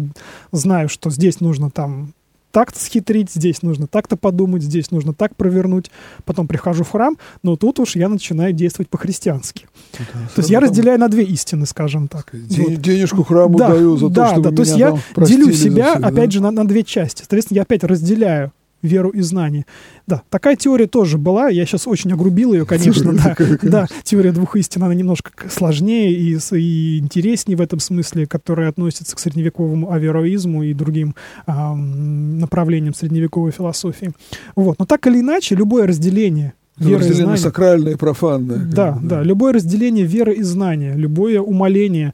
знаю, 0.51 0.89
что 0.89 1.09
здесь 1.09 1.39
нужно 1.39 1.69
там 1.69 2.13
так-то 2.58 2.80
схитрить, 2.80 3.30
здесь 3.32 3.62
нужно 3.62 3.86
так-то 3.86 4.17
подумать, 4.17 4.63
здесь 4.63 4.89
нужно 4.89 5.13
так 5.13 5.36
провернуть. 5.36 5.91
Потом 6.26 6.48
прихожу 6.48 6.84
в 6.84 6.89
храм, 6.89 7.15
но 7.43 7.56
тут 7.56 7.80
уж 7.80 7.96
я 7.96 8.10
начинаю 8.10 8.52
действовать 8.52 8.89
по-христиански. 8.89 9.67
Да, 10.00 10.06
То 10.34 10.39
есть 10.41 10.50
я 10.50 10.60
разделяю 10.60 11.00
на 11.00 11.08
две 11.08 11.24
истины, 11.24 11.67
скажем 11.67 12.08
так. 12.08 12.32
де- 12.34 12.63
Вот. 12.63 12.82
Денежку 12.82 13.24
храму 13.24 13.60
Да, 13.60 13.70
даю 13.70 13.96
за 13.98 14.08
то, 14.08 14.12
да, 14.13 14.28
чтобы 14.30 14.50
да, 14.50 14.56
то 14.56 14.62
есть 14.63 14.76
я 14.76 14.98
делю 15.17 15.46
за 15.46 15.54
себя, 15.54 15.91
всё, 15.91 16.00
да? 16.02 16.08
опять 16.08 16.32
же, 16.32 16.41
на, 16.41 16.50
на 16.50 16.67
две 16.67 16.84
части. 16.84 17.20
Соответственно, 17.20 17.58
я 17.58 17.62
опять 17.62 17.84
разделяю 17.84 18.52
веру 18.84 19.10
и 19.10 19.22
знание. 19.22 19.65
Да, 20.06 20.22
такая 20.30 20.56
теория 20.56 20.86
тоже 20.86 21.17
была. 21.17 21.50
Я 21.50 21.65
сейчас 21.65 21.88
очень 21.88 22.12
огрубил 22.13 22.54
ее, 22.54 22.63
конечно, 22.65 22.93
Теория 23.04 23.17
да. 23.17 23.24
такая, 23.30 23.48
конечно. 23.58 23.70
Да, 23.70 23.88
теория 24.04 24.32
двух 24.32 24.56
истин, 24.56 24.84
она 24.84 24.93
немножко 24.93 25.32
сложнее 25.50 26.13
и, 26.13 26.38
и 26.56 27.00
интереснее 27.00 27.58
в 27.58 27.62
этом 27.62 27.80
смысле, 27.80 28.28
которая 28.28 28.70
относится 28.70 29.15
к 29.15 29.20
средневековому 29.20 29.91
авероизму 29.91 30.62
и 30.63 30.74
другим 30.76 31.15
ам, 31.48 32.26
направлениям 32.38 32.93
средневековой 32.93 33.52
философии. 33.52 34.12
Вот. 34.56 34.80
Но 34.80 34.86
так 34.86 35.06
или 35.08 35.19
иначе, 35.19 35.56
любое 35.56 35.88
разделение 35.88 36.54
Ну, 36.78 36.89
веры 36.89 37.06
и 37.06 37.10
разделение 37.10 37.38
знания... 37.38 37.41
сакральное 37.41 37.93
и 37.93 37.95
профанное. 37.95 38.58
Да, 38.58 38.93
бы, 38.93 39.08
да, 39.08 39.23
любое 39.23 39.54
разделение 39.54 40.06
веры 40.06 40.34
и 40.34 40.43
знания, 40.43 40.93
любое 40.95 41.41
умаление 41.41 42.13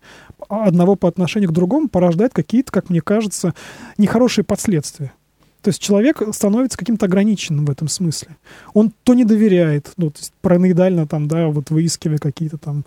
одного 0.49 0.95
по 0.95 1.07
отношению 1.07 1.49
к 1.49 1.53
другому 1.53 1.87
порождает 1.87 2.33
какие-то, 2.33 2.71
как 2.71 2.89
мне 2.89 3.01
кажется, 3.01 3.53
нехорошие 3.97 4.43
последствия. 4.43 5.13
То 5.61 5.69
есть 5.69 5.81
человек 5.81 6.21
становится 6.33 6.77
каким-то 6.77 7.05
ограниченным 7.05 7.65
в 7.65 7.71
этом 7.71 7.87
смысле. 7.87 8.35
Он 8.73 8.91
то 9.03 9.13
не 9.13 9.23
доверяет, 9.23 9.93
ну, 9.95 10.11
то 10.11 10.19
есть 10.19 10.33
параноидально 10.41 11.07
там, 11.07 11.29
да, 11.29 11.47
вот 11.47 11.69
выискивая 11.69 12.17
какие-то 12.17 12.57
там 12.57 12.83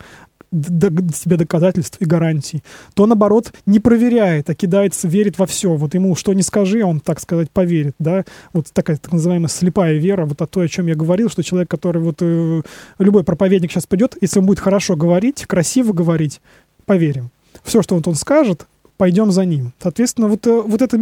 себе 0.53 1.37
доказательств 1.37 2.01
и 2.01 2.05
гарантий, 2.05 2.63
то, 2.95 3.07
наоборот, 3.07 3.53
не 3.67 3.81
проверяет, 3.81 4.49
а 4.51 4.55
кидается, 4.55 5.09
верит 5.09 5.39
во 5.39 5.47
все. 5.47 5.75
Вот 5.75 5.95
ему 5.95 6.15
что 6.15 6.33
не 6.33 6.43
скажи, 6.43 6.83
он, 6.85 7.01
так 7.01 7.21
сказать, 7.21 7.51
поверит, 7.51 7.95
да. 7.99 8.25
Вот 8.53 8.67
такая 8.73 8.97
так 8.97 9.13
называемая 9.13 9.49
слепая 9.49 9.95
вера, 9.95 10.25
вот 10.25 10.41
о 10.41 10.47
той, 10.47 10.67
о 10.67 10.69
чем 10.69 10.87
я 10.87 10.95
говорил, 10.95 11.29
что 11.29 11.43
человек, 11.43 11.71
который 11.71 12.03
вот... 12.03 12.17
э, 12.21 12.63
любой 12.99 13.25
проповедник 13.25 13.73
сейчас 13.73 13.87
пойдет, 13.87 14.17
если 14.21 14.39
он 14.39 14.47
будет 14.47 14.61
хорошо 14.61 14.97
говорить, 14.97 15.47
красиво 15.47 15.93
говорить, 15.93 16.41
поверим. 16.85 17.31
Все, 17.65 17.83
что 17.83 17.95
вот 17.97 18.07
он 18.07 18.15
скажет, 18.15 18.67
пойдем 18.97 19.31
за 19.31 19.45
ним. 19.45 19.73
Соответственно, 19.79 20.29
вот, 20.29 20.47
э, 20.47 20.63
вот 20.63 20.83
это 20.83 20.99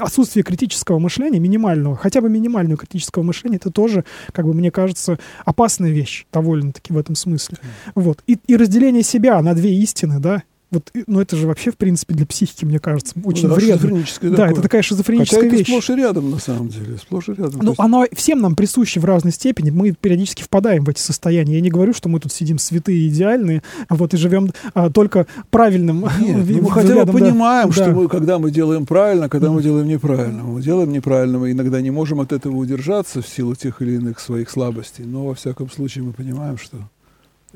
отсутствие 0.00 0.42
критического 0.42 0.98
мышления, 0.98 1.38
минимального, 1.38 1.96
хотя 1.96 2.20
бы 2.20 2.28
минимального 2.28 2.76
критического 2.76 3.22
мышления, 3.22 3.56
это 3.56 3.70
тоже, 3.70 4.04
как 4.32 4.46
бы 4.46 4.54
мне 4.54 4.70
кажется, 4.70 5.18
опасная 5.44 5.90
вещь 5.90 6.26
довольно-таки 6.32 6.92
в 6.92 6.98
этом 6.98 7.14
смысле. 7.14 7.58
Вот. 7.94 8.22
И, 8.26 8.38
и 8.46 8.56
разделение 8.56 9.02
себя 9.02 9.40
на 9.42 9.54
две 9.54 9.74
истины, 9.74 10.18
да, 10.18 10.42
вот, 10.70 10.90
и- 10.94 11.04
ну 11.06 11.20
это 11.20 11.36
же 11.36 11.46
вообще, 11.46 11.70
в 11.70 11.76
принципе, 11.76 12.14
для 12.14 12.26
психики, 12.26 12.64
мне 12.64 12.78
кажется, 12.78 13.14
очень 13.24 13.48
да, 13.48 13.54
вредно. 13.54 13.90
Да, 14.22 14.30
такое. 14.30 14.50
это 14.52 14.62
такая 14.62 14.82
Хотя 14.82 14.88
шизофреническая 14.88 15.46
это 15.46 15.56
вещь. 15.56 15.66
сплошь 15.66 15.90
и 15.90 15.94
рядом, 15.96 16.30
на 16.30 16.38
самом 16.38 16.68
деле. 16.68 16.96
Сплошь 16.98 17.28
и 17.28 17.32
рядом. 17.32 17.60
Ну, 17.62 17.70
есть- 17.70 17.80
оно 17.80 18.06
всем 18.12 18.40
нам 18.40 18.54
присуще 18.56 19.00
в 19.00 19.04
разной 19.04 19.32
степени. 19.32 19.70
Мы 19.70 19.92
периодически 19.92 20.42
впадаем 20.42 20.84
в 20.84 20.88
эти 20.88 21.00
состояния. 21.00 21.54
Я 21.54 21.60
не 21.60 21.70
говорю, 21.70 21.92
что 21.92 22.08
мы 22.08 22.20
тут 22.20 22.32
сидим 22.32 22.58
святые, 22.58 23.08
идеальные, 23.08 23.62
а 23.88 23.94
вот 23.96 24.14
и 24.14 24.16
живем 24.16 24.50
а, 24.74 24.90
только 24.90 25.26
правильным 25.50 26.00
Нет, 26.20 26.36
ну, 26.48 26.62
мы 26.62 26.70
хотя 26.70 26.88
бы 26.88 26.88
взглядом, 27.02 27.06
да. 27.06 27.12
понимаем, 27.24 27.72
что 27.72 27.90
мы, 27.90 28.08
когда 28.08 28.38
мы 28.38 28.50
делаем 28.50 28.86
правильно, 28.86 29.28
когда 29.28 29.48
мы 29.48 29.54
Мгм. 29.54 29.62
делаем 29.62 29.88
неправильно. 29.88 30.42
Мы 30.44 30.62
делаем 30.62 30.92
неправильно, 30.92 31.38
мы 31.38 31.50
иногда 31.52 31.80
не 31.80 31.90
можем 31.90 32.20
от 32.20 32.32
этого 32.32 32.56
удержаться 32.56 33.22
в 33.22 33.28
силу 33.28 33.54
тех 33.54 33.82
или 33.82 33.94
иных 33.96 34.20
своих 34.20 34.48
слабостей, 34.50 35.04
но 35.04 35.26
во 35.26 35.34
всяком 35.34 35.70
случае 35.70 36.04
мы 36.04 36.12
понимаем, 36.12 36.58
что 36.58 36.76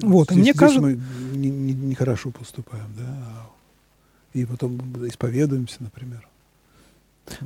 Вот, 0.01 0.31
и 0.31 0.35
здесь, 0.35 0.43
мне 0.45 0.53
здесь 0.53 0.57
кажется- 0.59 0.81
мы 0.81 1.01
не- 1.37 1.51
не- 1.51 1.73
нехорошо 1.75 2.31
поступаем, 2.31 2.87
да, 2.99 3.05
а- 3.07 3.51
и 4.35 4.45
потом 4.45 4.79
исповедуемся, 5.07 5.77
например. 5.81 6.27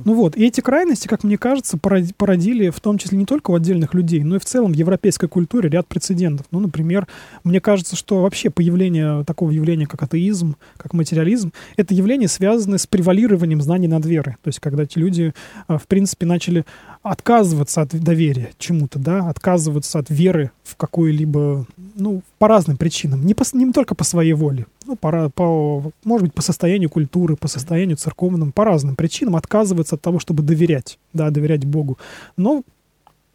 Ну 0.03 0.13
вот, 0.13 0.35
и 0.35 0.45
эти 0.45 0.59
крайности, 0.59 1.07
как 1.07 1.23
мне 1.23 1.37
кажется, 1.37 1.77
породи- 1.77 2.13
породили 2.17 2.69
в 2.69 2.81
том 2.81 2.97
числе 2.97 3.17
не 3.17 3.25
только 3.25 3.51
у 3.51 3.55
отдельных 3.55 3.93
людей, 3.93 4.23
но 4.25 4.35
и 4.35 4.39
в 4.39 4.43
целом 4.43 4.73
в 4.73 4.75
европейской 4.75 5.29
культуре 5.29 5.69
ряд 5.69 5.87
прецедентов. 5.87 6.47
Ну, 6.51 6.59
например, 6.59 7.07
мне 7.45 7.61
кажется, 7.61 7.95
что 7.95 8.21
вообще 8.21 8.49
появление 8.49 9.23
такого 9.23 9.51
явления, 9.51 9.87
как 9.87 10.03
атеизм, 10.03 10.57
как 10.75 10.93
материализм, 10.93 11.53
это 11.77 11.93
явление, 11.93 12.27
связанное 12.27 12.77
с 12.77 12.87
превалированием 12.87 13.61
знаний 13.61 13.87
над 13.87 14.05
верой. 14.05 14.33
То 14.43 14.49
есть, 14.49 14.59
когда 14.59 14.83
эти 14.83 14.97
люди, 14.97 15.33
а, 15.67 15.77
в 15.77 15.87
принципе, 15.87 16.25
начали 16.25 16.65
отказываться 17.01 17.81
от 17.81 17.89
доверия 17.89 18.51
чему-то, 18.57 18.99
да, 18.99 19.29
отказываться 19.29 19.99
от 19.99 20.09
веры 20.09 20.51
в 20.63 20.75
какую-либо, 20.75 21.65
ну, 21.95 22.21
по 22.37 22.47
разным 22.47 22.77
причинам, 22.77 23.25
не, 23.25 23.33
по, 23.33 23.43
не 23.53 23.71
только 23.71 23.95
по 23.95 24.03
своей 24.03 24.33
воле, 24.33 24.65
ну, 24.85 24.95
по, 24.95 25.29
по, 25.29 25.91
может 26.03 26.27
быть, 26.27 26.33
по 26.33 26.41
состоянию 26.41 26.89
культуры, 26.89 27.35
по 27.35 27.47
состоянию 27.47 27.97
церковным, 27.97 28.51
по 28.51 28.65
разным 28.65 28.95
причинам 28.95 29.35
отказываться 29.35 29.95
от 29.95 30.01
того, 30.01 30.19
чтобы 30.19 30.43
доверять, 30.43 30.99
да, 31.13 31.29
доверять 31.29 31.65
Богу. 31.65 31.97
Но 32.35 32.63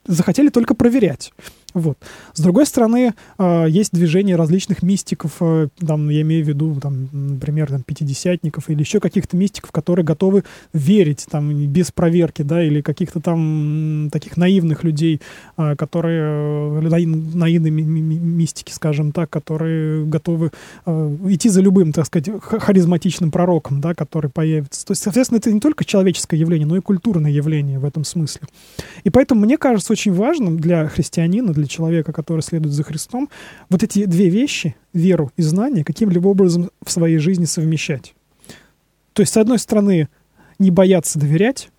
захотели 0.06 0.50
только 0.50 0.74
проверять. 0.74 1.32
Вот. 1.74 1.98
С 2.32 2.40
другой 2.40 2.66
стороны, 2.66 3.14
э, 3.38 3.66
есть 3.68 3.92
движение 3.92 4.36
различных 4.36 4.82
мистиков, 4.82 5.32
э, 5.40 5.68
там, 5.84 6.08
я 6.08 6.22
имею 6.22 6.44
в 6.44 6.48
виду, 6.48 6.78
там, 6.80 7.08
например, 7.12 7.68
там, 7.68 7.82
пятидесятников 7.82 8.70
или 8.70 8.80
еще 8.80 9.00
каких-то 9.00 9.36
мистиков, 9.36 9.72
которые 9.72 10.04
готовы 10.04 10.44
верить 10.72 11.26
там, 11.28 11.52
без 11.66 11.90
проверки, 11.90 12.42
да, 12.42 12.62
или 12.62 12.80
каких-то 12.80 13.20
там 13.20 14.08
таких 14.12 14.36
наивных 14.36 14.84
людей, 14.84 15.20
э, 15.56 15.74
которые, 15.74 16.80
э, 16.80 16.88
наи- 16.88 17.34
наивные 17.34 17.72
ми- 17.72 17.82
ми- 17.82 18.00
ми- 18.00 18.18
мистики, 18.18 18.72
скажем 18.72 19.10
так, 19.10 19.28
которые 19.30 20.04
готовы 20.06 20.52
э, 20.86 21.16
идти 21.28 21.48
за 21.48 21.60
любым, 21.60 21.92
так 21.92 22.06
сказать, 22.06 22.28
харизматичным 22.40 23.32
пророком, 23.32 23.80
да, 23.80 23.94
который 23.94 24.30
появится. 24.30 24.86
То 24.86 24.92
есть, 24.92 25.02
соответственно, 25.02 25.38
это 25.38 25.52
не 25.52 25.60
только 25.60 25.84
человеческое 25.84 26.36
явление, 26.38 26.68
но 26.68 26.76
и 26.76 26.80
культурное 26.80 27.32
явление 27.32 27.80
в 27.80 27.84
этом 27.84 28.04
смысле. 28.04 28.42
И 29.02 29.10
поэтому 29.10 29.40
мне 29.40 29.58
кажется 29.58 29.92
очень 29.92 30.12
важным 30.12 30.60
для 30.60 30.86
христианина, 30.86 31.52
для 31.52 31.63
человека, 31.66 32.12
который 32.12 32.40
следует 32.40 32.74
за 32.74 32.82
Христом, 32.82 33.28
вот 33.70 33.82
эти 33.82 34.04
две 34.06 34.28
вещи, 34.28 34.76
веру 34.92 35.32
и 35.36 35.42
знание, 35.42 35.84
каким-либо 35.84 36.28
образом 36.28 36.70
в 36.84 36.90
своей 36.90 37.18
жизни 37.18 37.44
совмещать. 37.44 38.14
То 39.12 39.22
есть, 39.22 39.32
с 39.32 39.36
одной 39.36 39.58
стороны, 39.58 40.08
не 40.58 40.70
бояться 40.70 41.18
доверять, 41.18 41.70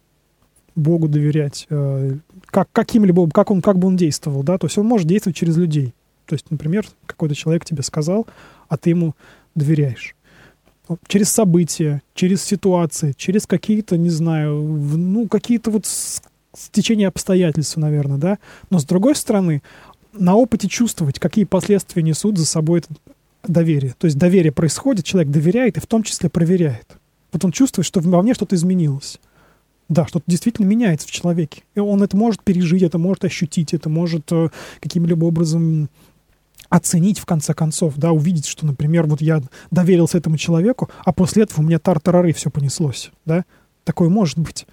Богу 0.76 1.08
доверять, 1.08 1.68
э, 1.70 2.18
как, 2.48 2.70
каким-либо, 2.72 3.30
как, 3.30 3.52
он, 3.52 3.62
как 3.62 3.80
бы 3.80 3.88
он 3.88 3.96
действовал, 3.96 4.44
да, 4.44 4.58
то 4.58 4.68
есть 4.68 4.78
он 4.78 4.86
может 4.86 5.08
действовать 5.08 5.38
через 5.38 5.58
людей. 5.58 5.94
То 6.26 6.34
есть, 6.34 6.50
например, 6.50 6.86
какой-то 7.06 7.36
человек 7.36 7.66
тебе 7.66 7.84
сказал, 7.84 8.28
а 8.68 8.78
ты 8.78 8.90
ему 8.90 9.16
доверяешь. 9.54 10.16
Через 11.08 11.30
события, 11.30 12.02
через 12.14 12.44
ситуации, 12.44 13.14
через 13.18 13.48
какие-то, 13.48 13.98
не 13.98 14.10
знаю, 14.10 14.62
ну, 14.62 15.28
какие-то 15.28 15.72
вот 15.72 15.86
стечения 16.58 17.08
обстоятельств, 17.08 17.78
наверное, 17.78 18.18
да. 18.18 18.38
Но 18.70 18.80
с 18.80 18.86
другой 18.86 19.16
стороны, 19.16 19.62
на 20.14 20.36
опыте 20.36 20.68
чувствовать, 20.68 21.20
какие 21.20 21.46
последствия 21.46 22.02
несут 22.02 22.38
за 22.38 22.46
собой 22.46 22.80
это 22.80 22.90
доверие. 23.48 23.96
То 23.98 24.06
есть 24.06 24.18
доверие 24.18 24.52
происходит, 24.52 25.06
человек 25.06 25.32
доверяет 25.32 25.78
и 25.78 25.82
в 25.82 25.88
том 25.88 26.04
числе 26.04 26.30
проверяет. 26.30 26.98
Вот 27.32 27.44
он 27.46 27.52
чувствует, 27.52 27.86
что 27.86 28.00
во 28.00 28.22
мне 28.22 28.34
что-то 28.34 28.56
изменилось. 28.56 29.20
Да, 29.88 30.08
что-то 30.08 30.24
действительно 30.26 30.66
меняется 30.66 31.08
в 31.08 31.12
человеке. 31.12 31.62
И 31.76 31.80
он 31.80 32.02
это 32.02 32.18
может 32.18 32.44
пережить, 32.44 32.82
это 32.82 32.98
может 32.98 33.24
ощутить, 33.24 33.74
это 33.74 33.88
может 33.88 34.32
э, 34.32 34.50
каким-либо 34.80 35.26
образом 35.26 35.90
оценить 36.70 37.20
в 37.20 37.26
конце 37.26 37.54
концов, 37.54 37.94
да, 37.98 38.12
увидеть, 38.12 38.48
что, 38.48 38.66
например, 38.66 39.06
вот 39.06 39.22
я 39.22 39.42
доверился 39.70 40.18
этому 40.18 40.38
человеку, 40.38 40.90
а 41.04 41.14
после 41.14 41.44
этого 41.44 41.62
у 41.62 41.64
меня 41.64 41.78
тар-тарары 41.78 42.34
все 42.34 42.50
понеслось, 42.50 43.12
да, 43.26 43.46
такое 43.84 44.10
может 44.10 44.40
быть. 44.40 44.66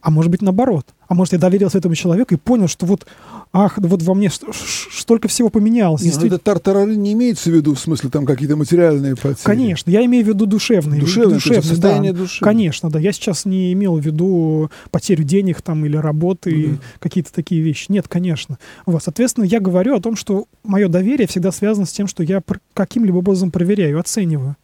А 0.00 0.10
может 0.10 0.30
быть 0.30 0.42
наоборот. 0.42 0.86
А 1.08 1.14
может 1.14 1.32
я 1.32 1.38
доверился 1.38 1.78
этому 1.78 1.94
человеку 1.94 2.34
и 2.34 2.36
понял, 2.36 2.68
что 2.68 2.84
вот 2.84 3.06
ах, 3.50 3.78
вот 3.78 4.02
во 4.02 4.14
мне 4.14 4.30
столько 4.30 5.26
всего 5.28 5.48
поменялось. 5.48 6.02
Нет, 6.02 6.16
ну, 6.20 6.26
это 6.26 6.38
тартарары 6.38 6.96
не 6.96 7.14
имеется 7.14 7.50
в 7.50 7.54
виду, 7.54 7.74
в 7.74 7.80
смысле, 7.80 8.10
там 8.10 8.26
какие-то 8.26 8.56
материальные 8.56 9.16
потери. 9.16 9.42
Конечно, 9.42 9.90
я 9.90 10.04
имею 10.04 10.26
в 10.26 10.28
виду 10.28 10.44
душевные. 10.44 11.00
Душевные, 11.00 11.36
душевные 11.36 11.62
состояние 11.62 12.12
да. 12.12 12.18
души. 12.18 12.44
Конечно, 12.44 12.90
да. 12.90 12.98
Я 12.98 13.12
сейчас 13.12 13.46
не 13.46 13.72
имел 13.72 13.96
в 13.96 14.04
виду 14.04 14.70
потерю 14.90 15.24
денег 15.24 15.62
там 15.62 15.82
или 15.86 15.96
работы, 15.96 16.54
ну, 16.54 16.72
да. 16.74 16.78
какие-то 16.98 17.32
такие 17.32 17.62
вещи. 17.62 17.86
Нет, 17.88 18.06
конечно. 18.06 18.58
Вот, 18.84 19.02
соответственно, 19.02 19.44
я 19.44 19.60
говорю 19.60 19.96
о 19.96 20.00
том, 20.00 20.14
что 20.14 20.44
мое 20.62 20.88
доверие 20.88 21.26
всегда 21.26 21.52
связано 21.52 21.86
с 21.86 21.92
тем, 21.92 22.06
что 22.06 22.22
я 22.22 22.42
каким-либо 22.74 23.16
образом 23.16 23.50
проверяю, 23.50 23.98
оцениваю. 23.98 24.56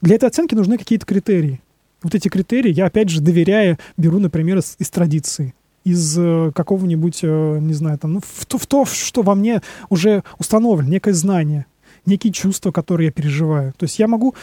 Для 0.00 0.16
этой 0.16 0.28
оценки 0.28 0.56
нужны 0.56 0.78
какие-то 0.78 1.06
критерии. 1.06 1.60
Вот 2.02 2.16
эти 2.16 2.26
критерии 2.26 2.72
я, 2.72 2.86
опять 2.86 3.08
же, 3.08 3.20
доверяя, 3.20 3.78
беру, 3.96 4.18
например, 4.18 4.58
из, 4.58 4.74
из 4.80 4.90
традиции 4.90 5.54
из 5.84 6.16
э, 6.18 6.52
какого-нибудь, 6.54 7.20
э, 7.22 7.58
не 7.60 7.74
знаю, 7.74 7.98
там, 7.98 8.14
ну, 8.14 8.20
в 8.20 8.46
то, 8.46 8.58
в 8.58 8.66
то, 8.66 8.84
что 8.84 9.22
во 9.22 9.34
мне 9.34 9.62
уже 9.88 10.22
установлено, 10.38 10.90
некое 10.90 11.12
знание, 11.12 11.66
некие 12.06 12.32
чувства, 12.32 12.70
которые 12.70 13.06
я 13.06 13.12
переживаю. 13.12 13.72
То 13.76 13.84
есть 13.84 13.98
я 13.98 14.08
могу 14.08 14.34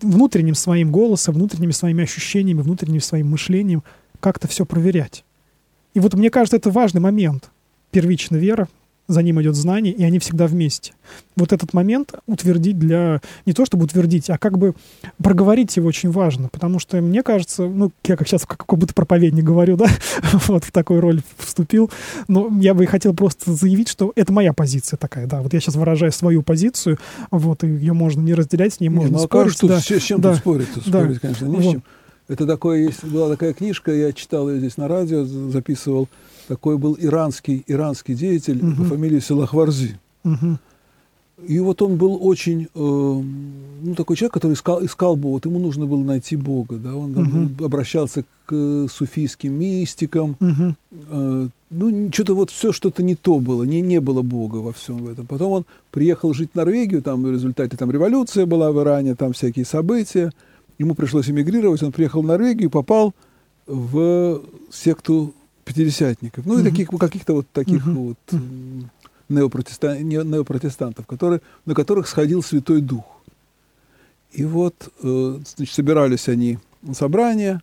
внутренним 0.00 0.54
своим 0.54 0.90
голосом, 0.90 1.34
внутренними 1.34 1.72
своими 1.72 2.04
ощущениями, 2.04 2.62
внутренним 2.62 3.00
своим 3.00 3.30
мышлением 3.30 3.82
как-то 4.20 4.48
все 4.48 4.64
проверять. 4.64 5.24
И 5.94 6.00
вот 6.00 6.14
мне 6.14 6.30
кажется, 6.30 6.56
это 6.56 6.70
важный 6.70 7.00
момент. 7.00 7.50
Первичная 7.90 8.38
вера, 8.38 8.68
за 9.10 9.22
ним 9.22 9.40
идет 9.42 9.56
знание, 9.56 9.92
и 9.92 10.04
они 10.04 10.18
всегда 10.18 10.46
вместе. 10.46 10.92
Вот 11.36 11.52
этот 11.52 11.72
момент 11.72 12.14
утвердить 12.26 12.78
для... 12.78 13.20
Не 13.44 13.52
то 13.52 13.64
чтобы 13.64 13.84
утвердить, 13.84 14.30
а 14.30 14.38
как 14.38 14.56
бы 14.56 14.74
проговорить 15.22 15.76
его 15.76 15.88
очень 15.88 16.10
важно, 16.10 16.48
потому 16.48 16.78
что 16.78 17.00
мне 17.00 17.22
кажется, 17.22 17.66
ну, 17.66 17.90
я 18.04 18.16
как 18.16 18.28
сейчас 18.28 18.46
как 18.46 18.64
будто 18.68 18.94
проповедник 18.94 19.44
говорю, 19.44 19.76
да, 19.76 19.86
вот 20.46 20.64
в 20.64 20.72
такую 20.72 21.00
роль 21.00 21.22
вступил, 21.38 21.90
но 22.28 22.48
я 22.60 22.74
бы 22.74 22.86
хотел 22.86 23.14
просто 23.14 23.52
заявить, 23.52 23.88
что 23.88 24.12
это 24.14 24.32
моя 24.32 24.52
позиция 24.52 24.96
такая, 24.96 25.26
да, 25.26 25.42
вот 25.42 25.52
я 25.52 25.60
сейчас 25.60 25.74
выражаю 25.74 26.12
свою 26.12 26.42
позицию, 26.42 26.98
вот, 27.30 27.64
и 27.64 27.66
ее 27.66 27.92
можно 27.92 28.20
не 28.20 28.34
разделять, 28.34 28.74
с 28.74 28.80
ней 28.80 28.88
можно 28.88 29.08
не, 29.08 29.16
ну, 29.16 29.24
а 29.24 29.26
спорить. 29.26 29.54
Что, 29.54 29.68
да, 29.68 29.80
с 29.80 29.84
чем 29.84 30.20
да, 30.20 30.30
тут 30.30 30.38
спорить? 30.38 30.68
Спорить, 30.68 31.14
да, 31.14 31.18
конечно, 31.20 31.46
не 31.46 31.56
вот. 31.56 31.64
с 31.64 31.70
чем. 31.72 31.82
Это 32.28 32.46
такое 32.46 32.82
есть, 32.82 33.02
была 33.04 33.28
такая 33.28 33.52
книжка, 33.54 33.92
я 33.92 34.12
читал 34.12 34.48
ее 34.48 34.60
здесь 34.60 34.76
на 34.76 34.86
радио, 34.86 35.24
записывал, 35.24 36.08
такой 36.50 36.78
был 36.78 36.96
иранский, 36.98 37.62
иранский 37.68 38.14
деятель 38.14 38.58
угу. 38.58 38.82
по 38.82 38.84
фамилии 38.88 39.20
Салахварзи. 39.20 40.00
Угу. 40.24 40.58
И 41.46 41.60
вот 41.60 41.80
он 41.80 41.96
был 41.96 42.18
очень, 42.26 42.64
э, 42.64 42.66
ну, 42.74 43.94
такой 43.96 44.16
человек, 44.16 44.34
который 44.34 44.54
искал, 44.54 44.84
искал 44.84 45.14
Бога, 45.14 45.34
вот 45.34 45.46
ему 45.46 45.60
нужно 45.60 45.86
было 45.86 46.02
найти 46.02 46.34
Бога, 46.34 46.76
да, 46.76 46.96
он 46.96 47.16
угу. 47.16 47.64
обращался 47.64 48.24
к 48.46 48.52
э, 48.52 48.88
суфийским 48.92 49.52
мистикам, 49.52 50.36
угу. 50.40 50.74
э, 50.90 51.48
ну, 51.70 52.10
что-то 52.12 52.34
вот 52.34 52.50
все 52.50 52.72
что-то 52.72 53.04
не 53.04 53.14
то 53.14 53.38
было, 53.38 53.62
не, 53.62 53.80
не 53.80 54.00
было 54.00 54.22
Бога 54.22 54.56
во 54.56 54.72
всем 54.72 55.06
этом. 55.06 55.26
Потом 55.26 55.52
он 55.52 55.64
приехал 55.92 56.34
жить 56.34 56.50
в 56.52 56.56
Норвегию, 56.56 57.00
там 57.00 57.22
в 57.22 57.30
результате 57.30 57.76
там 57.76 57.92
революция 57.92 58.44
была 58.44 58.72
в 58.72 58.82
Иране, 58.82 59.14
там 59.14 59.34
всякие 59.34 59.64
события, 59.64 60.32
ему 60.78 60.96
пришлось 60.96 61.30
эмигрировать, 61.30 61.84
он 61.84 61.92
приехал 61.92 62.22
в 62.22 62.26
Норвегию 62.26 62.68
и 62.68 62.72
попал 62.72 63.14
в 63.68 64.42
секту 64.72 65.32
пятидесятников, 65.70 66.46
ну 66.46 66.58
и 66.58 66.64
таких, 66.64 66.88
каких-то 66.88 67.34
вот 67.34 67.46
таких 67.52 67.86
вот 67.86 68.18
неопротестан, 69.28 70.08
неопротестантов, 70.08 71.06
которые, 71.06 71.40
на 71.64 71.74
которых 71.74 72.08
сходил 72.08 72.42
Святой 72.42 72.80
Дух. 72.80 73.04
И 74.32 74.44
вот, 74.44 74.74
э, 75.02 75.38
значит, 75.56 75.74
собирались 75.74 76.28
они 76.28 76.58
на 76.82 76.94
собрание, 76.94 77.60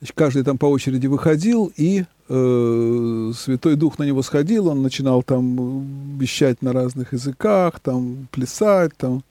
значит, 0.00 0.14
каждый 0.16 0.42
там 0.44 0.58
по 0.58 0.66
очереди 0.66 1.06
выходил, 1.06 1.72
и 1.76 2.04
э, 2.28 3.32
Святой 3.34 3.76
Дух 3.76 3.98
на 3.98 4.04
него 4.04 4.22
сходил, 4.22 4.68
он 4.68 4.82
начинал 4.82 5.22
там 5.22 6.18
вещать 6.18 6.60
на 6.62 6.72
разных 6.72 7.12
языках, 7.14 7.80
там 7.80 8.28
плясать, 8.30 8.96
там. 8.96 9.24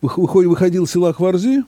Выходил 0.00 0.86
села 0.86 1.12
Хварзи, 1.12 1.64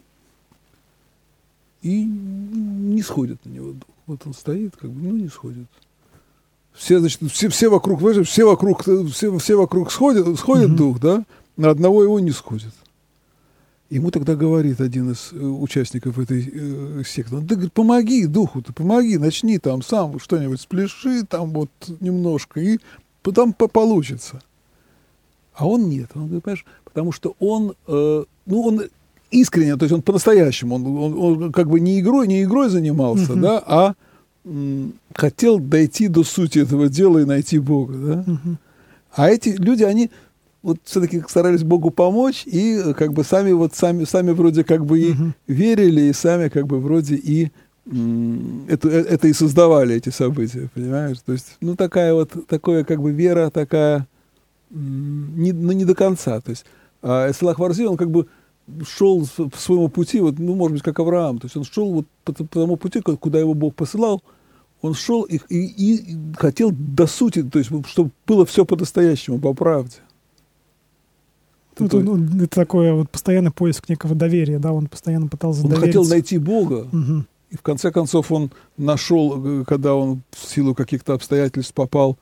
и 1.83 2.05
не 2.05 3.03
сходит 3.03 3.45
на 3.45 3.51
него 3.51 3.73
дух. 3.73 3.92
Вот 4.07 4.27
он 4.27 4.35
стоит, 4.35 4.77
как 4.77 4.91
бы, 4.91 5.01
ну, 5.01 5.17
не 5.17 5.29
сходит. 5.29 5.67
Все, 6.73 6.99
значит, 6.99 7.21
все, 7.31 7.49
все 7.49 7.69
вокруг, 7.69 8.01
все 8.25 8.45
вокруг, 8.45 8.83
все, 8.83 9.39
все 9.39 9.57
вокруг 9.57 9.93
сходят, 9.93 10.39
сходит 10.39 10.71
mm-hmm. 10.71 10.77
дух, 10.77 11.01
да, 11.01 11.25
на 11.57 11.71
одного 11.71 12.03
его 12.03 12.19
не 12.19 12.31
сходит. 12.31 12.73
Ему 13.91 14.11
тогда 14.11 14.37
говорит 14.37 14.81
один 14.81 15.13
из 15.13 15.33
э, 15.33 15.37
участников 15.37 16.19
этой 16.19 16.51
э, 16.51 17.03
секты, 17.05 17.37
он 17.37 17.47
говорит, 17.47 17.75
помоги 17.75 18.27
духу, 18.27 18.63
ты 18.63 18.73
помоги, 18.73 19.19
начни 19.19 19.59
там 19.59 19.83
сам 19.83 20.19
что-нибудь 20.19 20.63
спляши 20.63 21.27
там 21.27 21.51
вот 21.51 21.71
немножко, 22.01 22.59
и 22.59 22.79
потом 23.23 23.53
получится. 23.53 24.41
А 25.53 25.69
он 25.69 25.91
нет, 25.91 26.11
он 26.15 26.25
говорит, 26.25 26.43
понимаешь, 26.43 26.67
потому 26.85 27.13
что 27.13 27.37
он, 27.39 27.75
э, 27.87 28.25
ну, 28.47 28.63
он 28.63 28.83
искренне, 29.33 29.77
то 29.77 29.85
есть 29.85 29.93
он 29.93 30.03
по-настоящему, 30.03 30.77
он, 30.77 30.87
он, 30.87 31.19
он 31.19 31.53
как 31.53 31.69
бы 31.69 31.81
не 31.81 32.01
игрой, 32.01 32.29
не 32.29 32.43
игрой 32.43 32.69
занимался, 32.69 33.33
uh-huh. 33.33 33.41
да, 33.41 33.63
а 33.67 33.95
м, 34.45 34.95
хотел 35.15 35.59
дойти 35.59 36.09
до 36.09 36.23
сути 36.23 36.61
этого 36.61 36.89
дела 36.89 37.19
и 37.19 37.25
найти 37.25 37.59
Бога, 37.59 37.95
да. 37.95 38.25
Uh-huh. 38.27 38.57
А 39.15 39.31
эти 39.31 39.51
люди, 39.51 39.83
они 39.83 40.11
вот 40.63 40.79
все-таки 40.85 41.23
старались 41.29 41.65
Богу 41.65 41.91
помочь 41.91 42.45
и 42.47 42.95
как 42.97 43.13
бы 43.13 43.25
сами 43.25 43.53
вот 43.53 43.75
сами 43.75 44.05
сами 44.05 44.31
вроде 44.31 44.65
как 44.65 44.87
бы 44.87 45.01
и 45.01 45.15
верили 45.47 46.03
и 46.03 46.13
сами 46.13 46.49
как 46.49 46.67
бы 46.67 46.79
вроде 46.79 47.17
и 47.17 47.51
м, 47.91 48.65
это 48.69 48.89
это 48.89 49.27
и 49.29 49.33
создавали 49.33 49.97
эти 49.97 50.11
события, 50.11 50.71
понимаешь? 50.73 51.19
То 51.27 51.33
есть 51.33 51.57
ну 51.61 51.75
такая 51.75 52.15
вот 52.15 52.47
такое 52.47 52.85
как 52.85 53.03
бы 53.03 53.11
вера 53.11 53.51
такая 53.51 54.07
м, 54.71 55.33
не 55.37 55.53
ну 55.53 55.73
не 55.73 55.85
до 55.85 55.95
конца, 55.95 56.41
то 56.41 56.51
есть 56.51 56.65
а 57.03 57.29
Эслах 57.29 57.59
Варзи, 57.59 57.85
он 57.85 57.97
как 57.97 58.11
бы 58.11 58.29
шел 58.87 59.27
по 59.37 59.59
своему 59.59 59.89
пути, 59.89 60.21
вот, 60.21 60.39
ну, 60.39 60.55
может 60.55 60.75
быть, 60.75 60.83
как 60.83 60.99
Авраам, 61.01 61.39
то 61.39 61.47
есть 61.47 61.57
он 61.57 61.65
шел 61.65 61.93
вот 61.93 62.07
по, 62.25 62.33
по 62.33 62.45
тому 62.45 62.77
пути, 62.77 63.01
куда 63.01 63.39
его 63.39 63.55
Бог 63.55 63.75
посылал, 63.75 64.23
он 64.81 64.95
шел 64.95 65.23
и, 65.23 65.39
и, 65.49 65.95
и 65.97 66.17
хотел 66.37 66.73
до 66.73 67.07
сути, 67.07 67.43
то 67.43 67.59
есть, 67.59 67.71
чтобы 67.87 68.11
было 68.27 68.47
все 68.47 68.65
по-настоящему, 68.65 69.39
по 69.39 69.55
правде. 69.55 69.97
Ну, 71.79 71.87
это, 71.87 72.01
ну, 72.01 72.45
это 72.45 72.55
такое 72.55 72.93
вот 72.95 73.11
постоянный 73.11 73.51
поиск 73.51 73.89
некого 73.89 74.15
доверия, 74.15 74.59
да, 74.59 74.73
он 74.73 74.87
постоянно 74.87 75.29
пытался 75.29 75.65
Он 75.65 75.75
хотел 75.75 76.05
найти 76.05 76.39
Бога, 76.39 76.89
угу. 76.93 77.25
и 77.51 77.57
в 77.57 77.63
конце 77.63 77.91
концов 77.91 78.31
он 78.31 78.51
нашел, 78.77 79.65
когда 79.65 79.95
он 79.95 80.23
в 80.31 80.49
силу 80.49 80.75
каких-то 80.75 81.15
обстоятельств 81.15 81.75
попал 81.75 82.19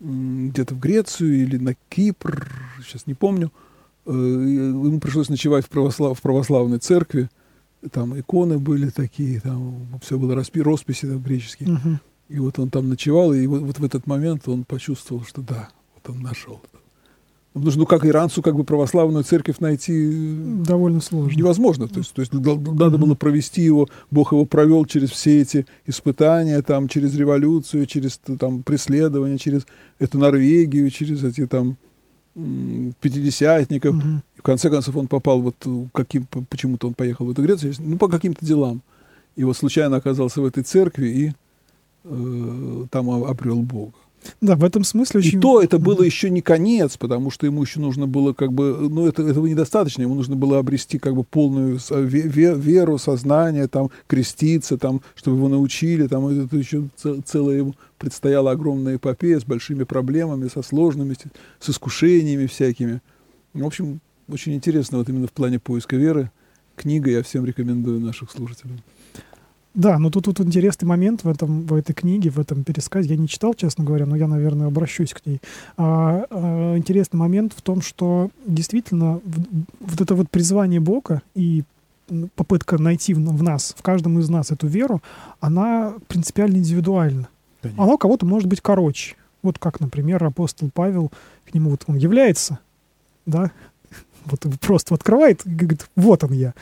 где-то 0.00 0.74
в 0.74 0.80
Грецию 0.80 1.42
или 1.42 1.56
на 1.56 1.74
Кипр, 1.88 2.48
сейчас 2.82 3.06
не 3.06 3.14
помню, 3.14 3.50
Э, 3.50 3.63
ему 4.06 5.00
пришлось 5.00 5.28
ночевать 5.28 5.64
в, 5.64 5.68
православ, 5.68 6.18
в 6.18 6.22
православной 6.22 6.78
церкви, 6.78 7.28
там 7.90 8.18
иконы 8.18 8.58
были 8.58 8.90
такие, 8.90 9.40
там 9.40 9.86
все 10.02 10.18
было 10.18 10.34
распи, 10.34 10.62
росписи 10.62 11.06
там, 11.06 11.20
греческие. 11.20 11.74
Угу. 11.74 11.98
И 12.30 12.38
вот 12.38 12.58
он 12.58 12.70
там 12.70 12.88
ночевал, 12.88 13.32
и 13.32 13.46
вот, 13.46 13.62
вот 13.62 13.78
в 13.78 13.84
этот 13.84 14.06
момент 14.06 14.48
он 14.48 14.64
почувствовал, 14.64 15.24
что 15.24 15.42
да, 15.42 15.68
вот 15.94 16.14
он 16.14 16.22
нашел. 16.22 16.60
Нужно, 17.54 17.82
ну, 17.82 17.86
как 17.86 18.04
иранцу, 18.04 18.42
как 18.42 18.56
бы 18.56 18.64
православную 18.64 19.22
церковь 19.22 19.60
найти... 19.60 19.92
Э, 19.92 20.64
Довольно 20.66 21.00
сложно. 21.00 21.36
Невозможно. 21.36 21.86
То 21.86 22.00
есть, 22.00 22.12
то 22.12 22.20
есть 22.20 22.32
надо 22.32 22.98
было 22.98 23.14
провести 23.14 23.62
его, 23.62 23.88
Бог 24.10 24.32
его 24.32 24.44
провел 24.44 24.84
через 24.86 25.10
все 25.10 25.40
эти 25.40 25.64
испытания, 25.86 26.60
там, 26.62 26.88
через 26.88 27.14
революцию, 27.14 27.86
через 27.86 28.18
там, 28.40 28.64
преследование, 28.64 29.38
через 29.38 29.66
эту 30.00 30.18
Норвегию, 30.18 30.90
через 30.90 31.22
эти 31.22 31.46
там 31.46 31.76
пятидесятников. 33.00 33.96
Угу. 33.96 34.08
И 34.36 34.38
в 34.40 34.42
конце 34.42 34.70
концов 34.70 34.96
он 34.96 35.06
попал 35.06 35.40
вот 35.40 35.56
каким, 35.92 36.26
почему-то 36.48 36.88
он 36.88 36.94
поехал 36.94 37.26
в 37.26 37.30
эту 37.30 37.42
Грецию, 37.42 37.74
ну, 37.78 37.96
по 37.96 38.08
каким-то 38.08 38.44
делам. 38.44 38.82
И 39.36 39.44
вот 39.44 39.56
случайно 39.56 39.96
оказался 39.96 40.40
в 40.40 40.44
этой 40.44 40.62
церкви 40.62 41.06
и 41.06 41.32
э, 42.04 42.86
там 42.90 43.10
обрел 43.10 43.62
Бога. 43.62 43.94
Да, 44.40 44.56
в 44.56 44.64
этом 44.64 44.84
смысле 44.84 45.20
очень... 45.20 45.38
И 45.38 45.40
то 45.40 45.60
это 45.60 45.78
было 45.78 46.02
еще 46.02 46.30
не 46.30 46.40
конец, 46.40 46.96
потому 46.96 47.30
что 47.30 47.46
ему 47.46 47.62
еще 47.62 47.80
нужно 47.80 48.06
было 48.06 48.32
как 48.32 48.52
бы, 48.52 48.88
ну 48.88 49.06
это, 49.06 49.22
этого 49.22 49.46
недостаточно, 49.46 50.02
ему 50.02 50.14
нужно 50.14 50.36
было 50.36 50.58
обрести 50.58 50.98
как 50.98 51.14
бы 51.14 51.24
полную 51.24 51.78
веру, 51.90 52.98
сознание, 52.98 53.68
там, 53.68 53.90
креститься, 54.06 54.78
там, 54.78 55.02
чтобы 55.14 55.36
его 55.38 55.48
научили, 55.48 56.06
там, 56.06 56.26
это 56.26 56.56
еще 56.56 56.88
целое 57.24 57.58
ему 57.58 57.74
предстояла 57.98 58.50
огромная 58.50 58.96
эпопея 58.96 59.40
с 59.40 59.44
большими 59.44 59.84
проблемами, 59.84 60.48
со 60.48 60.62
сложными, 60.62 61.16
с 61.60 61.70
искушениями 61.70 62.46
всякими. 62.46 63.00
В 63.52 63.64
общем, 63.64 64.00
очень 64.28 64.54
интересно 64.54 64.98
вот 64.98 65.08
именно 65.08 65.26
в 65.26 65.32
плане 65.32 65.58
поиска 65.58 65.96
веры. 65.96 66.30
Книга 66.76 67.10
я 67.10 67.22
всем 67.22 67.46
рекомендую 67.46 68.00
наших 68.00 68.30
слушателей. 68.30 68.82
Да, 69.74 69.98
но 69.98 70.08
тут, 70.08 70.24
тут 70.24 70.40
интересный 70.40 70.86
момент 70.86 71.24
в, 71.24 71.28
этом, 71.28 71.62
в 71.62 71.74
этой 71.74 71.94
книге, 71.94 72.30
в 72.30 72.38
этом 72.38 72.62
пересказе. 72.62 73.10
Я 73.10 73.16
не 73.16 73.26
читал, 73.26 73.54
честно 73.54 73.84
говоря, 73.84 74.06
но 74.06 74.14
я, 74.14 74.28
наверное, 74.28 74.68
обращусь 74.68 75.12
к 75.12 75.26
ней. 75.26 75.40
А, 75.76 76.24
а, 76.30 76.76
интересный 76.76 77.16
момент 77.18 77.52
в 77.56 77.60
том, 77.60 77.82
что 77.82 78.30
действительно 78.46 79.20
вот 79.80 80.00
это 80.00 80.14
вот 80.14 80.30
призвание 80.30 80.78
Бога 80.78 81.22
и 81.34 81.64
попытка 82.36 82.78
найти 82.78 83.14
в, 83.14 83.18
в 83.18 83.42
нас, 83.42 83.74
в 83.76 83.82
каждом 83.82 84.18
из 84.20 84.28
нас 84.28 84.52
эту 84.52 84.68
веру, 84.68 85.02
она 85.40 85.94
принципиально 86.06 86.58
индивидуальна. 86.58 87.28
Конечно. 87.60 87.82
Оно 87.82 87.98
кого-то 87.98 88.26
может 88.26 88.48
быть 88.48 88.60
короче. 88.60 89.16
Вот 89.42 89.58
как, 89.58 89.80
например, 89.80 90.22
апостол 90.22 90.70
Павел, 90.72 91.10
к 91.44 91.52
нему 91.54 91.70
вот 91.70 91.84
он 91.86 91.96
является, 91.96 92.60
да, 93.26 93.50
вот 94.24 94.40
просто 94.60 94.94
открывает 94.94 95.44
и 95.44 95.50
говорит, 95.50 95.88
вот 95.96 96.24
он 96.24 96.32
я, 96.32 96.54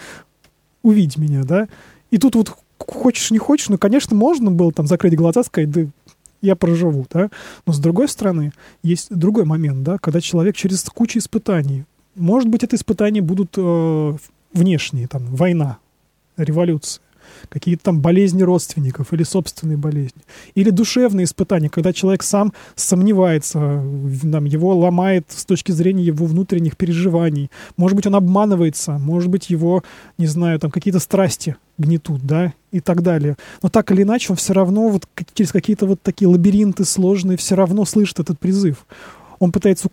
увидь 0.82 1.16
меня, 1.16 1.44
да. 1.44 1.68
И 2.10 2.18
тут 2.18 2.34
вот 2.34 2.56
хочешь, 2.86 3.30
не 3.30 3.38
хочешь, 3.38 3.68
ну, 3.68 3.78
конечно, 3.78 4.16
можно 4.16 4.50
было 4.50 4.72
там 4.72 4.86
закрыть 4.86 5.16
глаза, 5.16 5.42
сказать, 5.42 5.70
да 5.70 5.86
я 6.40 6.56
проживу, 6.56 7.06
да. 7.10 7.30
Но 7.66 7.72
с 7.72 7.78
другой 7.78 8.08
стороны, 8.08 8.52
есть 8.82 9.14
другой 9.14 9.44
момент, 9.44 9.82
да, 9.84 9.98
когда 9.98 10.20
человек 10.20 10.56
через 10.56 10.82
кучу 10.84 11.18
испытаний, 11.18 11.84
может 12.16 12.48
быть, 12.48 12.64
это 12.64 12.76
испытания 12.76 13.22
будут 13.22 13.54
э, 13.56 14.16
внешние, 14.52 15.06
там, 15.06 15.24
война, 15.34 15.78
революция, 16.36 17.02
какие-то 17.48 17.84
там 17.84 18.00
болезни 18.00 18.42
родственников 18.42 19.12
или 19.12 19.22
собственные 19.22 19.76
болезни. 19.76 20.22
Или 20.54 20.70
душевные 20.70 21.24
испытания, 21.24 21.68
когда 21.68 21.92
человек 21.92 22.22
сам 22.22 22.52
сомневается, 22.74 23.82
там, 24.30 24.44
его 24.44 24.74
ломает 24.76 25.26
с 25.28 25.44
точки 25.44 25.72
зрения 25.72 26.04
его 26.04 26.26
внутренних 26.26 26.76
переживаний. 26.76 27.50
Может 27.76 27.96
быть, 27.96 28.06
он 28.06 28.14
обманывается, 28.14 28.98
может 28.98 29.30
быть, 29.30 29.50
его, 29.50 29.82
не 30.18 30.26
знаю, 30.26 30.58
там 30.58 30.70
какие-то 30.70 31.00
страсти 31.00 31.56
гнетут, 31.78 32.24
да, 32.24 32.52
и 32.70 32.80
так 32.80 33.02
далее. 33.02 33.36
Но 33.62 33.68
так 33.68 33.90
или 33.90 34.02
иначе, 34.02 34.32
он 34.32 34.36
все 34.36 34.52
равно 34.52 34.88
вот 34.88 35.06
через 35.34 35.52
какие-то 35.52 35.86
вот 35.86 36.02
такие 36.02 36.28
лабиринты 36.28 36.84
сложные 36.84 37.36
все 37.36 37.54
равно 37.54 37.84
слышит 37.84 38.20
этот 38.20 38.38
призыв. 38.38 38.86
Он 39.38 39.52
пытается 39.52 39.88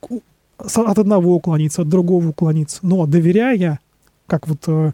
от 0.57 0.99
одного 0.99 1.35
уклониться, 1.35 1.81
от 1.81 1.89
другого 1.89 2.29
уклониться. 2.29 2.79
Но 2.81 3.05
доверяя 3.05 3.79
как 4.29 4.47
вот 4.47 4.63
э, 4.67 4.91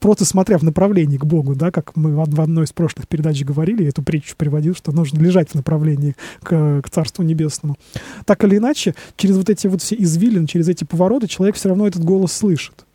просто 0.00 0.24
смотря 0.24 0.58
в 0.58 0.62
направлении 0.62 1.16
к 1.16 1.24
Богу, 1.24 1.54
да, 1.54 1.70
как 1.70 1.96
мы 1.96 2.16
в 2.16 2.40
одной 2.40 2.64
из 2.64 2.72
прошлых 2.72 3.06
передач 3.06 3.42
говорили, 3.44 3.86
эту 3.86 4.02
притчу 4.02 4.34
приводил, 4.36 4.74
что 4.74 4.92
нужно 4.92 5.20
лежать 5.20 5.50
в 5.50 5.54
направлении 5.54 6.16
к, 6.42 6.82
к 6.82 6.90
Царству 6.90 7.22
Небесному. 7.22 7.76
Так 8.24 8.42
или 8.44 8.56
иначе, 8.56 8.94
через 9.16 9.36
вот 9.36 9.50
эти 9.50 9.66
вот 9.66 9.82
все 9.82 9.94
извилины, 9.96 10.46
через 10.46 10.68
эти 10.68 10.84
повороты 10.84 11.28
человек 11.28 11.56
все 11.56 11.68
равно 11.68 11.86
этот 11.86 12.02
голос 12.02 12.32
слышит. 12.32 12.86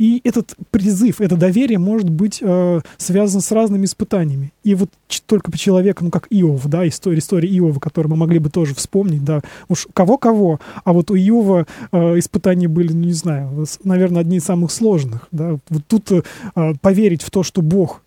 И 0.00 0.22
этот 0.24 0.56
призыв, 0.70 1.20
это 1.20 1.36
доверие 1.36 1.78
может 1.78 2.08
быть 2.08 2.38
э, 2.40 2.80
связано 2.96 3.42
с 3.42 3.52
разными 3.52 3.84
испытаниями. 3.84 4.50
И 4.64 4.74
вот 4.74 4.88
только 5.26 5.50
по 5.50 5.58
человеку, 5.58 6.04
ну 6.04 6.10
как 6.10 6.26
Иов, 6.30 6.66
да, 6.68 6.88
история, 6.88 7.18
история 7.18 7.54
Иова, 7.58 7.78
которую 7.80 8.12
мы 8.12 8.16
могли 8.16 8.38
бы 8.38 8.48
тоже 8.48 8.74
вспомнить, 8.74 9.22
да, 9.22 9.42
уж 9.68 9.86
кого-кого, 9.92 10.58
а 10.84 10.94
вот 10.94 11.10
у 11.10 11.16
Иова 11.16 11.66
э, 11.92 12.18
испытания 12.18 12.66
были, 12.66 12.94
ну 12.94 13.04
не 13.04 13.12
знаю, 13.12 13.66
наверное, 13.84 14.22
одни 14.22 14.38
из 14.38 14.44
самых 14.44 14.72
сложных, 14.72 15.28
да. 15.32 15.58
Вот 15.68 15.82
тут 15.86 16.10
э, 16.12 16.72
поверить 16.80 17.20
в 17.20 17.30
то, 17.30 17.42
что 17.42 17.60
Бог 17.60 18.00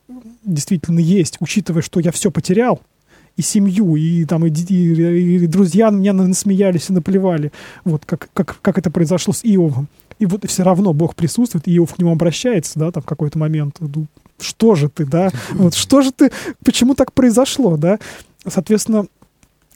действительно 0.44 0.98
есть, 0.98 1.38
учитывая, 1.41 1.84
что 1.84 2.00
я 2.00 2.12
все 2.12 2.32
потерял, 2.32 2.82
и 3.38 3.44
семью, 3.44 3.96
и 3.96 4.26
там 4.26 4.46
и, 4.46 4.50
и, 4.50 5.44
и 5.44 5.48
друзья 5.48 5.91
на 5.91 5.98
меня 5.98 6.14
насмеялись 6.14 6.89
и 6.89 6.94
наплевали. 6.94 7.52
Вот 7.84 8.04
как, 8.06 8.30
как, 8.34 8.58
как 8.62 8.78
это 8.78 8.91
произошло 8.91 9.34
с 9.34 9.44
Иовом 9.44 9.88
и 10.20 10.26
вот 10.26 10.45
все 10.49 10.64
равно 10.64 10.93
Бог 10.93 11.16
присутствует, 11.16 11.68
и 11.68 11.78
Иов 11.78 11.93
к 11.93 11.99
нему 11.99 12.11
обращается, 12.11 12.80
да, 12.80 12.91
там 12.91 13.03
в 13.03 13.05
какой-то 13.05 13.38
момент, 13.38 13.78
ну, 13.80 14.07
что 14.39 14.76
же 14.76 14.89
ты, 14.89 15.05
да, 15.05 15.32
вот 15.51 15.74
что 15.74 16.01
же 16.01 16.11
ты, 16.11 16.32
почему 16.64 16.95
так 16.95 17.14
произошло, 17.14 17.78
да, 17.78 17.99
соответственно, 18.47 19.07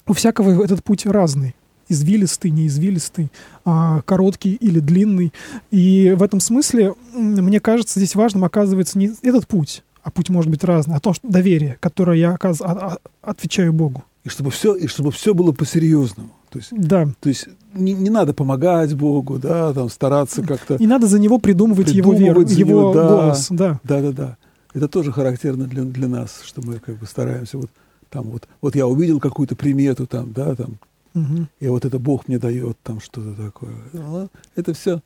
у 0.07 0.13
всякого 0.13 0.63
этот 0.63 0.83
путь 0.83 1.05
разный, 1.05 1.55
извилистый, 1.89 2.51
неизвилистый, 2.51 3.31
а, 3.65 4.01
короткий 4.01 4.53
или 4.53 4.79
длинный, 4.79 5.33
и 5.71 6.13
в 6.17 6.23
этом 6.23 6.39
смысле, 6.39 6.95
мне 7.13 7.59
кажется, 7.59 7.99
здесь 7.99 8.15
важным 8.15 8.43
оказывается 8.43 8.97
не 8.97 9.11
этот 9.21 9.47
путь, 9.47 9.83
а 10.03 10.11
путь 10.11 10.29
может 10.29 10.49
быть 10.49 10.63
разный, 10.63 10.95
а 10.95 10.99
то, 10.99 11.13
что 11.13 11.27
доверие, 11.27 11.77
которое 11.81 12.17
я. 12.17 12.37
А, 12.41 12.53
а, 12.61 12.97
отвечаю 13.21 13.73
Богу. 13.73 14.05
И 14.27 14.29
чтобы 14.29 14.51
все, 14.51 14.75
и 14.75 14.87
чтобы 14.87 15.11
все 15.11 15.33
было 15.33 15.53
по-серьезному. 15.53 16.31
То 16.49 16.59
есть, 16.59 16.71
да. 16.73 17.07
то 17.21 17.29
есть 17.29 17.47
не, 17.73 17.93
не 17.93 18.09
надо 18.09 18.33
помогать 18.33 18.93
Богу, 18.93 19.39
да, 19.39 19.71
там 19.71 19.87
стараться 19.89 20.41
как-то. 20.41 20.75
Не 20.77 20.87
надо 20.87 21.07
за 21.07 21.17
него 21.17 21.39
придумывать, 21.39 21.87
придумывать 21.87 22.19
его 22.19 22.33
веру, 22.33 22.41
его 22.41 22.81
него, 22.81 22.93
да, 22.93 23.07
голос, 23.07 23.47
да. 23.51 23.79
Да, 23.85 24.01
да, 24.01 24.11
да. 24.11 24.37
Это 24.73 24.89
тоже 24.89 25.13
характерно 25.13 25.63
для, 25.63 25.83
для 25.83 26.09
нас, 26.09 26.41
что 26.43 26.61
мы 26.61 26.79
как 26.79 26.97
бы 26.97 27.05
стараемся 27.05 27.57
вот 27.57 27.69
там 28.09 28.25
вот, 28.25 28.49
вот 28.59 28.75
я 28.75 28.85
увидел 28.85 29.21
какую-то 29.21 29.55
примету 29.55 30.05
там, 30.07 30.33
да, 30.33 30.55
там, 30.55 30.77
угу. 31.15 31.47
и 31.61 31.67
вот 31.69 31.85
это 31.85 31.97
Бог 31.97 32.27
мне 32.27 32.37
дает 32.37 32.77
там 32.83 32.99
что-то 32.99 33.33
такое. 33.33 33.77
Ну, 33.93 34.27
это 34.57 34.73
все 34.73 35.01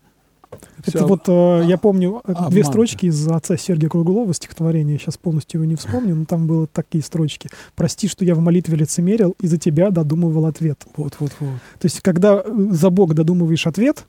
это 0.79 0.97
Все, 0.97 1.07
вот, 1.07 1.23
а, 1.27 1.61
я 1.61 1.77
помню, 1.77 2.21
а, 2.23 2.49
две 2.49 2.63
строчки 2.63 3.05
из 3.05 3.27
отца 3.27 3.57
Сергия 3.57 3.89
Круглова 3.89 4.33
стихотворения, 4.33 4.97
сейчас 4.97 5.17
полностью 5.17 5.61
его 5.61 5.69
не 5.69 5.75
вспомню, 5.75 6.15
но 6.15 6.25
там 6.25 6.47
было 6.47 6.67
такие 6.67 7.03
строчки. 7.03 7.49
«Прости, 7.75 8.07
что 8.07 8.25
я 8.25 8.35
в 8.35 8.39
молитве 8.39 8.77
лицемерил, 8.77 9.35
и 9.39 9.47
за 9.47 9.57
тебя 9.57 9.89
додумывал 9.89 10.45
ответ». 10.45 10.83
Вот, 10.95 11.15
вот, 11.19 11.31
вот. 11.39 11.59
То 11.79 11.85
есть, 11.85 12.01
когда 12.01 12.41
э, 12.43 12.67
за 12.71 12.89
Бога 12.89 13.13
додумываешь 13.13 13.67
ответ, 13.67 14.05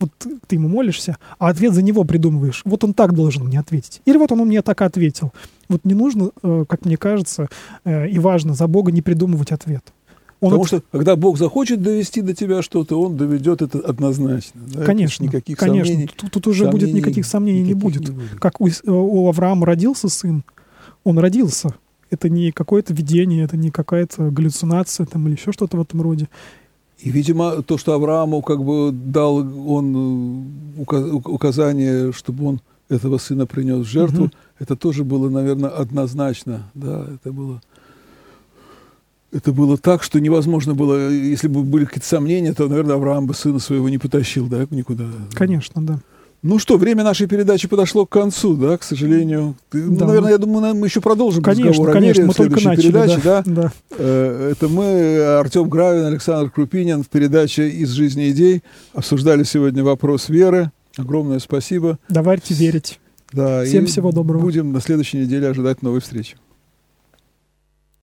вот 0.00 0.10
ты 0.46 0.56
ему 0.56 0.68
молишься, 0.68 1.18
а 1.38 1.48
ответ 1.48 1.74
за 1.74 1.82
него 1.82 2.04
придумываешь. 2.04 2.62
Вот 2.64 2.82
он 2.84 2.94
так 2.94 3.12
должен 3.12 3.44
мне 3.44 3.60
ответить. 3.60 4.00
Или 4.06 4.16
вот 4.16 4.32
он 4.32 4.38
мне 4.40 4.62
так 4.62 4.80
ответил. 4.80 5.32
Вот 5.68 5.84
не 5.84 5.94
нужно, 5.94 6.30
э, 6.42 6.64
как 6.68 6.84
мне 6.84 6.96
кажется, 6.96 7.48
э, 7.84 8.08
и 8.08 8.18
важно 8.18 8.54
за 8.54 8.66
Бога 8.66 8.92
не 8.92 9.02
придумывать 9.02 9.52
ответ. 9.52 9.92
Он 10.40 10.50
Потому 10.50 10.64
это... 10.64 10.76
что, 10.78 10.82
когда 10.90 11.16
Бог 11.16 11.36
захочет 11.36 11.82
довести 11.82 12.22
до 12.22 12.34
тебя 12.34 12.62
что-то, 12.62 12.98
Он 12.98 13.16
доведет 13.16 13.60
это 13.60 13.78
однозначно. 13.78 14.60
Да? 14.72 14.84
Конечно. 14.84 15.22
никаких 15.22 15.58
конечно. 15.58 15.92
сомнений. 15.92 16.10
Тут, 16.16 16.30
тут 16.30 16.46
уже 16.46 16.64
сомнений, 16.64 16.86
будет 16.86 16.94
никаких 16.94 17.26
сомнений 17.26 17.60
никаких 17.60 17.76
не, 17.76 17.82
будет. 17.82 18.08
не 18.08 18.14
будет. 18.14 18.40
Как 18.40 18.60
у, 18.60 18.68
у 18.86 19.28
Авраама 19.28 19.66
родился 19.66 20.08
сын, 20.08 20.42
он 21.04 21.18
родился. 21.18 21.74
Это 22.10 22.28
не 22.28 22.52
какое-то 22.52 22.94
видение, 22.94 23.44
это 23.44 23.56
не 23.56 23.70
какая-то 23.70 24.30
галлюцинация 24.30 25.06
там, 25.06 25.28
или 25.28 25.34
еще 25.34 25.52
что-то 25.52 25.76
в 25.76 25.82
этом 25.82 26.00
роде. 26.00 26.28
И, 26.98 27.10
видимо, 27.10 27.62
то, 27.62 27.78
что 27.78 27.92
Аврааму 27.92 28.42
как 28.42 28.62
бы 28.64 28.90
дал 28.92 29.36
он 29.36 30.46
э, 30.76 31.12
указание, 31.12 32.12
чтобы 32.12 32.46
он 32.46 32.60
этого 32.88 33.18
сына 33.18 33.46
принес 33.46 33.86
в 33.86 33.88
жертву, 33.88 34.24
угу. 34.24 34.32
это 34.58 34.74
тоже 34.74 35.04
было, 35.04 35.28
наверное, 35.28 35.70
однозначно. 35.70 36.70
Да, 36.74 37.06
это 37.14 37.32
было 37.32 37.62
это 39.32 39.52
было 39.52 39.78
так, 39.78 40.02
что 40.02 40.20
невозможно 40.20 40.74
было, 40.74 41.08
если 41.10 41.48
бы 41.48 41.62
были 41.62 41.84
какие-то 41.84 42.06
сомнения, 42.06 42.52
то, 42.52 42.68
наверное, 42.68 42.96
Авраам 42.96 43.26
бы 43.26 43.34
сына 43.34 43.58
своего 43.58 43.88
не 43.88 43.98
потащил, 43.98 44.46
да, 44.46 44.66
никуда. 44.70 45.04
Конечно, 45.34 45.82
да. 45.82 46.00
Ну 46.42 46.58
что, 46.58 46.78
время 46.78 47.04
нашей 47.04 47.26
передачи 47.26 47.68
подошло 47.68 48.06
к 48.06 48.08
концу, 48.08 48.56
да, 48.56 48.78
к 48.78 48.82
сожалению. 48.82 49.56
Ты, 49.68 49.84
ну, 49.84 49.96
да. 49.96 50.04
Ну, 50.04 50.06
наверное, 50.06 50.30
я 50.32 50.38
думаю, 50.38 50.74
мы 50.74 50.86
еще 50.86 51.02
продолжим 51.02 51.42
конечно, 51.42 51.68
разговор 51.68 51.92
конечно, 51.92 52.22
о 52.22 52.24
мире 52.24 52.32
в 52.32 52.36
следующей 52.36 52.66
начали, 52.66 52.82
передаче. 52.82 53.20
Да, 53.22 53.42
да. 53.44 53.52
Да. 53.62 53.72
Э, 53.98 54.52
это 54.52 54.68
мы, 54.68 55.20
Артем 55.38 55.68
Гравин, 55.68 56.06
Александр 56.06 56.50
Крупинин 56.50 57.02
в 57.02 57.08
передаче 57.08 57.68
«Из 57.68 57.90
жизни 57.90 58.30
идей» 58.30 58.62
обсуждали 58.94 59.42
сегодня 59.42 59.84
вопрос 59.84 60.30
веры. 60.30 60.72
Огромное 60.96 61.40
спасибо. 61.40 61.98
Давайте 62.08 62.54
верить. 62.54 62.98
Да, 63.32 63.64
Всем 63.64 63.84
всего 63.84 64.10
доброго. 64.10 64.40
Будем 64.40 64.72
на 64.72 64.80
следующей 64.80 65.18
неделе 65.18 65.48
ожидать 65.48 65.82
новой 65.82 66.00
встречи. 66.00 66.36